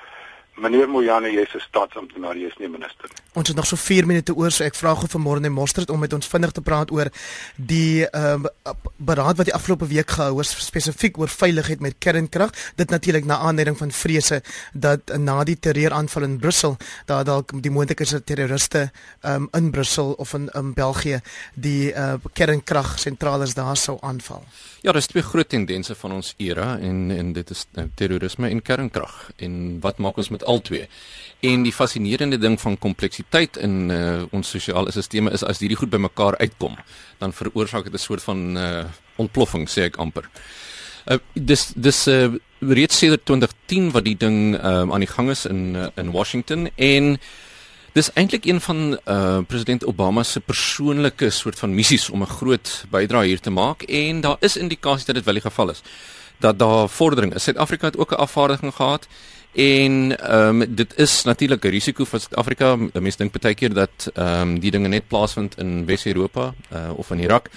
Meneer 0.60 0.88
Mojane, 0.88 1.30
jy 1.32 1.40
is 1.40 1.54
'n 1.54 1.60
staatsamptenaar, 1.60 2.36
jy 2.36 2.46
is 2.46 2.58
nie 2.58 2.68
minister 2.68 3.08
nie. 3.08 3.16
Ons 3.32 3.48
het 3.48 3.56
nog 3.56 3.66
so 3.66 3.76
4 3.76 4.06
minute 4.06 4.34
oor, 4.34 4.50
so 4.50 4.64
ek 4.64 4.74
vra 4.74 4.94
gou 4.94 5.08
vanmôre 5.08 5.40
net 5.40 5.50
Mostert 5.50 5.90
om 5.90 5.98
met 5.98 6.12
ons 6.12 6.26
vinnig 6.26 6.50
te 6.52 6.60
praat 6.60 6.90
oor 6.92 7.08
die 7.56 8.04
ehm 8.04 8.44
uh, 8.44 8.72
beraad 8.96 9.36
wat 9.36 9.46
die 9.46 9.54
afgelope 9.54 9.86
week 9.86 10.10
gehou 10.10 10.40
is 10.40 10.66
spesifiek 10.66 11.18
oor 11.18 11.28
veiligheid 11.28 11.80
met 11.80 11.94
kernkrag. 11.98 12.50
Dit 12.76 12.90
natuurlik 12.90 13.24
na 13.24 13.38
aanleiding 13.38 13.78
van 13.78 13.90
vrese 13.90 14.42
dat 14.72 15.16
na 15.16 15.44
die 15.44 15.58
terreuraanval 15.58 16.22
in 16.22 16.38
Brussel, 16.38 16.76
daar 17.06 17.24
dalk 17.24 17.62
die 17.62 17.70
moontlikheid 17.70 18.06
is 18.06 18.12
dat 18.12 18.26
terroriste 18.26 18.90
ehm 19.22 19.34
um, 19.34 19.48
in 19.52 19.70
Brussel 19.70 20.12
of 20.12 20.34
in, 20.34 20.50
in 20.54 20.74
België 20.74 21.20
die 21.54 21.92
uh, 21.94 22.14
kernkragsentrale 22.32 23.48
daar 23.54 23.76
sou 23.76 23.98
aanval. 24.00 24.44
Ja, 24.82 24.92
daar's 24.92 25.06
twee 25.06 25.22
groot 25.22 25.48
tendense 25.48 25.94
van 25.94 26.12
ons 26.12 26.34
era 26.36 26.78
en 26.78 27.10
en 27.10 27.32
dit 27.32 27.50
is 27.50 27.66
uh, 27.74 27.84
terrorisme 27.94 28.48
en 28.48 28.62
kernkrag. 28.62 29.30
En 29.36 29.80
wat 29.80 29.98
maak 29.98 30.16
ons 30.16 30.28
met 30.28 30.41
met 30.42 30.48
albei. 30.48 30.86
En 31.40 31.62
die 31.62 31.72
fascinerende 31.72 32.38
ding 32.38 32.60
van 32.60 32.78
kompleksiteit 32.78 33.56
in 33.56 33.90
uh, 33.90 34.22
ons 34.30 34.48
sosiale 34.48 34.90
stelsels 34.90 35.32
is 35.32 35.42
as 35.42 35.58
hierdie 35.58 35.76
goed 35.76 35.90
bymekaar 35.90 36.36
uitkom, 36.38 36.76
dan 37.18 37.32
veroorsaak 37.32 37.84
dit 37.84 37.94
'n 37.94 37.98
soort 37.98 38.22
van 38.22 38.56
uh, 38.56 38.84
ontploffing, 39.16 39.68
sê 39.68 39.90
ek 39.90 39.96
amper. 39.96 40.30
Uh, 41.06 41.18
dis 41.34 41.72
dis 41.74 42.06
uh, 42.06 42.30
reeds 42.60 42.98
sedert 42.98 43.24
2010 43.26 43.90
wat 43.90 44.04
die 44.04 44.16
ding 44.16 44.54
uh, 44.54 44.86
aan 44.86 45.02
die 45.02 45.10
gang 45.10 45.30
is 45.30 45.46
in 45.46 45.74
uh, 45.74 45.88
in 45.96 46.12
Washington 46.12 46.70
en 46.76 47.18
dis 47.92 48.10
eintlik 48.14 48.46
een 48.46 48.60
van 48.60 48.98
uh, 49.04 49.42
president 49.46 49.84
Obama 49.84 50.22
se 50.22 50.40
persoonlike 50.40 51.30
soort 51.30 51.58
van 51.58 51.74
missies 51.74 52.10
om 52.10 52.22
'n 52.22 52.26
groot 52.38 52.86
bydrae 52.90 53.26
hier 53.26 53.40
te 53.40 53.50
maak 53.50 53.82
en 53.82 54.20
daar 54.20 54.36
is 54.40 54.56
indikasies 54.56 55.04
dat 55.04 55.14
dit 55.14 55.24
wel 55.24 55.34
die 55.34 55.42
geval 55.50 55.70
is 55.70 55.82
dat 56.42 56.58
daar 56.58 56.88
vordering 56.88 57.34
is. 57.34 57.42
Suid-Afrika 57.42 57.86
het 57.86 57.96
ook 57.96 58.12
'n 58.12 58.24
afvaardiging 58.26 58.74
gehad 58.74 59.06
En 59.52 60.18
ehm 60.18 60.62
um, 60.62 60.74
dit 60.74 60.96
is 60.96 61.22
natuurlik 61.22 61.64
'n 61.64 61.68
risiko 61.68 62.04
vir 62.04 62.20
Suid-Afrika. 62.20 62.76
Mense 62.76 63.18
dink 63.18 63.40
baie 63.40 63.54
keer 63.54 63.74
dat 63.74 64.10
ehm 64.14 64.40
um, 64.40 64.60
die 64.60 64.70
dinge 64.70 64.88
net 64.88 65.08
plaasvind 65.08 65.58
in 65.58 65.84
Wes-Europa 65.84 66.54
uh, 66.72 66.90
of 66.96 67.10
in 67.10 67.18
Irak, 67.18 67.50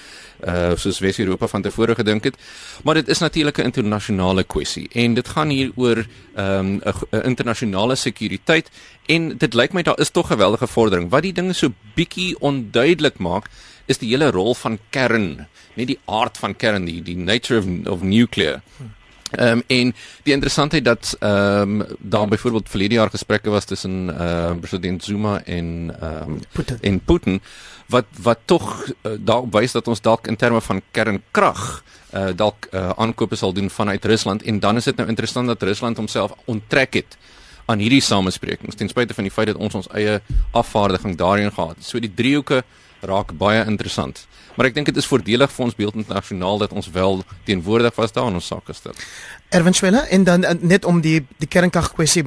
uh, 0.47 0.71
soos 0.75 0.99
Wes-Europa 0.99 1.47
van 1.47 1.61
tevore 1.61 1.95
gedink 1.95 2.23
het. 2.23 2.35
Maar 2.83 2.93
dit 2.93 3.07
is 3.07 3.19
natuurlik 3.19 3.57
'n 3.57 3.61
internasionale 3.61 4.43
kwessie 4.43 4.89
en 4.91 5.13
dit 5.13 5.27
gaan 5.27 5.49
hier 5.49 5.71
oor 5.75 6.05
ehm 6.35 6.59
um, 6.59 6.81
'n 7.11 7.23
internasionale 7.23 7.95
sekuriteit 7.95 8.69
en 9.05 9.37
dit 9.37 9.53
lyk 9.53 9.73
my 9.73 9.81
daar 9.81 9.99
is 9.99 10.09
tog 10.09 10.27
geweldige 10.27 10.67
vordering. 10.67 11.09
Wat 11.09 11.21
die 11.21 11.33
dinge 11.33 11.53
so 11.53 11.73
bietjie 11.95 12.39
onduidelik 12.39 13.17
maak 13.17 13.49
is 13.85 13.97
die 13.97 14.09
hele 14.09 14.31
rol 14.31 14.53
van 14.53 14.79
kern, 14.89 15.47
nie 15.73 15.85
die 15.85 15.99
aard 16.05 16.37
van 16.37 16.55
kern, 16.55 16.85
die 16.85 17.01
die 17.01 17.17
nature 17.17 17.59
of, 17.59 17.87
of 17.87 18.01
nuclear. 18.01 18.61
Hmm. 18.77 18.91
Ehm 19.35 19.57
um, 19.57 19.63
en 19.67 19.93
die 20.23 20.33
interessantheid 20.33 20.85
dat 20.85 21.15
ehm 21.19 21.81
um, 21.81 21.85
daar 21.99 22.27
byvoorbeeld 22.27 22.69
verlede 22.69 22.93
jaar 22.93 23.09
gesprekke 23.09 23.49
was 23.49 23.65
tussen 23.65 24.17
ehm 24.17 24.53
uh, 24.53 24.59
president 24.59 25.03
Zuma 25.03 25.41
en 25.43 25.95
ehm 26.01 26.29
um, 26.29 26.39
Putin. 26.51 26.77
en 26.81 26.99
Putin 26.99 27.41
wat 27.87 28.05
wat 28.21 28.39
tog 28.45 28.85
uh, 28.85 29.11
dalk 29.19 29.53
wys 29.53 29.71
dat 29.71 29.87
ons 29.87 30.01
dalk 30.01 30.27
in 30.27 30.35
terme 30.35 30.61
van 30.61 30.81
kernkrag 30.91 31.83
uh, 32.13 32.29
dalk 32.35 32.67
uh, 32.71 32.89
aankope 32.95 33.35
sal 33.35 33.53
doen 33.53 33.69
vanuit 33.69 34.05
Rusland 34.05 34.43
en 34.43 34.59
dan 34.59 34.75
is 34.75 34.83
dit 34.83 34.95
nou 34.95 35.09
interessant 35.09 35.47
dat 35.47 35.63
Rusland 35.63 35.97
homself 35.97 36.31
onttrek 36.45 36.93
het 36.93 37.17
aan 37.65 37.81
hierdie 37.81 38.01
samesprekings 38.01 38.75
ten 38.75 38.89
spyte 38.89 39.13
van 39.13 39.23
die 39.23 39.33
feit 39.33 39.47
dat 39.47 39.57
ons 39.57 39.73
ons 39.73 39.87
eie 39.97 40.19
afvaardiging 40.51 41.17
daarin 41.17 41.51
gehad 41.51 41.75
het. 41.75 41.85
So 41.85 41.99
die 41.99 42.13
driehoeke 42.13 42.63
raak 43.05 43.33
baie 43.37 43.63
interessant. 43.65 44.25
Maar 44.55 44.69
ek 44.69 44.75
dink 44.77 44.89
dit 44.91 44.97
is 44.97 45.07
voordelig 45.07 45.51
vir 45.51 45.65
ons 45.65 45.75
beeld 45.75 45.97
internasionaal 45.99 46.61
dat 46.63 46.75
ons 46.75 46.87
wel 46.91 47.23
teenwoordig 47.47 47.95
was 47.95 48.13
daar 48.15 48.29
in 48.31 48.39
ons 48.39 48.47
sake 48.47 48.73
stel. 48.73 48.95
Erwin 49.49 49.75
Schwelle 49.75 50.05
en 50.15 50.23
dan 50.23 50.43
uh, 50.43 50.53
net 50.59 50.85
om 50.85 51.01
die 51.03 51.19
die 51.41 51.49
kernkrag 51.51 51.91
kwessie 51.93 52.23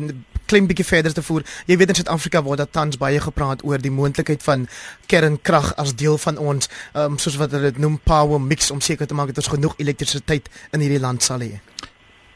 klein 0.49 0.69
bietjie 0.69 0.87
verder 0.89 1.13
te 1.13 1.23
voer. 1.23 1.45
Jy 1.69 1.77
weet 1.77 1.93
in 1.93 1.99
Suid-Afrika 2.01 2.43
word 2.45 2.63
daar 2.63 2.71
tans 2.73 2.97
baie 3.01 3.21
gepraat 3.21 3.65
oor 3.69 3.81
die 3.83 3.93
moontlikheid 3.93 4.45
van 4.45 4.65
kernkrag 5.11 5.75
as 5.81 5.95
deel 5.97 6.17
van 6.21 6.41
ons 6.41 6.71
um, 6.95 7.19
soos 7.21 7.37
wat 7.41 7.53
hulle 7.57 7.73
dit 7.73 7.83
noem 7.85 7.99
power 8.05 8.41
mix 8.41 8.73
om 8.73 8.81
seker 8.85 9.09
te 9.09 9.17
maak 9.17 9.33
dat 9.33 9.43
ons 9.45 9.53
genoeg 9.57 9.77
elektrisiteit 9.83 10.49
in 10.73 10.85
hierdie 10.85 11.03
land 11.03 11.25
sal 11.25 11.45
hê. 11.45 11.61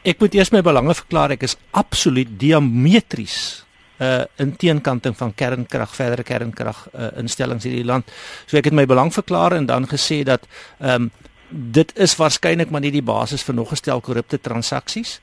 Ek 0.03 0.19
moet 0.19 0.35
eers 0.35 0.51
my 0.51 0.61
belange 0.61 0.93
verklaar. 0.99 1.33
Ek 1.33 1.45
is 1.47 1.55
absoluut 1.71 2.29
diametries 2.39 3.62
uh 3.99 4.23
in 4.41 4.55
teenkanting 4.55 5.17
van 5.17 5.33
kernkrag 5.35 5.95
verdere 5.95 6.23
kernkrag 6.23 6.87
uh, 6.93 7.11
instellings 7.17 7.65
in 7.65 7.75
die 7.75 7.85
land. 7.85 8.09
So 8.45 8.57
ek 8.57 8.65
het 8.71 8.73
my 8.73 8.85
belang 8.85 9.13
verklaar 9.13 9.53
en 9.53 9.65
dan 9.65 9.87
gesê 9.87 10.23
dat 10.23 10.47
ehm 10.79 11.09
um, 11.09 11.11
dit 11.53 11.91
is 12.01 12.15
waarskynlik 12.17 12.71
maar 12.73 12.81
nie 12.81 12.91
die 12.91 13.03
basis 13.05 13.43
vir 13.45 13.53
nog 13.55 13.69
gestel 13.69 14.01
korrupte 14.01 14.39
transaksies 14.41 15.19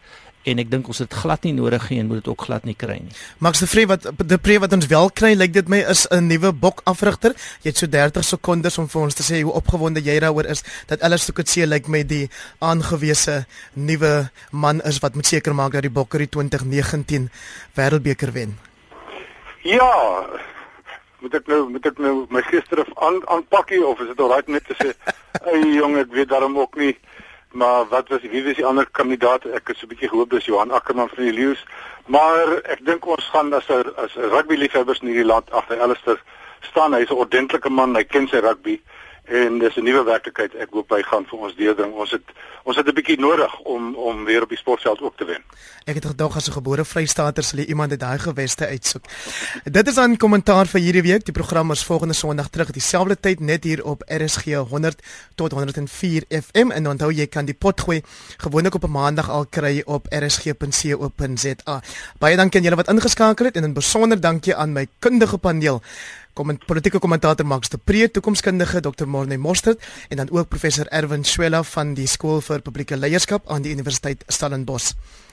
en 0.48 0.60
ek 0.62 0.70
dink 0.72 0.88
ons 0.88 1.00
het 1.02 1.14
glad 1.22 1.44
nie 1.44 1.52
nodig 1.52 1.82
nie 1.90 1.98
en 2.00 2.08
moet 2.08 2.22
dit 2.22 2.30
ook 2.32 2.46
glad 2.46 2.64
nie 2.64 2.76
kry 2.78 2.96
nie. 3.02 3.12
Max 3.44 3.60
de 3.60 3.68
Vree 3.68 3.88
wat 3.90 4.06
die 4.18 4.38
pre 4.40 4.56
wat 4.62 4.72
ons 4.72 4.88
wel 4.88 5.10
kry 5.12 5.34
lyk 5.36 5.52
dit 5.52 5.68
my 5.68 5.82
is 5.92 6.06
'n 6.10 6.26
nuwe 6.26 6.52
bokafrigter. 6.52 7.34
Jy 7.62 7.70
het 7.70 7.76
so 7.76 7.86
30 7.86 8.24
sekondes 8.24 8.78
om 8.78 8.88
vir 8.88 9.02
ons 9.02 9.14
te 9.14 9.22
sê 9.22 9.42
hoe 9.42 9.52
opgewonde 9.52 10.00
jy 10.00 10.18
daaroor 10.20 10.46
is 10.46 10.62
dat 10.86 11.02
alles 11.02 11.24
so 11.24 11.32
kutse 11.32 11.66
lyk 11.66 11.88
met 11.88 12.08
die 12.08 12.30
aangewese 12.58 13.44
nuwe 13.74 14.30
man 14.52 14.80
is 14.80 14.98
wat 15.00 15.14
moet 15.14 15.26
seker 15.26 15.54
maak 15.54 15.72
dat 15.72 15.82
die 15.82 15.90
Bokker 15.90 16.18
die 16.18 16.28
2019 16.28 17.30
Wêreldbeker 17.76 18.32
wen. 18.32 18.58
Ja. 19.62 20.26
Moet 21.20 21.34
ek 21.34 21.46
nou 21.46 21.68
moet 21.68 21.86
ek 21.86 21.98
nou 21.98 22.26
my 22.30 22.40
gister 22.42 22.86
aan 22.96 23.20
aanpakkie 23.28 23.84
of 23.84 24.00
is 24.00 24.08
dit 24.08 24.20
alraai 24.20 24.42
net 24.46 24.64
te 24.64 24.74
sê, 24.80 24.94
"Ag 25.52 25.64
jong, 25.74 25.98
ek 25.98 26.12
weet 26.12 26.28
daarom 26.28 26.58
ook 26.58 26.76
nie." 26.76 26.96
Maar 27.52 27.88
wat 27.88 28.08
was 28.08 28.20
wie 28.20 28.44
was 28.44 28.54
die 28.54 28.66
ander 28.66 28.86
kandidaat? 28.90 29.44
Ek 29.44 29.68
het 29.68 29.76
so 29.76 29.86
'n 29.86 29.88
bietjie 29.88 30.08
gehoop 30.08 30.30
dis 30.30 30.44
Johan 30.44 30.70
Ackerman 30.70 31.08
van 31.08 31.24
die 31.24 31.32
Lions. 31.32 31.64
Maar 32.06 32.62
ek 32.62 32.84
dink 32.84 33.06
ons 33.06 33.24
gaan 33.32 33.52
as 33.52 33.68
'n 33.68 33.92
as 33.96 34.14
rugby 34.14 34.56
liefhebbers 34.56 35.00
in 35.00 35.08
hierdie 35.08 35.26
land 35.32 35.50
agter 35.50 35.80
Alistair 35.80 36.22
staan. 36.60 36.94
Hy's 36.94 37.10
'n 37.10 37.22
ordentlike 37.24 37.68
man, 37.68 37.94
hy 37.94 38.04
ken 38.04 38.28
sy 38.28 38.36
rugby 38.38 38.80
en 39.30 39.58
dis 39.58 39.76
'n 39.76 39.82
nuwe 39.82 40.04
werklikheid. 40.04 40.54
Ek 40.54 40.68
hoop 40.70 40.90
hy 40.90 41.02
gaan 41.02 41.24
vir 41.24 41.38
ons 41.38 41.56
deurdring. 41.56 41.92
Ons 41.92 42.10
het 42.10 42.26
ons 42.62 42.76
het 42.76 42.86
'n 42.86 42.94
bietjie 42.94 43.18
nodig 43.18 43.58
om 43.58 43.94
om 43.94 44.24
weer 44.24 44.42
op 44.42 44.48
die 44.48 44.58
sportveld 44.58 45.00
ook 45.00 45.16
te 45.16 45.24
wen. 45.24 45.42
Ek 45.84 45.94
het 45.94 46.04
gedog 46.04 46.36
as 46.36 46.48
'n 46.48 46.52
gebore 46.52 46.84
Vrystaaters 46.84 47.48
sal 47.48 47.58
jy 47.58 47.64
iemand 47.64 47.90
uit 47.90 48.00
daai 48.00 48.18
geweste 48.18 48.66
uitsoek. 48.66 49.04
Dit 49.64 49.88
is 49.88 49.96
aan 49.96 50.16
kommentaar 50.16 50.66
vir 50.66 50.80
hierdie 50.80 51.02
week. 51.02 51.24
Die 51.24 51.32
program 51.32 51.70
is 51.70 51.84
volgende 51.84 52.14
Sondag 52.14 52.48
terug 52.48 52.70
dieselfde 52.70 53.20
tyd 53.20 53.40
net 53.40 53.64
hier 53.64 53.84
op 53.84 54.02
RSG 54.06 54.44
100 54.44 55.02
tot 55.34 55.52
104 55.52 56.24
FM 56.28 56.70
en 56.70 56.88
onthou 56.88 57.12
jy 57.12 57.26
kan 57.26 57.44
die 57.44 57.54
pot 57.54 57.80
gooi 57.80 58.02
gewoonlik 58.36 58.74
op 58.74 58.84
'n 58.84 58.90
maandag 58.90 59.30
al 59.30 59.46
kry 59.46 59.82
op 59.86 60.06
rsg.co.za. 60.08 61.82
Baie 62.18 62.36
dankie 62.36 62.58
aan 62.58 62.64
julle 62.64 62.76
wat 62.76 62.88
ingeskakel 62.88 63.46
het 63.46 63.56
en 63.56 63.64
'n 63.64 63.72
besonder 63.72 64.20
dankie 64.20 64.54
aan 64.54 64.72
my 64.72 64.86
kundige 64.98 65.38
paneel 65.38 65.82
kom 66.32 66.50
'n 66.50 66.58
politieke 66.66 66.98
kommentator 66.98 67.46
Max 67.46 67.68
de 67.68 67.78
Pre, 67.78 68.10
toekomskundige 68.10 68.80
Dr. 68.80 69.06
Morne 69.06 69.36
Mostert 69.36 69.82
en 70.08 70.16
dan 70.16 70.30
ook 70.30 70.48
professor 70.48 70.86
Erwin 70.86 71.24
Swela 71.24 71.62
van 71.62 71.94
die 71.94 72.06
skool 72.06 72.40
vir 72.40 72.60
publieke 72.60 72.96
leierskap 72.96 73.50
aan 73.50 73.62
die 73.62 73.72
Universiteit 73.72 74.24
Stellenbosch. 74.26 74.92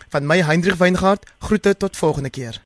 Van 0.09 0.25
my 0.25 0.41
Hendrik 0.41 0.75
Weingart, 0.75 1.25
groete 1.39 1.77
tot 1.77 1.97
volgende 1.97 2.29
keer. 2.29 2.61